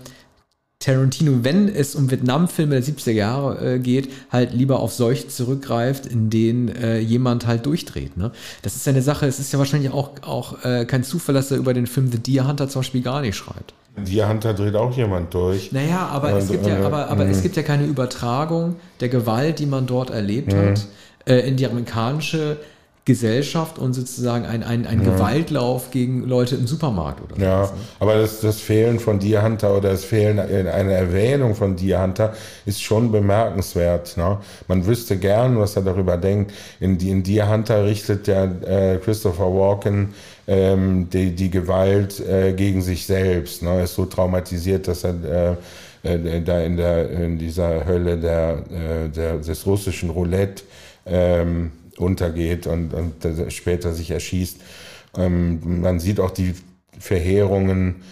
Tarantino, 0.81 1.43
wenn 1.43 1.69
es 1.69 1.95
um 1.95 2.11
Vietnam-Filme 2.11 2.81
der 2.81 2.83
70er 2.83 3.11
Jahre 3.11 3.75
äh, 3.75 3.79
geht, 3.79 4.09
halt 4.31 4.51
lieber 4.51 4.79
auf 4.79 4.91
solche 4.91 5.27
zurückgreift, 5.27 6.07
in 6.07 6.29
denen 6.29 6.69
äh, 6.69 6.99
jemand 6.99 7.47
halt 7.47 7.65
durchdreht. 7.65 8.17
Ne? 8.17 8.31
Das 8.63 8.75
ist 8.75 8.85
ja 8.85 8.91
eine 8.91 9.03
Sache, 9.03 9.27
es 9.27 9.39
ist 9.39 9.53
ja 9.53 9.59
wahrscheinlich 9.59 9.91
auch, 9.91 10.09
auch 10.23 10.65
äh, 10.65 10.85
kein 10.85 11.03
Zufall, 11.03 11.35
dass 11.35 11.51
er 11.51 11.57
über 11.57 11.73
den 11.73 11.87
Film 11.87 12.11
The 12.11 12.17
Deer 12.17 12.47
Hunter 12.47 12.67
zum 12.67 12.81
Beispiel 12.81 13.03
gar 13.03 13.21
nicht 13.21 13.35
schreibt. 13.35 13.73
Deer 13.95 14.27
Hunter 14.27 14.53
dreht 14.53 14.75
auch 14.75 14.95
jemand 14.95 15.33
durch. 15.33 15.71
Naja, 15.71 16.07
aber, 16.07 16.33
es, 16.33 16.49
gibt 16.49 16.65
ja, 16.65 16.79
äh, 16.79 16.83
aber, 16.83 17.09
aber 17.09 17.25
es 17.25 17.37
mhm. 17.37 17.43
gibt 17.43 17.57
ja 17.57 17.63
keine 17.63 17.85
Übertragung 17.85 18.77
der 19.01 19.09
Gewalt, 19.09 19.59
die 19.59 19.67
man 19.67 19.85
dort 19.85 20.09
erlebt 20.09 20.53
hat, 20.53 20.87
äh, 21.25 21.47
in 21.47 21.57
die 21.57 21.67
amerikanische 21.67 22.57
Gesellschaft 23.11 23.77
und 23.77 23.93
sozusagen 23.93 24.45
ein, 24.45 24.63
ein, 24.63 24.87
ein 24.87 25.03
ja. 25.03 25.11
Gewaltlauf 25.11 25.91
gegen 25.91 26.23
Leute 26.23 26.55
im 26.55 26.65
Supermarkt 26.65 27.21
oder 27.21 27.37
Ja, 27.41 27.65
sowas, 27.65 27.71
ne? 27.71 27.85
aber 27.99 28.15
das, 28.15 28.39
das 28.39 28.61
Fehlen 28.61 28.99
von 28.99 29.19
Deer 29.19 29.43
Hunter 29.43 29.75
oder 29.75 29.89
das 29.91 30.05
Fehlen 30.05 30.39
einer 30.39 30.93
Erwähnung 30.93 31.55
von 31.55 31.75
Deer 31.75 32.01
Hunter 32.01 32.33
ist 32.65 32.81
schon 32.81 33.11
bemerkenswert. 33.11 34.15
Ne? 34.15 34.37
Man 34.69 34.85
wüsste 34.85 35.17
gern, 35.17 35.59
was 35.59 35.75
er 35.75 35.81
darüber 35.81 36.15
denkt. 36.15 36.53
In, 36.79 36.97
in 36.99 37.21
Deer 37.21 37.49
Hunter 37.49 37.85
richtet 37.85 38.27
der 38.27 38.43
äh, 38.65 38.97
Christopher 38.97 39.47
Walken 39.53 40.13
ähm, 40.47 41.09
die, 41.09 41.35
die 41.35 41.49
Gewalt 41.49 42.19
äh, 42.19 42.53
gegen 42.53 42.81
sich 42.81 43.05
selbst. 43.05 43.61
Ne? 43.61 43.69
Er 43.71 43.83
ist 43.83 43.95
so 43.95 44.05
traumatisiert, 44.05 44.87
dass 44.87 45.03
er 45.03 45.57
äh, 46.03 46.13
äh 46.13 46.41
da 46.41 46.61
in, 46.61 46.77
der, 46.77 47.09
in 47.09 47.37
dieser 47.37 47.85
Hölle 47.85 48.17
der, 48.17 48.63
äh, 48.71 49.09
der, 49.09 49.37
des 49.37 49.65
russischen 49.65 50.09
Roulette 50.09 50.63
ähm, 51.05 51.71
untergeht 51.97 52.67
und, 52.67 52.93
und 52.93 53.13
später 53.51 53.93
sich 53.93 54.11
erschießt. 54.11 54.57
Ähm, 55.17 55.81
man 55.81 55.99
sieht 55.99 56.19
auch 56.19 56.31
die 56.31 56.53
Verheerungen 56.99 58.03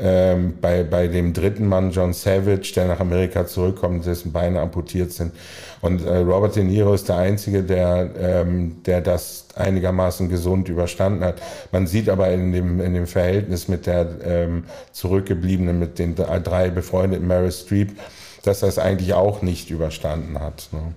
ähm, 0.00 0.54
bei, 0.60 0.84
bei 0.84 1.08
dem 1.08 1.32
dritten 1.32 1.66
Mann, 1.66 1.90
John 1.90 2.12
Savage, 2.12 2.72
der 2.76 2.86
nach 2.86 3.00
Amerika 3.00 3.46
zurückkommt, 3.46 4.06
dessen 4.06 4.32
Beine 4.32 4.60
amputiert 4.60 5.12
sind. 5.12 5.32
Und 5.80 6.04
äh, 6.04 6.18
Robert 6.18 6.56
De 6.56 6.62
Niro 6.62 6.94
ist 6.94 7.08
der 7.08 7.16
Einzige, 7.16 7.62
der, 7.62 8.10
ähm, 8.20 8.82
der 8.84 9.00
das 9.00 9.46
einigermaßen 9.56 10.28
gesund 10.28 10.68
überstanden 10.68 11.24
hat. 11.24 11.42
Man 11.72 11.86
sieht 11.86 12.08
aber 12.08 12.30
in 12.30 12.52
dem, 12.52 12.80
in 12.80 12.94
dem 12.94 13.06
Verhältnis 13.06 13.66
mit 13.66 13.86
der 13.86 14.08
ähm, 14.24 14.64
zurückgebliebenen, 14.92 15.78
mit 15.78 15.98
den 15.98 16.14
drei 16.14 16.70
befreundeten 16.70 17.26
Mary 17.26 17.50
Streep, 17.50 17.98
dass 18.44 18.62
er 18.62 18.68
es 18.68 18.78
eigentlich 18.78 19.14
auch 19.14 19.42
nicht 19.42 19.70
überstanden 19.70 20.38
hat. 20.38 20.68
Ne? 20.72 20.94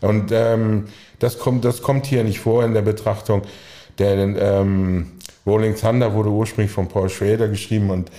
Und 0.00 0.32
ähm, 0.32 0.86
das 1.22 1.38
kommt, 1.38 1.64
das 1.64 1.82
kommt 1.82 2.06
hier 2.06 2.24
nicht 2.24 2.40
vor 2.40 2.64
in 2.64 2.74
der 2.74 2.82
Betrachtung. 2.82 3.42
Der 3.98 4.16
ähm, 4.16 5.12
Rolling 5.46 5.76
Thunder 5.76 6.14
wurde 6.14 6.30
ursprünglich 6.30 6.72
von 6.72 6.88
Paul 6.88 7.08
Schrader 7.08 7.48
geschrieben 7.48 7.90
und 7.90 8.10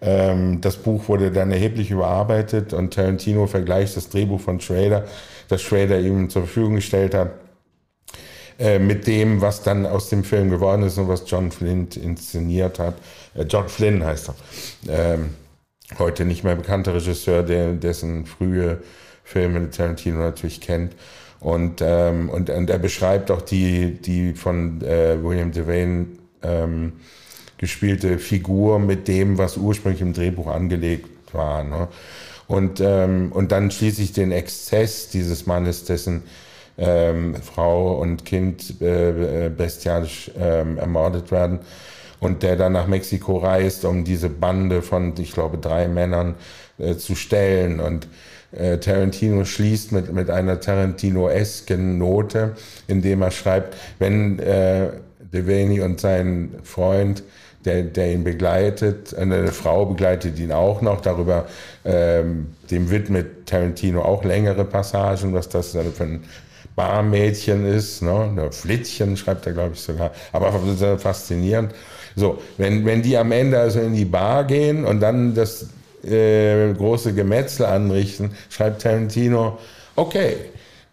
ähm, 0.00 0.60
das 0.60 0.76
Buch 0.76 1.08
wurde 1.08 1.30
dann 1.30 1.50
erheblich 1.50 1.90
überarbeitet 1.90 2.72
und 2.72 2.94
Tarantino 2.94 3.46
vergleicht 3.46 3.96
das 3.96 4.08
Drehbuch 4.08 4.40
von 4.40 4.60
Schrader, 4.60 5.04
das 5.48 5.62
Schrader 5.62 5.98
ihm 6.00 6.30
zur 6.30 6.42
Verfügung 6.42 6.76
gestellt 6.76 7.14
hat, 7.14 7.32
äh, 8.58 8.78
mit 8.78 9.06
dem, 9.06 9.40
was 9.40 9.62
dann 9.62 9.86
aus 9.86 10.08
dem 10.08 10.24
Film 10.24 10.50
geworden 10.50 10.82
ist 10.82 10.98
und 10.98 11.08
was 11.08 11.24
John 11.26 11.50
Flynn 11.50 11.88
inszeniert 11.94 12.78
hat. 12.78 12.94
Äh, 13.34 13.42
John 13.42 13.68
Flynn 13.68 14.04
heißt 14.04 14.30
er. 14.30 14.34
Ähm, 14.88 15.34
heute 15.98 16.24
nicht 16.24 16.44
mehr 16.44 16.56
bekannter 16.56 16.94
Regisseur, 16.94 17.42
der, 17.42 17.72
dessen 17.72 18.26
frühe 18.26 18.82
Filme 19.24 19.70
Tarantino 19.70 20.18
natürlich 20.18 20.60
kennt. 20.60 20.94
Und, 21.40 21.80
ähm, 21.80 22.28
und, 22.30 22.50
und 22.50 22.70
er 22.70 22.78
beschreibt 22.78 23.30
auch 23.30 23.42
die, 23.42 23.92
die 23.92 24.34
von 24.34 24.82
äh, 24.82 25.22
William 25.22 25.52
Devane 25.52 26.06
ähm, 26.42 26.94
gespielte 27.58 28.18
Figur 28.18 28.78
mit 28.78 29.08
dem, 29.08 29.38
was 29.38 29.56
ursprünglich 29.56 30.02
im 30.02 30.12
Drehbuch 30.12 30.48
angelegt 30.48 31.32
war. 31.32 31.62
Ne? 31.64 31.88
Und, 32.46 32.80
ähm, 32.80 33.30
und 33.32 33.52
dann 33.52 33.70
schließlich 33.70 34.12
den 34.12 34.32
Exzess 34.32 35.10
dieses 35.10 35.46
Mannes, 35.46 35.84
dessen 35.84 36.22
ähm, 36.78 37.34
Frau 37.36 38.00
und 38.00 38.24
Kind 38.24 38.80
äh, 38.80 39.46
äh 39.46 39.48
bestialisch 39.50 40.30
ähm, 40.38 40.78
ermordet 40.78 41.30
werden 41.30 41.60
und 42.20 42.42
der 42.42 42.56
dann 42.56 42.72
nach 42.72 42.86
Mexiko 42.86 43.38
reist, 43.38 43.84
um 43.84 44.04
diese 44.04 44.28
Bande 44.28 44.82
von, 44.82 45.14
ich 45.18 45.32
glaube, 45.32 45.58
drei 45.58 45.88
Männern 45.88 46.36
äh, 46.78 46.96
zu 46.96 47.14
stellen. 47.14 47.80
Und 47.80 48.08
äh, 48.52 48.78
Tarantino 48.78 49.44
schließt 49.44 49.92
mit, 49.92 50.12
mit 50.12 50.30
einer 50.30 50.60
Tarantino-esken 50.60 51.98
Note, 51.98 52.54
indem 52.86 53.22
er 53.22 53.30
schreibt, 53.30 53.76
wenn 53.98 54.38
äh, 54.38 54.88
Devaney 55.32 55.80
und 55.80 56.00
sein 56.00 56.54
Freund 56.62 57.22
der, 57.64 57.82
der 57.82 58.12
ihn 58.12 58.24
begleitet, 58.24 59.14
eine 59.14 59.48
Frau 59.48 59.84
begleitet 59.84 60.38
ihn 60.38 60.52
auch 60.52 60.80
noch, 60.80 61.00
darüber 61.00 61.46
ähm, 61.84 62.46
dem 62.70 62.90
widmet 62.90 63.46
Tarantino 63.46 64.02
auch 64.02 64.24
längere 64.24 64.64
Passagen, 64.64 65.34
was 65.34 65.48
das 65.48 65.72
für 65.72 66.04
ein 66.04 66.24
Barmädchen 66.76 67.66
ist, 67.66 68.02
ne? 68.02 68.48
Flittchen 68.52 69.16
schreibt 69.16 69.46
er, 69.46 69.52
glaube 69.52 69.72
ich, 69.74 69.80
sogar, 69.80 70.12
aber 70.32 70.52
faszinierend. 70.98 71.74
So, 72.14 72.38
wenn, 72.56 72.86
wenn 72.86 73.02
die 73.02 73.16
am 73.16 73.32
Ende 73.32 73.58
also 73.58 73.80
in 73.80 73.94
die 73.94 74.04
Bar 74.04 74.44
gehen 74.44 74.84
und 74.84 75.00
dann 75.00 75.34
das 75.34 75.66
äh, 76.04 76.72
große 76.72 77.14
Gemetzel 77.14 77.66
anrichten, 77.66 78.32
schreibt 78.48 78.82
Tarantino, 78.82 79.58
okay, 79.96 80.36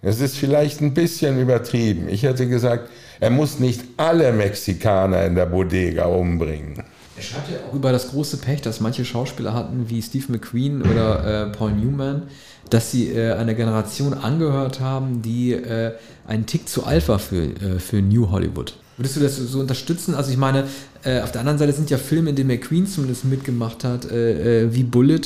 es 0.01 0.19
ist 0.19 0.37
vielleicht 0.37 0.81
ein 0.81 0.93
bisschen 0.93 1.39
übertrieben. 1.39 2.09
Ich 2.09 2.23
hätte 2.23 2.47
gesagt, 2.47 2.89
er 3.19 3.29
muss 3.29 3.59
nicht 3.59 3.81
alle 3.97 4.31
Mexikaner 4.33 5.25
in 5.25 5.35
der 5.35 5.45
Bodega 5.45 6.05
umbringen. 6.05 6.83
Er 7.17 7.23
schreibt 7.23 7.49
ja 7.49 7.57
auch 7.69 7.73
über 7.73 7.91
das 7.91 8.09
große 8.09 8.37
Pech, 8.37 8.61
das 8.61 8.81
manche 8.81 9.05
Schauspieler 9.05 9.53
hatten, 9.53 9.89
wie 9.89 10.01
Steve 10.01 10.25
McQueen 10.33 10.81
oder 10.81 11.47
äh, 11.47 11.51
Paul 11.51 11.71
Newman, 11.71 12.23
dass 12.69 12.91
sie 12.91 13.09
äh, 13.09 13.33
einer 13.33 13.53
Generation 13.53 14.13
angehört 14.13 14.79
haben, 14.81 15.21
die 15.21 15.53
äh, 15.53 15.93
einen 16.27 16.45
Tick 16.45 16.67
zu 16.67 16.85
alt 16.85 17.07
war 17.07 17.19
für, 17.19 17.43
äh, 17.43 17.79
für 17.79 18.01
New 18.01 18.31
Hollywood. 18.31 18.75
Würdest 18.97 19.15
du 19.17 19.19
das 19.19 19.35
so 19.35 19.59
unterstützen? 19.59 20.15
Also 20.15 20.31
ich 20.31 20.37
meine, 20.37 20.65
äh, 21.03 21.21
auf 21.21 21.31
der 21.31 21.41
anderen 21.41 21.57
Seite 21.57 21.73
sind 21.73 21.89
ja 21.89 21.97
Filme, 21.97 22.29
in 22.29 22.35
denen 22.35 22.47
McQueen 22.47 22.87
zumindest 22.87 23.25
mitgemacht 23.25 23.83
hat, 23.83 24.09
äh, 24.09 24.63
äh, 24.63 24.73
wie 24.73 24.83
Bullet, 24.83 25.21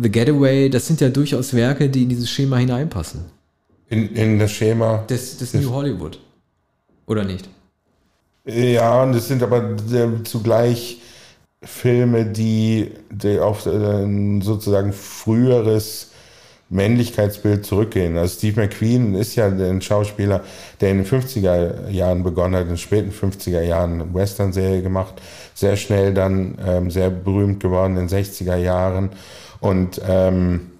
The 0.00 0.10
Getaway, 0.10 0.68
das 0.70 0.86
sind 0.86 1.00
ja 1.00 1.08
durchaus 1.08 1.54
Werke, 1.54 1.88
die 1.88 2.04
in 2.04 2.08
dieses 2.08 2.30
Schema 2.30 2.58
hineinpassen. 2.58 3.24
In, 3.88 4.14
in 4.14 4.38
das 4.38 4.52
Schema? 4.52 4.98
Des, 5.08 5.38
des 5.38 5.54
New 5.54 5.70
Hollywood. 5.70 6.18
Oder 7.06 7.24
nicht? 7.24 7.48
Ja, 8.44 9.02
und 9.02 9.14
es 9.14 9.28
sind 9.28 9.42
aber 9.42 9.76
zugleich 10.24 11.00
Filme, 11.62 12.26
die, 12.26 12.92
die 13.10 13.38
auf 13.38 13.62
sozusagen 13.62 14.92
früheres 14.92 16.10
Männlichkeitsbild 16.74 17.64
zurückgehen. 17.64 18.18
Also 18.18 18.36
Steve 18.36 18.60
McQueen 18.60 19.14
ist 19.14 19.36
ja 19.36 19.46
ein 19.46 19.80
Schauspieler, 19.80 20.42
der 20.80 20.90
in 20.90 20.98
den 20.98 21.06
50er 21.06 21.88
Jahren 21.90 22.24
begonnen 22.24 22.56
hat, 22.56 22.62
in 22.62 22.68
den 22.68 22.78
späten 22.78 23.12
50er 23.12 23.62
Jahren 23.62 24.00
eine 24.00 24.12
Western-Serie 24.12 24.82
gemacht, 24.82 25.14
sehr 25.54 25.76
schnell 25.76 26.12
dann 26.12 26.58
ähm, 26.66 26.90
sehr 26.90 27.10
berühmt 27.10 27.60
geworden 27.60 27.96
in 27.96 28.08
den 28.08 28.24
60er 28.24 28.56
Jahren. 28.56 29.10
Und, 29.60 30.00
ähm, 30.06 30.72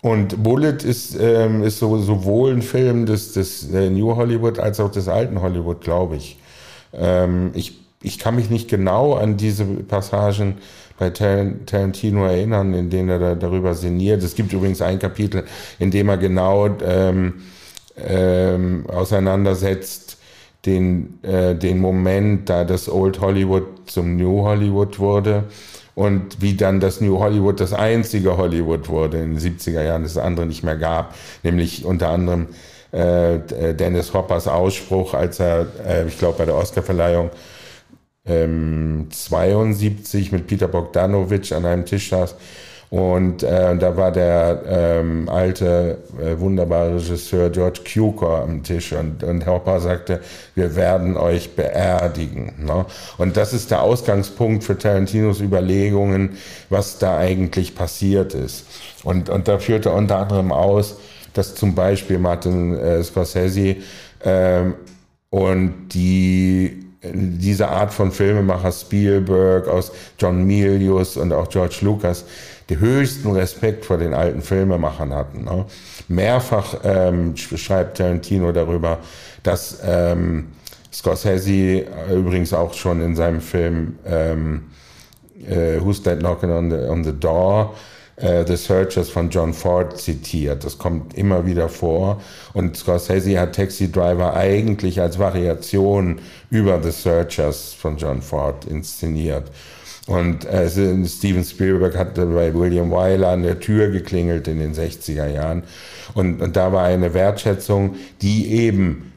und 0.00 0.42
Bullet 0.42 0.82
ist, 0.82 1.14
ähm, 1.20 1.62
ist 1.62 1.78
so, 1.78 1.98
sowohl 1.98 2.52
ein 2.52 2.62
Film 2.62 3.04
des, 3.04 3.32
des 3.34 3.70
äh, 3.70 3.90
New 3.90 4.16
Hollywood 4.16 4.58
als 4.58 4.80
auch 4.80 4.90
des 4.90 5.08
alten 5.08 5.42
Hollywood, 5.42 5.82
glaube 5.82 6.16
ich. 6.16 6.38
Ähm, 6.94 7.50
ich. 7.54 7.84
Ich 8.06 8.18
kann 8.18 8.36
mich 8.36 8.50
nicht 8.50 8.68
genau 8.68 9.14
an 9.14 9.38
diese 9.38 9.64
Passagen 9.64 10.58
bei 10.98 11.10
Tarantino 11.10 12.24
erinnern, 12.26 12.72
in 12.74 12.90
denen 12.90 13.08
er 13.08 13.18
da, 13.18 13.34
darüber 13.34 13.74
sinniert. 13.74 14.22
Es 14.22 14.34
gibt 14.34 14.52
übrigens 14.52 14.80
ein 14.80 14.98
Kapitel, 14.98 15.44
in 15.78 15.90
dem 15.90 16.08
er 16.08 16.16
genau 16.16 16.68
ähm, 16.84 17.42
ähm, 17.96 18.84
auseinandersetzt 18.88 20.18
den, 20.66 21.18
äh, 21.22 21.54
den 21.54 21.78
Moment, 21.78 22.48
da 22.48 22.64
das 22.64 22.88
Old 22.88 23.20
Hollywood 23.20 23.64
zum 23.86 24.16
New 24.16 24.42
Hollywood 24.42 24.98
wurde 24.98 25.44
und 25.94 26.40
wie 26.40 26.54
dann 26.54 26.80
das 26.80 27.00
New 27.00 27.18
Hollywood 27.18 27.60
das 27.60 27.72
einzige 27.72 28.36
Hollywood 28.36 28.88
wurde 28.88 29.18
in 29.18 29.34
den 29.34 29.40
70er 29.40 29.82
Jahren, 29.82 30.02
das 30.02 30.16
andere 30.16 30.46
nicht 30.46 30.62
mehr 30.62 30.76
gab, 30.76 31.14
nämlich 31.42 31.84
unter 31.84 32.08
anderem 32.08 32.48
äh, 32.92 33.74
Dennis 33.74 34.14
Hoppers 34.14 34.48
Ausspruch, 34.48 35.14
als 35.14 35.40
er, 35.40 35.66
äh, 35.86 36.06
ich 36.06 36.18
glaube, 36.18 36.38
bei 36.38 36.44
der 36.46 36.54
Oscarverleihung 36.54 37.30
ähm, 38.26 39.08
72 39.10 40.32
mit 40.32 40.46
Peter 40.46 40.68
Bogdanovich 40.68 41.54
an 41.54 41.66
einem 41.66 41.84
Tisch 41.84 42.10
saß. 42.10 42.34
Und 42.90 43.42
äh, 43.42 43.76
da 43.76 43.96
war 43.96 44.12
der 44.12 44.62
ähm, 44.68 45.28
alte, 45.28 45.98
äh, 46.20 46.38
wunderbare 46.38 46.94
Regisseur 46.94 47.50
George 47.50 47.80
Cukor 47.82 48.42
am 48.42 48.62
Tisch 48.62 48.92
und, 48.92 49.24
und 49.24 49.46
Hopper 49.46 49.80
sagte, 49.80 50.20
wir 50.54 50.76
werden 50.76 51.16
euch 51.16 51.56
beerdigen. 51.56 52.52
Ne? 52.64 52.86
Und 53.18 53.36
das 53.36 53.52
ist 53.52 53.72
der 53.72 53.82
Ausgangspunkt 53.82 54.62
für 54.62 54.78
Tarantinos 54.78 55.40
Überlegungen, 55.40 56.36
was 56.68 56.98
da 56.98 57.18
eigentlich 57.18 57.74
passiert 57.74 58.32
ist. 58.32 58.64
Und, 59.02 59.28
und 59.28 59.48
da 59.48 59.58
führte 59.58 59.90
unter 59.90 60.18
anderem 60.18 60.52
aus, 60.52 60.96
dass 61.32 61.56
zum 61.56 61.74
Beispiel 61.74 62.18
Martin 62.18 62.78
äh, 62.78 63.02
Scorsese 63.02 63.76
ähm, 64.24 64.74
und 65.30 65.88
die 65.94 66.83
diese 67.12 67.68
Art 67.68 67.92
von 67.92 68.12
Filmemacher 68.12 68.72
Spielberg, 68.72 69.68
aus 69.68 69.92
John 70.18 70.44
Milius 70.44 71.16
und 71.16 71.32
auch 71.32 71.48
George 71.48 71.78
Lucas, 71.82 72.24
die 72.68 72.78
höchsten 72.78 73.30
Respekt 73.32 73.84
vor 73.84 73.98
den 73.98 74.14
alten 74.14 74.42
Filmemachern 74.42 75.12
hatten. 75.12 75.44
Ne? 75.44 75.66
Mehrfach 76.08 76.76
ähm, 76.82 77.36
schreibt 77.36 77.98
Tarantino 77.98 78.52
darüber, 78.52 78.98
dass 79.42 79.80
ähm, 79.84 80.48
Scorsese 80.92 81.50
äh, 81.52 82.14
übrigens 82.14 82.52
auch 82.52 82.72
schon 82.72 83.02
in 83.02 83.16
seinem 83.16 83.40
Film 83.40 83.98
ähm, 84.06 84.70
äh, 85.46 85.80
Who's 85.80 86.02
That 86.02 86.20
Knocking 86.20 86.50
on 86.50 86.70
the, 86.70 86.76
on 86.76 87.04
the 87.04 87.12
Door 87.12 87.74
äh, 88.16 88.44
The 88.46 88.56
Searchers 88.56 89.08
von 89.08 89.30
John 89.30 89.52
Ford 89.52 89.98
zitiert. 89.98 90.64
Das 90.64 90.78
kommt 90.78 91.14
immer 91.16 91.46
wieder 91.46 91.68
vor. 91.68 92.20
Und 92.52 92.76
Scorsese 92.76 93.38
hat 93.40 93.54
Taxi 93.54 93.90
Driver 93.90 94.34
eigentlich 94.34 95.00
als 95.00 95.18
Variation 95.18 96.20
über 96.50 96.82
The 96.82 96.90
Searchers 96.90 97.74
von 97.74 97.96
John 97.96 98.22
Ford 98.22 98.64
inszeniert. 98.66 99.50
Und 100.06 100.44
äh, 100.44 100.68
Steven 100.68 101.44
Spielberg 101.44 101.96
hat 101.96 102.14
bei 102.14 102.52
William 102.54 102.90
Wyler 102.90 103.30
an 103.30 103.42
der 103.42 103.58
Tür 103.58 103.88
geklingelt 103.88 104.46
in 104.48 104.58
den 104.58 104.74
60er 104.74 105.26
Jahren. 105.26 105.62
Und, 106.12 106.42
und 106.42 106.56
da 106.56 106.72
war 106.72 106.84
eine 106.84 107.14
Wertschätzung, 107.14 107.96
die 108.20 108.52
eben 108.52 109.12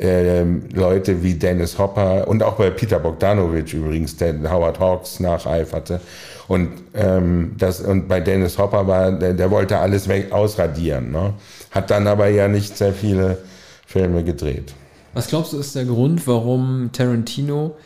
äh, 0.00 0.44
Leute 0.72 1.22
wie 1.22 1.34
Dennis 1.34 1.78
Hopper 1.78 2.26
und 2.26 2.42
auch 2.42 2.54
bei 2.54 2.70
Peter 2.70 2.98
Bogdanovich 2.98 3.74
übrigens, 3.74 4.16
der 4.16 4.34
Howard 4.50 4.78
Hawks 4.78 5.20
nacheiferte. 5.20 6.00
Und, 6.48 6.70
ähm, 6.94 7.54
das, 7.58 7.80
und 7.80 8.08
bei 8.08 8.20
Dennis 8.20 8.58
Hopper 8.58 8.86
war, 8.86 9.12
der, 9.12 9.34
der 9.34 9.50
wollte 9.50 9.78
alles 9.78 10.08
weg 10.08 10.32
ausradieren. 10.32 11.12
Ne? 11.12 11.34
Hat 11.70 11.90
dann 11.90 12.06
aber 12.06 12.28
ja 12.28 12.48
nicht 12.48 12.76
sehr 12.76 12.94
viele 12.94 13.38
Filme 13.86 14.24
gedreht. 14.24 14.74
Was 15.12 15.28
glaubst 15.28 15.52
du, 15.52 15.58
ist 15.58 15.74
der 15.74 15.84
Grund, 15.84 16.26
warum 16.26 16.90
Tarantino 16.92 17.76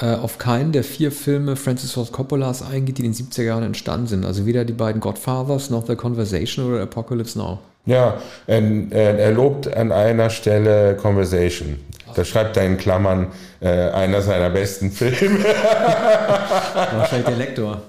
äh, 0.00 0.14
auf 0.14 0.38
keinen 0.38 0.72
der 0.72 0.82
vier 0.82 1.12
Filme 1.12 1.54
Francis 1.54 1.92
Ford 1.92 2.10
Coppolas 2.10 2.62
eingeht, 2.62 2.98
die 2.98 3.04
in 3.04 3.12
den 3.12 3.26
70er 3.26 3.42
Jahren 3.42 3.62
entstanden 3.62 4.08
sind? 4.08 4.24
Also 4.24 4.44
weder 4.44 4.64
die 4.64 4.72
beiden 4.72 5.00
Godfathers 5.00 5.70
noch 5.70 5.86
The 5.86 5.94
Conversation 5.94 6.66
oder 6.66 6.82
Apocalypse 6.82 7.38
Now. 7.38 7.58
Ja, 7.86 8.18
er, 8.46 8.60
er 8.92 9.32
lobt 9.32 9.74
an 9.74 9.90
einer 9.90 10.30
Stelle 10.30 10.96
Conversation. 10.96 11.78
Da 12.14 12.24
schreibt 12.24 12.56
er 12.56 12.66
in 12.66 12.76
Klammern 12.76 13.28
äh, 13.60 13.68
einer 13.68 14.20
seiner 14.20 14.50
besten 14.50 14.90
Filme. 14.90 15.44
Wahrscheinlich 16.92 17.26
der 17.26 17.36
Lektor. 17.36 17.82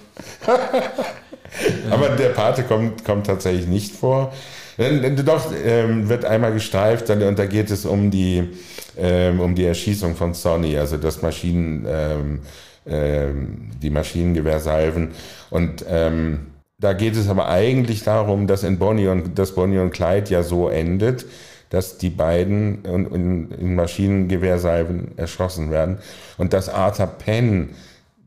Aber 1.89 2.09
der 2.09 2.30
Pate 2.30 2.63
kommt, 2.63 3.03
kommt 3.03 3.28
tatsächlich 3.28 3.67
nicht 3.67 3.95
vor. 3.95 4.34
Doch, 4.78 5.51
ähm, 5.63 6.09
wird 6.09 6.26
einmal 6.26 6.53
gestreift 6.53 7.09
und 7.09 7.38
da 7.38 7.45
geht 7.45 7.69
es 7.69 7.86
um 7.86 8.09
die, 8.09 8.49
ähm, 8.97 9.39
um 9.39 9.53
die 9.53 9.65
Erschießung 9.65 10.15
von 10.15 10.34
Sonny, 10.34 10.78
also 10.78 10.97
das 10.97 11.22
Maschinen, 11.22 11.86
ähm, 11.88 12.39
ähm, 12.88 13.69
die 13.82 13.89
Maschinengewehrsalven. 13.89 15.11
Und 15.49 15.86
ähm, 15.88 16.47
da 16.80 16.93
geht 16.93 17.15
es 17.15 17.30
aber 17.30 17.47
eigentlich 17.47 18.03
darum, 18.03 18.47
dass 18.47 18.63
in 18.63 18.80
Bonnie 18.80 19.07
und, 19.07 19.38
dass 19.38 19.53
Bonnie 19.53 19.78
und 19.78 19.91
Clyde 19.91 20.32
ja 20.32 20.41
so 20.41 20.69
endet, 20.69 21.26
dass 21.69 21.97
die 21.97 22.09
beiden 22.09 22.84
in, 22.84 23.05
in, 23.13 23.51
in 23.51 23.76
Maschinengewehrsalven 23.76 25.17
erschossen 25.17 25.69
werden 25.69 25.99
und 26.38 26.53
dass 26.53 26.69
Arthur 26.69 27.07
Penn 27.07 27.69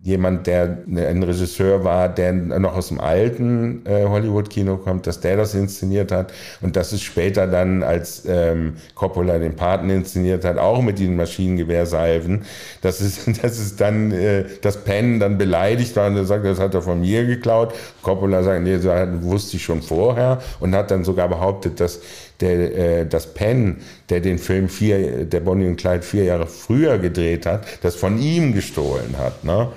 jemand, 0.04 0.46
der 0.46 0.78
ein 0.86 1.22
Regisseur 1.22 1.82
war, 1.82 2.10
der 2.10 2.34
noch 2.34 2.76
aus 2.76 2.88
dem 2.88 3.00
alten 3.00 3.86
äh, 3.86 4.04
Hollywood-Kino 4.04 4.76
kommt, 4.76 5.06
dass 5.06 5.20
der 5.20 5.38
das 5.38 5.54
inszeniert 5.54 6.12
hat 6.12 6.30
und 6.60 6.76
dass 6.76 6.92
es 6.92 7.00
später 7.00 7.46
dann, 7.46 7.82
als 7.82 8.24
ähm, 8.28 8.74
Coppola 8.94 9.38
den 9.38 9.56
Paten 9.56 9.88
inszeniert 9.88 10.44
hat, 10.44 10.58
auch 10.58 10.82
mit 10.82 10.98
den 10.98 11.16
Maschinengewehrsalven, 11.16 12.44
dass 12.82 13.00
es, 13.00 13.24
dass 13.42 13.58
es 13.58 13.76
dann, 13.76 14.12
äh, 14.12 14.44
das 14.60 14.84
Penn 14.84 15.20
dann 15.20 15.38
beleidigt 15.38 15.96
war 15.96 16.08
und 16.08 16.16
er 16.16 16.26
sagt, 16.26 16.44
das 16.44 16.60
hat 16.60 16.74
er 16.74 16.82
von 16.82 17.00
mir 17.00 17.24
geklaut. 17.24 17.72
Coppola 18.02 18.42
sagt, 18.42 18.62
nee, 18.62 18.76
das 18.76 19.08
wusste 19.22 19.56
ich 19.56 19.64
schon 19.64 19.80
vorher 19.80 20.42
und 20.60 20.74
hat 20.74 20.90
dann 20.90 21.04
sogar 21.04 21.30
behauptet, 21.30 21.80
dass 21.80 22.00
der, 22.40 22.76
äh, 22.76 23.06
das 23.06 23.34
Penn, 23.34 23.78
der 24.08 24.20
den 24.20 24.38
Film 24.38 24.68
vier, 24.68 25.24
der 25.24 25.40
Bonnie 25.40 25.66
und 25.66 25.76
Clyde 25.76 26.02
vier 26.02 26.24
Jahre 26.24 26.46
früher 26.46 26.98
gedreht 26.98 27.46
hat, 27.46 27.66
das 27.82 27.94
von 27.94 28.18
ihm 28.18 28.52
gestohlen 28.52 29.16
hat. 29.18 29.44
Ne? 29.44 29.68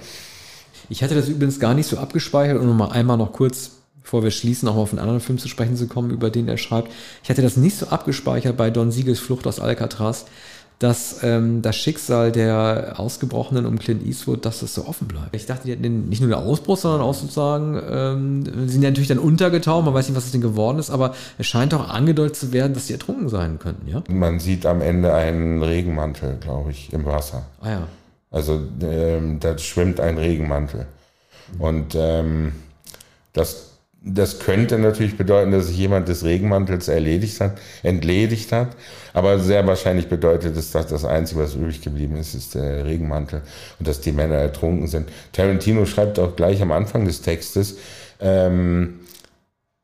Ich 0.89 1.03
hatte 1.03 1.15
das 1.15 1.27
übrigens 1.27 1.59
gar 1.59 1.73
nicht 1.73 1.87
so 1.87 1.97
abgespeichert, 1.97 2.59
um 2.59 2.77
mal 2.77 2.91
einmal 2.91 3.17
noch 3.17 3.33
kurz, 3.33 3.71
bevor 4.01 4.23
wir 4.23 4.31
schließen, 4.31 4.67
auch 4.69 4.75
mal 4.75 4.81
auf 4.81 4.91
einen 4.91 4.99
anderen 4.99 5.19
Film 5.19 5.37
zu 5.37 5.47
sprechen 5.47 5.75
zu 5.75 5.87
kommen, 5.87 6.11
über 6.11 6.29
den 6.29 6.47
er 6.47 6.57
schreibt. 6.57 6.91
Ich 7.23 7.29
hatte 7.29 7.41
das 7.41 7.57
nicht 7.57 7.77
so 7.77 7.87
abgespeichert 7.87 8.55
bei 8.55 8.69
Don 8.69 8.91
Siegels 8.91 9.19
Flucht 9.19 9.45
aus 9.47 9.59
Alcatraz, 9.59 10.25
dass 10.79 11.23
ähm, 11.23 11.61
das 11.63 11.75
Schicksal 11.75 12.31
der 12.31 12.95
Ausgebrochenen 12.97 13.65
um 13.65 13.79
Clint 13.79 14.05
Eastwood, 14.05 14.45
dass 14.45 14.59
das 14.59 14.75
so 14.75 14.85
offen 14.85 15.07
bleibt. 15.07 15.35
Ich 15.35 15.47
dachte, 15.47 15.63
die 15.65 15.71
hätten 15.71 16.07
nicht 16.07 16.21
nur 16.21 16.29
den 16.29 16.37
Ausbruch, 16.37 16.77
sondern 16.77 17.01
auch 17.01 17.15
sozusagen, 17.15 17.81
ähm, 17.89 18.67
sind 18.67 18.83
ja 18.83 18.89
natürlich 18.89 19.07
dann 19.07 19.17
untergetaucht, 19.17 19.85
man 19.85 19.93
weiß 19.93 20.07
nicht, 20.07 20.15
was 20.15 20.25
es 20.25 20.31
denn 20.31 20.41
geworden 20.41 20.77
ist, 20.77 20.91
aber 20.91 21.15
es 21.39 21.47
scheint 21.47 21.73
auch 21.73 21.89
angedeutet 21.89 22.35
zu 22.35 22.53
werden, 22.53 22.73
dass 22.73 22.87
sie 22.87 22.93
ertrunken 22.93 23.27
sein 23.29 23.57
könnten, 23.57 23.87
ja? 23.87 24.03
Man 24.07 24.39
sieht 24.39 24.67
am 24.67 24.81
Ende 24.81 25.13
einen 25.13 25.63
Regenmantel, 25.63 26.37
glaube 26.39 26.71
ich, 26.71 26.93
im 26.93 27.05
Wasser. 27.05 27.47
Ah 27.61 27.69
ja. 27.69 27.87
Also 28.29 28.61
ähm, 28.81 29.39
da 29.39 29.57
schwimmt 29.57 29.99
ein 29.99 30.17
Regenmantel. 30.17 30.85
Und 31.57 31.95
ähm, 31.95 32.51
das 33.33 33.76
das 34.13 34.39
könnte 34.39 34.77
natürlich 34.77 35.17
bedeuten, 35.17 35.51
dass 35.51 35.67
sich 35.67 35.77
jemand 35.77 36.07
des 36.07 36.23
Regenmantels 36.23 36.87
erledigt 36.87 37.39
hat, 37.41 37.59
entledigt 37.83 38.51
hat. 38.51 38.69
Aber 39.13 39.39
sehr 39.39 39.65
wahrscheinlich 39.67 40.07
bedeutet 40.07 40.55
es, 40.57 40.71
dass 40.71 40.87
das 40.87 41.05
Einzige, 41.05 41.41
was 41.41 41.55
übrig 41.55 41.81
geblieben 41.81 42.15
ist, 42.17 42.33
ist 42.33 42.55
der 42.55 42.85
Regenmantel 42.85 43.41
und 43.79 43.87
dass 43.87 44.01
die 44.01 44.11
Männer 44.11 44.35
ertrunken 44.35 44.87
sind. 44.87 45.09
Tarantino 45.33 45.85
schreibt 45.85 46.19
auch 46.19 46.35
gleich 46.35 46.61
am 46.61 46.71
Anfang 46.71 47.05
des 47.05 47.21
Textes, 47.21 47.77
ähm, 48.19 48.99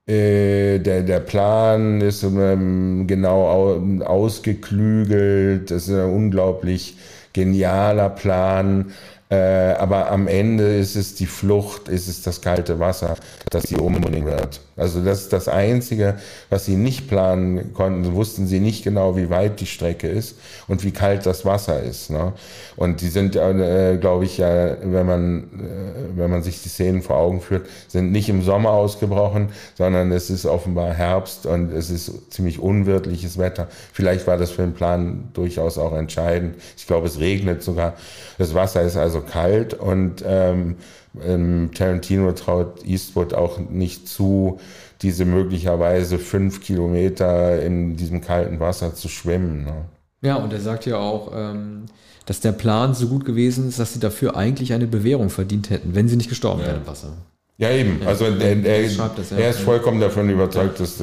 äh, 0.05 0.79
der, 0.79 1.03
der 1.03 1.19
Plan 1.21 2.01
ist 2.01 2.23
ähm, 2.23 3.05
genau 3.07 4.01
ausgeklügelt, 4.03 5.71
das 5.71 5.87
ist 5.87 5.95
ein 5.95 6.09
unglaublich 6.09 6.97
genialer 7.31 8.09
Plan. 8.09 8.91
Äh, 9.29 9.35
aber 9.73 10.11
am 10.11 10.27
Ende 10.27 10.77
ist 10.77 10.95
es 10.95 11.15
die 11.15 11.25
Flucht, 11.25 11.87
ist 11.87 12.07
es 12.07 12.21
das 12.21 12.41
kalte 12.41 12.79
Wasser, 12.79 13.15
das 13.49 13.63
sie 13.63 13.75
umbringen 13.75 14.25
wird. 14.25 14.61
Also 14.75 15.03
das 15.03 15.21
ist 15.21 15.33
das 15.33 15.47
Einzige, 15.47 16.15
was 16.49 16.65
sie 16.65 16.75
nicht 16.75 17.07
planen 17.07 17.73
konnten. 17.73 18.13
Wussten 18.13 18.47
sie 18.47 18.59
nicht 18.59 18.83
genau, 18.83 19.15
wie 19.15 19.29
weit 19.29 19.59
die 19.59 19.65
Strecke 19.65 20.07
ist 20.07 20.35
und 20.67 20.83
wie 20.83 20.91
kalt 20.91 21.25
das 21.25 21.45
Wasser 21.45 21.81
ist. 21.81 22.09
Ne? 22.09 22.33
Und 22.75 23.01
die 23.01 23.09
sind, 23.09 23.35
äh, 23.35 23.97
glaube 23.99 24.25
ich, 24.25 24.39
ja, 24.39 24.77
wenn 24.83 25.05
man, 25.05 25.43
äh, 25.43 26.17
wenn 26.17 26.31
man 26.31 26.41
sich 26.41 26.61
die 26.63 26.69
Szenen 26.69 27.01
vor 27.01 27.17
Augen 27.17 27.41
führt, 27.41 27.67
sind 27.87 28.11
nicht 28.11 28.29
im 28.29 28.41
Sommer 28.41 28.71
ausgebrochen, 28.71 29.49
sondern 29.77 30.11
es 30.11 30.29
ist 30.29 30.45
offenbar 30.45 30.93
Herbst 30.93 31.45
und 31.45 31.71
es 31.71 31.89
ist 31.89 32.31
ziemlich 32.31 32.59
unwirtliches 32.59 33.37
Wetter. 33.37 33.67
Vielleicht 33.93 34.25
war 34.25 34.37
das 34.37 34.51
für 34.51 34.63
den 34.63 34.73
Plan 34.73 35.29
durchaus 35.33 35.77
auch 35.77 35.93
entscheidend. 35.93 36.55
Ich 36.77 36.87
glaube, 36.87 37.07
es 37.07 37.19
regnet 37.19 37.61
sogar. 37.61 37.93
Das 38.39 38.55
Wasser 38.55 38.81
ist 38.81 38.97
also 38.97 39.12
kalt 39.21 39.73
und 39.73 40.23
ähm, 40.25 40.75
ähm, 41.23 41.71
Tarantino 41.73 42.31
traut 42.31 42.85
Eastwood 42.85 43.33
auch 43.33 43.59
nicht 43.59 44.07
zu, 44.07 44.59
diese 45.01 45.25
möglicherweise 45.25 46.17
fünf 46.17 46.61
Kilometer 46.61 47.61
in 47.61 47.95
diesem 47.95 48.21
kalten 48.21 48.59
Wasser 48.59 48.95
zu 48.95 49.09
schwimmen. 49.09 49.65
Ne? 49.65 49.85
Ja, 50.21 50.35
und 50.35 50.53
er 50.53 50.61
sagt 50.61 50.85
ja 50.85 50.97
auch, 50.97 51.31
ähm, 51.35 51.85
dass 52.25 52.39
der 52.39 52.53
Plan 52.53 52.93
so 52.93 53.07
gut 53.07 53.25
gewesen 53.25 53.67
ist, 53.67 53.79
dass 53.79 53.93
sie 53.93 53.99
dafür 53.99 54.37
eigentlich 54.37 54.73
eine 54.73 54.87
Bewährung 54.87 55.29
verdient 55.29 55.69
hätten, 55.69 55.93
wenn 55.93 56.07
sie 56.07 56.15
nicht 56.15 56.29
gestorben 56.29 56.61
ja. 56.61 56.67
wären 56.67 56.81
im 56.81 56.87
Wasser. 56.87 57.13
Ja, 57.57 57.69
eben. 57.69 57.99
Ja, 58.01 58.07
also 58.07 58.25
er, 58.25 58.65
er, 58.65 58.83
das, 59.15 59.29
ja. 59.29 59.37
er, 59.37 59.49
ist 59.49 59.59
vollkommen 59.59 60.01
davon 60.01 60.29
überzeugt, 60.29 60.79
dass 60.79 60.99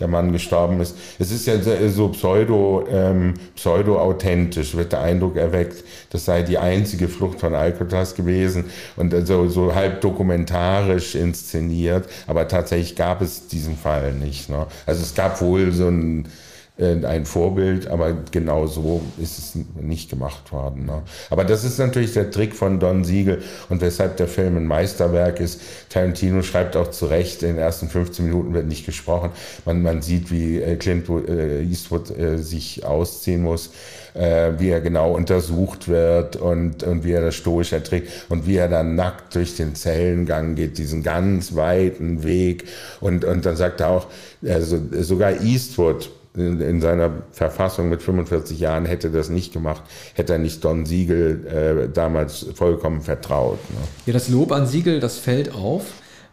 der, 0.00 0.08
Mann 0.08 0.32
gestorben 0.32 0.80
ist. 0.80 0.96
Es 1.18 1.30
ist 1.30 1.46
ja 1.46 1.54
so 1.88 2.08
pseudo, 2.08 2.86
ähm, 2.90 3.34
pseudo-authentisch, 3.54 4.76
wird 4.76 4.92
der 4.92 5.00
Eindruck 5.00 5.36
erweckt, 5.36 5.84
das 6.10 6.24
sei 6.24 6.42
die 6.42 6.58
einzige 6.58 7.08
Flucht 7.08 7.40
von 7.40 7.54
Alcatraz 7.54 8.14
gewesen 8.14 8.66
und 8.96 9.12
also 9.12 9.48
so 9.48 9.74
halb 9.74 10.00
dokumentarisch 10.00 11.14
inszeniert, 11.14 12.08
aber 12.26 12.48
tatsächlich 12.48 12.96
gab 12.96 13.20
es 13.22 13.48
diesen 13.48 13.76
Fall 13.76 14.12
nicht. 14.12 14.48
Ne? 14.48 14.66
Also 14.86 15.02
es 15.02 15.14
gab 15.14 15.40
wohl 15.40 15.72
so 15.72 15.88
ein 15.88 16.24
äh, 16.24 16.45
ein 16.78 17.24
Vorbild, 17.24 17.86
aber 17.88 18.14
genau 18.30 18.66
so 18.66 19.00
ist 19.16 19.38
es 19.38 19.58
nicht 19.80 20.10
gemacht 20.10 20.52
worden. 20.52 20.84
Ne? 20.84 21.02
Aber 21.30 21.44
das 21.44 21.64
ist 21.64 21.78
natürlich 21.78 22.12
der 22.12 22.30
Trick 22.30 22.54
von 22.54 22.78
Don 22.78 23.02
Siegel 23.02 23.42
und 23.70 23.80
weshalb 23.80 24.18
der 24.18 24.28
Film 24.28 24.58
ein 24.58 24.66
Meisterwerk 24.66 25.40
ist. 25.40 25.62
Tarantino 25.88 26.42
schreibt 26.42 26.76
auch 26.76 26.90
zu 26.90 27.06
Recht, 27.06 27.42
in 27.42 27.50
den 27.50 27.58
ersten 27.58 27.88
15 27.88 28.26
Minuten 28.26 28.52
wird 28.52 28.66
nicht 28.66 28.84
gesprochen. 28.84 29.30
Man, 29.64 29.80
man 29.80 30.02
sieht, 30.02 30.30
wie 30.30 30.60
äh, 30.60 30.76
Clint 30.76 31.08
äh, 31.08 31.62
Eastwood 31.62 32.12
sich 32.36 32.84
ausziehen 32.84 33.42
muss, 33.42 33.70
wie 34.14 34.70
er 34.70 34.80
genau 34.80 35.12
untersucht 35.12 35.88
wird 35.88 36.36
und, 36.36 36.82
und 36.82 37.04
wie 37.04 37.12
er 37.12 37.20
das 37.20 37.34
stoisch 37.34 37.74
erträgt 37.74 38.10
und 38.30 38.46
wie 38.46 38.56
er 38.56 38.68
dann 38.68 38.94
nackt 38.94 39.34
durch 39.34 39.56
den 39.56 39.74
Zellengang 39.74 40.54
geht, 40.54 40.78
diesen 40.78 41.02
ganz 41.02 41.54
weiten 41.54 42.24
Weg. 42.24 42.64
Und, 43.00 43.26
und 43.26 43.44
dann 43.44 43.56
sagt 43.56 43.80
er 43.80 43.90
auch, 43.90 44.06
also 44.42 44.78
sogar 45.02 45.42
Eastwood, 45.42 46.10
in, 46.36 46.60
in, 46.60 46.80
seiner 46.80 47.10
Verfassung 47.32 47.88
mit 47.88 48.02
45 48.02 48.58
Jahren 48.58 48.84
hätte 48.84 49.10
das 49.10 49.28
nicht 49.28 49.52
gemacht, 49.52 49.82
hätte 50.14 50.34
er 50.34 50.38
nicht 50.38 50.64
Don 50.64 50.86
Siegel 50.86 51.46
äh, 51.46 51.88
damals 51.92 52.46
vollkommen 52.54 53.00
vertraut. 53.00 53.58
Ne? 53.70 53.76
Ja, 54.06 54.12
das 54.12 54.28
Lob 54.28 54.52
an 54.52 54.66
Siegel, 54.66 55.00
das 55.00 55.18
fällt 55.18 55.54
auf. 55.54 55.84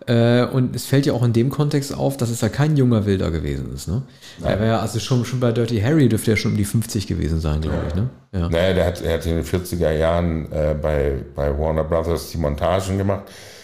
Äh, 0.06 0.46
und 0.46 0.76
es 0.76 0.86
fällt 0.86 1.06
ja 1.06 1.14
auch 1.14 1.24
in 1.24 1.32
dem 1.32 1.50
Kontext 1.50 1.96
auf, 1.96 2.18
dass 2.18 2.30
es 2.30 2.42
ja 2.42 2.50
kein 2.50 2.76
junger 2.76 3.06
Wilder 3.06 3.32
gewesen 3.32 3.74
ist. 3.74 3.88
Ne? 3.88 4.02
Er 4.42 4.60
war 4.60 4.66
ja, 4.66 4.80
also 4.80 5.00
schon, 5.00 5.24
schon 5.24 5.40
bei 5.40 5.52
Dirty 5.52 5.80
Harry 5.80 6.10
dürfte 6.10 6.32
er 6.32 6.38
schon 6.38 6.52
um 6.52 6.58
die 6.58 6.66
50 6.66 7.08
gewesen 7.08 7.40
sein, 7.40 7.62
glaube 7.62 7.78
ja. 7.78 7.88
ich. 7.88 7.96
Ne? 7.96 8.10
Ja. 8.34 8.50
Naja, 8.50 8.74
der 8.74 8.86
hat, 8.86 9.02
er 9.02 9.14
hat 9.14 9.26
in 9.26 9.36
den 9.36 9.46
40er 9.46 9.92
Jahren 9.92 10.52
äh, 10.52 10.76
bei, 10.80 11.14
bei 11.36 11.58
Warner 11.58 11.86
Brothers 11.86 12.32
die 12.32 12.38
Montagen 12.38 12.98
gemacht. 12.98 13.24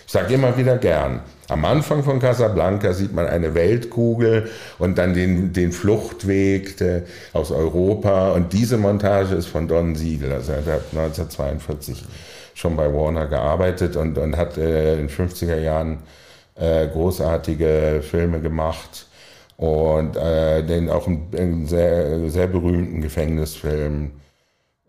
Ich 0.09 0.13
sage 0.13 0.33
immer 0.33 0.57
wieder 0.57 0.79
gern, 0.79 1.21
am 1.49 1.65
Anfang 1.65 2.03
von 2.03 2.17
Casablanca 2.17 2.93
sieht 2.93 3.13
man 3.13 3.27
eine 3.27 3.53
Weltkugel 3.53 4.49
und 4.79 4.97
dann 4.97 5.13
den, 5.13 5.53
den 5.53 5.71
Fluchtweg 5.71 6.77
de, 6.77 7.03
aus 7.31 7.51
Europa. 7.51 8.31
Und 8.31 8.51
diese 8.51 8.79
Montage 8.79 9.35
ist 9.35 9.45
von 9.45 9.67
Don 9.67 9.93
Siegel. 9.93 10.31
Also 10.31 10.53
er 10.53 10.57
hat 10.65 10.81
1942 10.93 12.03
schon 12.55 12.75
bei 12.75 12.91
Warner 12.91 13.27
gearbeitet 13.27 13.97
und, 13.97 14.17
und 14.17 14.35
hat 14.35 14.57
äh, 14.57 14.93
in 14.93 15.09
den 15.09 15.09
50er 15.09 15.59
Jahren 15.59 15.99
äh, 16.55 16.87
großartige 16.87 18.01
Filme 18.01 18.39
gemacht. 18.41 19.05
Und 19.57 20.15
äh, 20.15 20.63
den 20.63 20.89
auch 20.89 21.05
einen, 21.05 21.27
einen 21.37 21.67
sehr, 21.67 22.31
sehr 22.31 22.47
berühmten 22.47 23.01
Gefängnisfilm, 23.01 24.13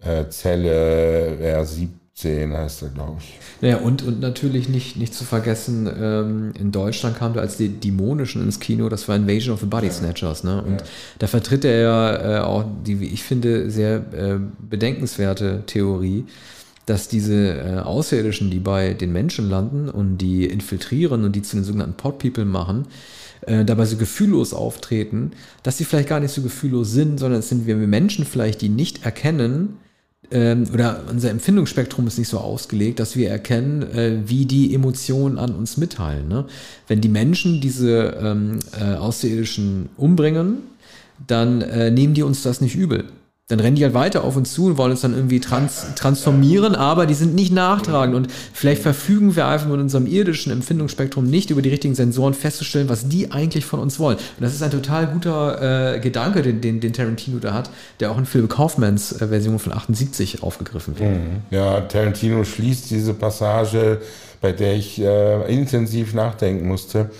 äh, 0.02 0.30
Zelle 0.30 1.36
R7 1.42 1.99
10 2.20 2.52
heißt 2.52 2.82
er, 2.82 2.88
glaube 2.88 3.16
ich. 3.20 3.38
Ja, 3.66 3.78
und, 3.78 4.02
und 4.02 4.20
natürlich 4.20 4.68
nicht, 4.68 4.96
nicht 4.96 5.14
zu 5.14 5.24
vergessen, 5.24 5.88
ähm, 5.94 6.52
in 6.58 6.72
Deutschland 6.72 7.16
kam 7.16 7.32
der 7.32 7.42
als 7.42 7.56
die 7.56 7.68
Dämonischen 7.68 8.42
ins 8.42 8.60
Kino, 8.60 8.88
das 8.88 9.08
war 9.08 9.16
Invasion 9.16 9.54
of 9.54 9.60
the 9.60 9.66
Body 9.66 9.90
Snatchers. 9.90 10.44
Ne? 10.44 10.62
Und 10.62 10.80
ja. 10.80 10.86
da 11.18 11.26
vertritt 11.26 11.64
er 11.64 11.80
ja 11.80 12.38
äh, 12.38 12.40
auch 12.40 12.64
die, 12.86 13.00
wie 13.00 13.06
ich 13.06 13.22
finde, 13.22 13.70
sehr 13.70 13.96
äh, 14.12 14.38
bedenkenswerte 14.58 15.64
Theorie, 15.66 16.24
dass 16.86 17.08
diese 17.08 17.54
äh, 17.54 17.78
Außerirdischen, 17.78 18.50
die 18.50 18.60
bei 18.60 18.94
den 18.94 19.12
Menschen 19.12 19.48
landen 19.48 19.88
und 19.88 20.18
die 20.18 20.44
infiltrieren 20.44 21.24
und 21.24 21.36
die 21.36 21.42
zu 21.42 21.56
den 21.56 21.64
sogenannten 21.64 21.96
Pod 21.96 22.18
People 22.18 22.44
machen, 22.44 22.86
äh, 23.42 23.64
dabei 23.64 23.86
so 23.86 23.96
gefühllos 23.96 24.52
auftreten, 24.52 25.32
dass 25.62 25.78
sie 25.78 25.84
vielleicht 25.84 26.08
gar 26.08 26.20
nicht 26.20 26.32
so 26.32 26.42
gefühllos 26.42 26.90
sind, 26.90 27.18
sondern 27.18 27.40
es 27.40 27.48
sind 27.48 27.66
wir 27.66 27.76
Menschen 27.76 28.24
vielleicht, 28.24 28.60
die 28.60 28.68
nicht 28.68 29.04
erkennen, 29.04 29.78
ähm, 30.30 30.66
oder 30.72 31.02
unser 31.10 31.30
Empfindungsspektrum 31.30 32.06
ist 32.06 32.18
nicht 32.18 32.28
so 32.28 32.38
ausgelegt, 32.38 33.00
dass 33.00 33.16
wir 33.16 33.30
erkennen, 33.30 33.82
äh, 33.82 34.18
wie 34.26 34.46
die 34.46 34.74
Emotionen 34.74 35.38
an 35.38 35.54
uns 35.54 35.76
mitteilen. 35.76 36.28
Ne? 36.28 36.46
Wenn 36.86 37.00
die 37.00 37.08
Menschen 37.08 37.60
diese 37.60 38.18
ähm, 38.22 38.58
äh, 38.78 38.94
Außerirdischen 38.94 39.88
umbringen, 39.96 40.58
dann 41.26 41.62
äh, 41.62 41.90
nehmen 41.90 42.14
die 42.14 42.22
uns 42.22 42.42
das 42.42 42.60
nicht 42.60 42.76
übel 42.76 43.04
dann 43.50 43.58
rennen 43.58 43.74
die 43.74 43.82
halt 43.82 43.94
weiter 43.94 44.22
auf 44.22 44.36
uns 44.36 44.52
zu 44.52 44.66
und 44.66 44.78
wollen 44.78 44.92
uns 44.92 45.00
dann 45.00 45.12
irgendwie 45.12 45.40
trans 45.40 45.86
transformieren, 45.96 46.76
aber 46.76 47.06
die 47.06 47.14
sind 47.14 47.34
nicht 47.34 47.52
nachtragend 47.52 48.14
und 48.14 48.28
vielleicht 48.52 48.82
verfügen 48.82 49.34
wir 49.34 49.46
einfach 49.46 49.66
mit 49.66 49.80
unserem 49.80 50.06
irdischen 50.06 50.52
Empfindungsspektrum 50.52 51.24
nicht 51.24 51.50
über 51.50 51.60
die 51.60 51.68
richtigen 51.68 51.96
Sensoren 51.96 52.34
festzustellen, 52.34 52.88
was 52.88 53.08
die 53.08 53.32
eigentlich 53.32 53.64
von 53.64 53.80
uns 53.80 53.98
wollen. 53.98 54.16
Und 54.16 54.42
das 54.42 54.54
ist 54.54 54.62
ein 54.62 54.70
total 54.70 55.08
guter 55.08 55.96
äh, 55.96 56.00
Gedanke, 56.00 56.42
den, 56.42 56.60
den, 56.60 56.80
den 56.80 56.92
Tarantino 56.92 57.38
da 57.40 57.52
hat, 57.52 57.70
der 57.98 58.12
auch 58.12 58.18
in 58.18 58.24
Philip 58.24 58.48
Kaufmans 58.48 59.20
äh, 59.20 59.26
Version 59.26 59.58
von 59.58 59.72
78 59.72 60.44
aufgegriffen 60.44 60.98
wird. 60.98 61.10
Mhm. 61.10 61.42
Ja, 61.50 61.80
Tarantino 61.80 62.44
schließt 62.44 62.90
diese 62.90 63.14
Passage, 63.14 64.00
bei 64.40 64.52
der 64.52 64.74
ich 64.74 65.00
äh, 65.00 65.52
intensiv 65.52 66.14
nachdenken 66.14 66.68
musste, 66.68 67.10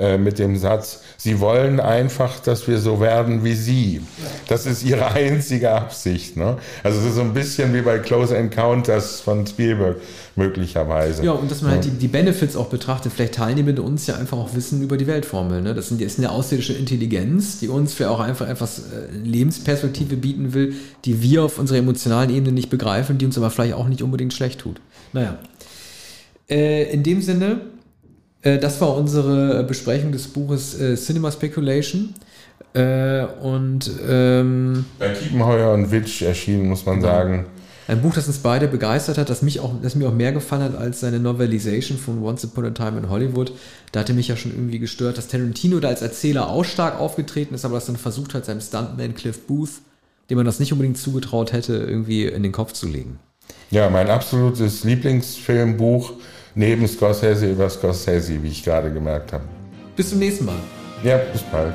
äh, 0.00 0.16
mit 0.16 0.38
dem 0.38 0.56
Satz, 0.56 1.02
Sie 1.18 1.40
wollen 1.40 1.78
einfach, 1.78 2.40
dass 2.40 2.66
wir 2.66 2.78
so 2.78 3.00
werden 3.00 3.44
wie 3.44 3.52
Sie. 3.52 4.00
Das 4.48 4.64
ist 4.64 4.82
Ihre 4.82 5.06
einzige 5.12 5.70
Absicht. 5.72 6.38
Ne? 6.38 6.56
Also 6.82 7.00
es 7.00 7.04
ist 7.04 7.16
so 7.16 7.20
ein 7.20 7.34
bisschen 7.34 7.74
wie 7.74 7.82
bei 7.82 7.98
Close 7.98 8.34
Encounters 8.34 9.20
von 9.20 9.46
Spielberg 9.46 9.96
möglicherweise. 10.36 11.22
Ja, 11.22 11.32
und 11.32 11.50
dass 11.50 11.60
man 11.60 11.72
halt 11.72 11.84
die, 11.84 11.90
die 11.90 12.08
Benefits 12.08 12.56
auch 12.56 12.68
betrachtet. 12.68 13.12
Vielleicht 13.12 13.38
mit 13.62 13.78
uns 13.78 14.06
ja 14.06 14.16
einfach 14.16 14.38
auch 14.38 14.54
Wissen 14.54 14.82
über 14.82 14.96
die 14.96 15.06
Weltformel. 15.06 15.60
Ne? 15.60 15.74
Das, 15.74 15.88
sind, 15.88 16.00
das 16.00 16.12
ist 16.12 16.18
eine 16.18 16.30
außerirdische 16.30 16.72
Intelligenz, 16.72 17.58
die 17.58 17.68
uns 17.68 17.92
für 17.92 18.08
auch 18.08 18.20
einfach 18.20 18.48
etwas 18.48 18.78
äh, 18.78 19.14
Lebensperspektive 19.22 20.16
bieten 20.16 20.54
will, 20.54 20.76
die 21.04 21.20
wir 21.20 21.44
auf 21.44 21.58
unserer 21.58 21.76
emotionalen 21.76 22.30
Ebene 22.30 22.52
nicht 22.52 22.70
begreifen, 22.70 23.18
die 23.18 23.26
uns 23.26 23.36
aber 23.36 23.50
vielleicht 23.50 23.74
auch 23.74 23.86
nicht 23.86 24.02
unbedingt 24.02 24.32
schlecht 24.32 24.60
tut. 24.60 24.80
Naja. 25.12 25.36
Äh, 26.48 26.90
in 26.90 27.02
dem 27.02 27.20
Sinne, 27.20 27.60
das 28.42 28.80
war 28.80 28.96
unsere 28.96 29.64
Besprechung 29.64 30.12
des 30.12 30.28
Buches 30.28 30.78
äh, 30.80 30.96
Cinema 30.96 31.30
Speculation. 31.30 32.14
Äh, 32.72 33.24
und 33.42 33.90
ähm, 34.08 34.84
bei 34.98 35.08
Kiepenheuer 35.08 35.72
und 35.74 35.90
Witsch 35.90 36.22
erschienen, 36.22 36.68
muss 36.68 36.86
man 36.86 36.96
genau. 36.96 37.08
sagen. 37.08 37.46
Ein 37.88 38.02
Buch, 38.02 38.14
das 38.14 38.28
uns 38.28 38.38
beide 38.38 38.68
begeistert 38.68 39.18
hat, 39.18 39.30
das, 39.30 39.42
mich 39.42 39.58
auch, 39.58 39.74
das 39.82 39.96
mir 39.96 40.08
auch 40.08 40.14
mehr 40.14 40.30
gefallen 40.30 40.62
hat 40.62 40.76
als 40.76 41.00
seine 41.00 41.18
Novelisation 41.18 41.98
von 41.98 42.22
Once 42.22 42.44
Upon 42.44 42.66
a 42.66 42.70
Time 42.70 42.98
in 42.98 43.10
Hollywood. 43.10 43.52
Da 43.90 44.00
hatte 44.00 44.12
mich 44.12 44.28
ja 44.28 44.36
schon 44.36 44.52
irgendwie 44.52 44.78
gestört, 44.78 45.18
dass 45.18 45.26
Tarantino 45.26 45.80
da 45.80 45.88
als 45.88 46.00
Erzähler 46.00 46.48
auch 46.48 46.64
stark 46.64 47.00
aufgetreten 47.00 47.52
ist, 47.54 47.64
aber 47.64 47.74
das 47.74 47.86
dann 47.86 47.96
versucht 47.96 48.34
hat, 48.34 48.44
seinem 48.44 48.60
Stuntman 48.60 49.16
Cliff 49.16 49.44
Booth, 49.48 49.80
dem 50.28 50.36
man 50.36 50.46
das 50.46 50.60
nicht 50.60 50.70
unbedingt 50.70 50.98
zugetraut 50.98 51.52
hätte, 51.52 51.74
irgendwie 51.74 52.26
in 52.26 52.44
den 52.44 52.52
Kopf 52.52 52.74
zu 52.74 52.86
legen. 52.86 53.18
Ja, 53.72 53.90
mein 53.90 54.08
absolutes 54.08 54.84
Lieblingsfilmbuch 54.84 56.12
neben 56.54 56.86
Scorsese 56.86 57.50
über 57.50 57.68
Scorsese, 57.68 58.42
wie 58.42 58.48
ich 58.48 58.62
gerade 58.62 58.92
gemerkt 58.92 59.32
habe. 59.32 59.44
Bis 59.96 60.10
zum 60.10 60.18
nächsten 60.18 60.46
Mal. 60.46 60.60
Ja, 61.02 61.18
bis 61.32 61.42
bald. 61.42 61.74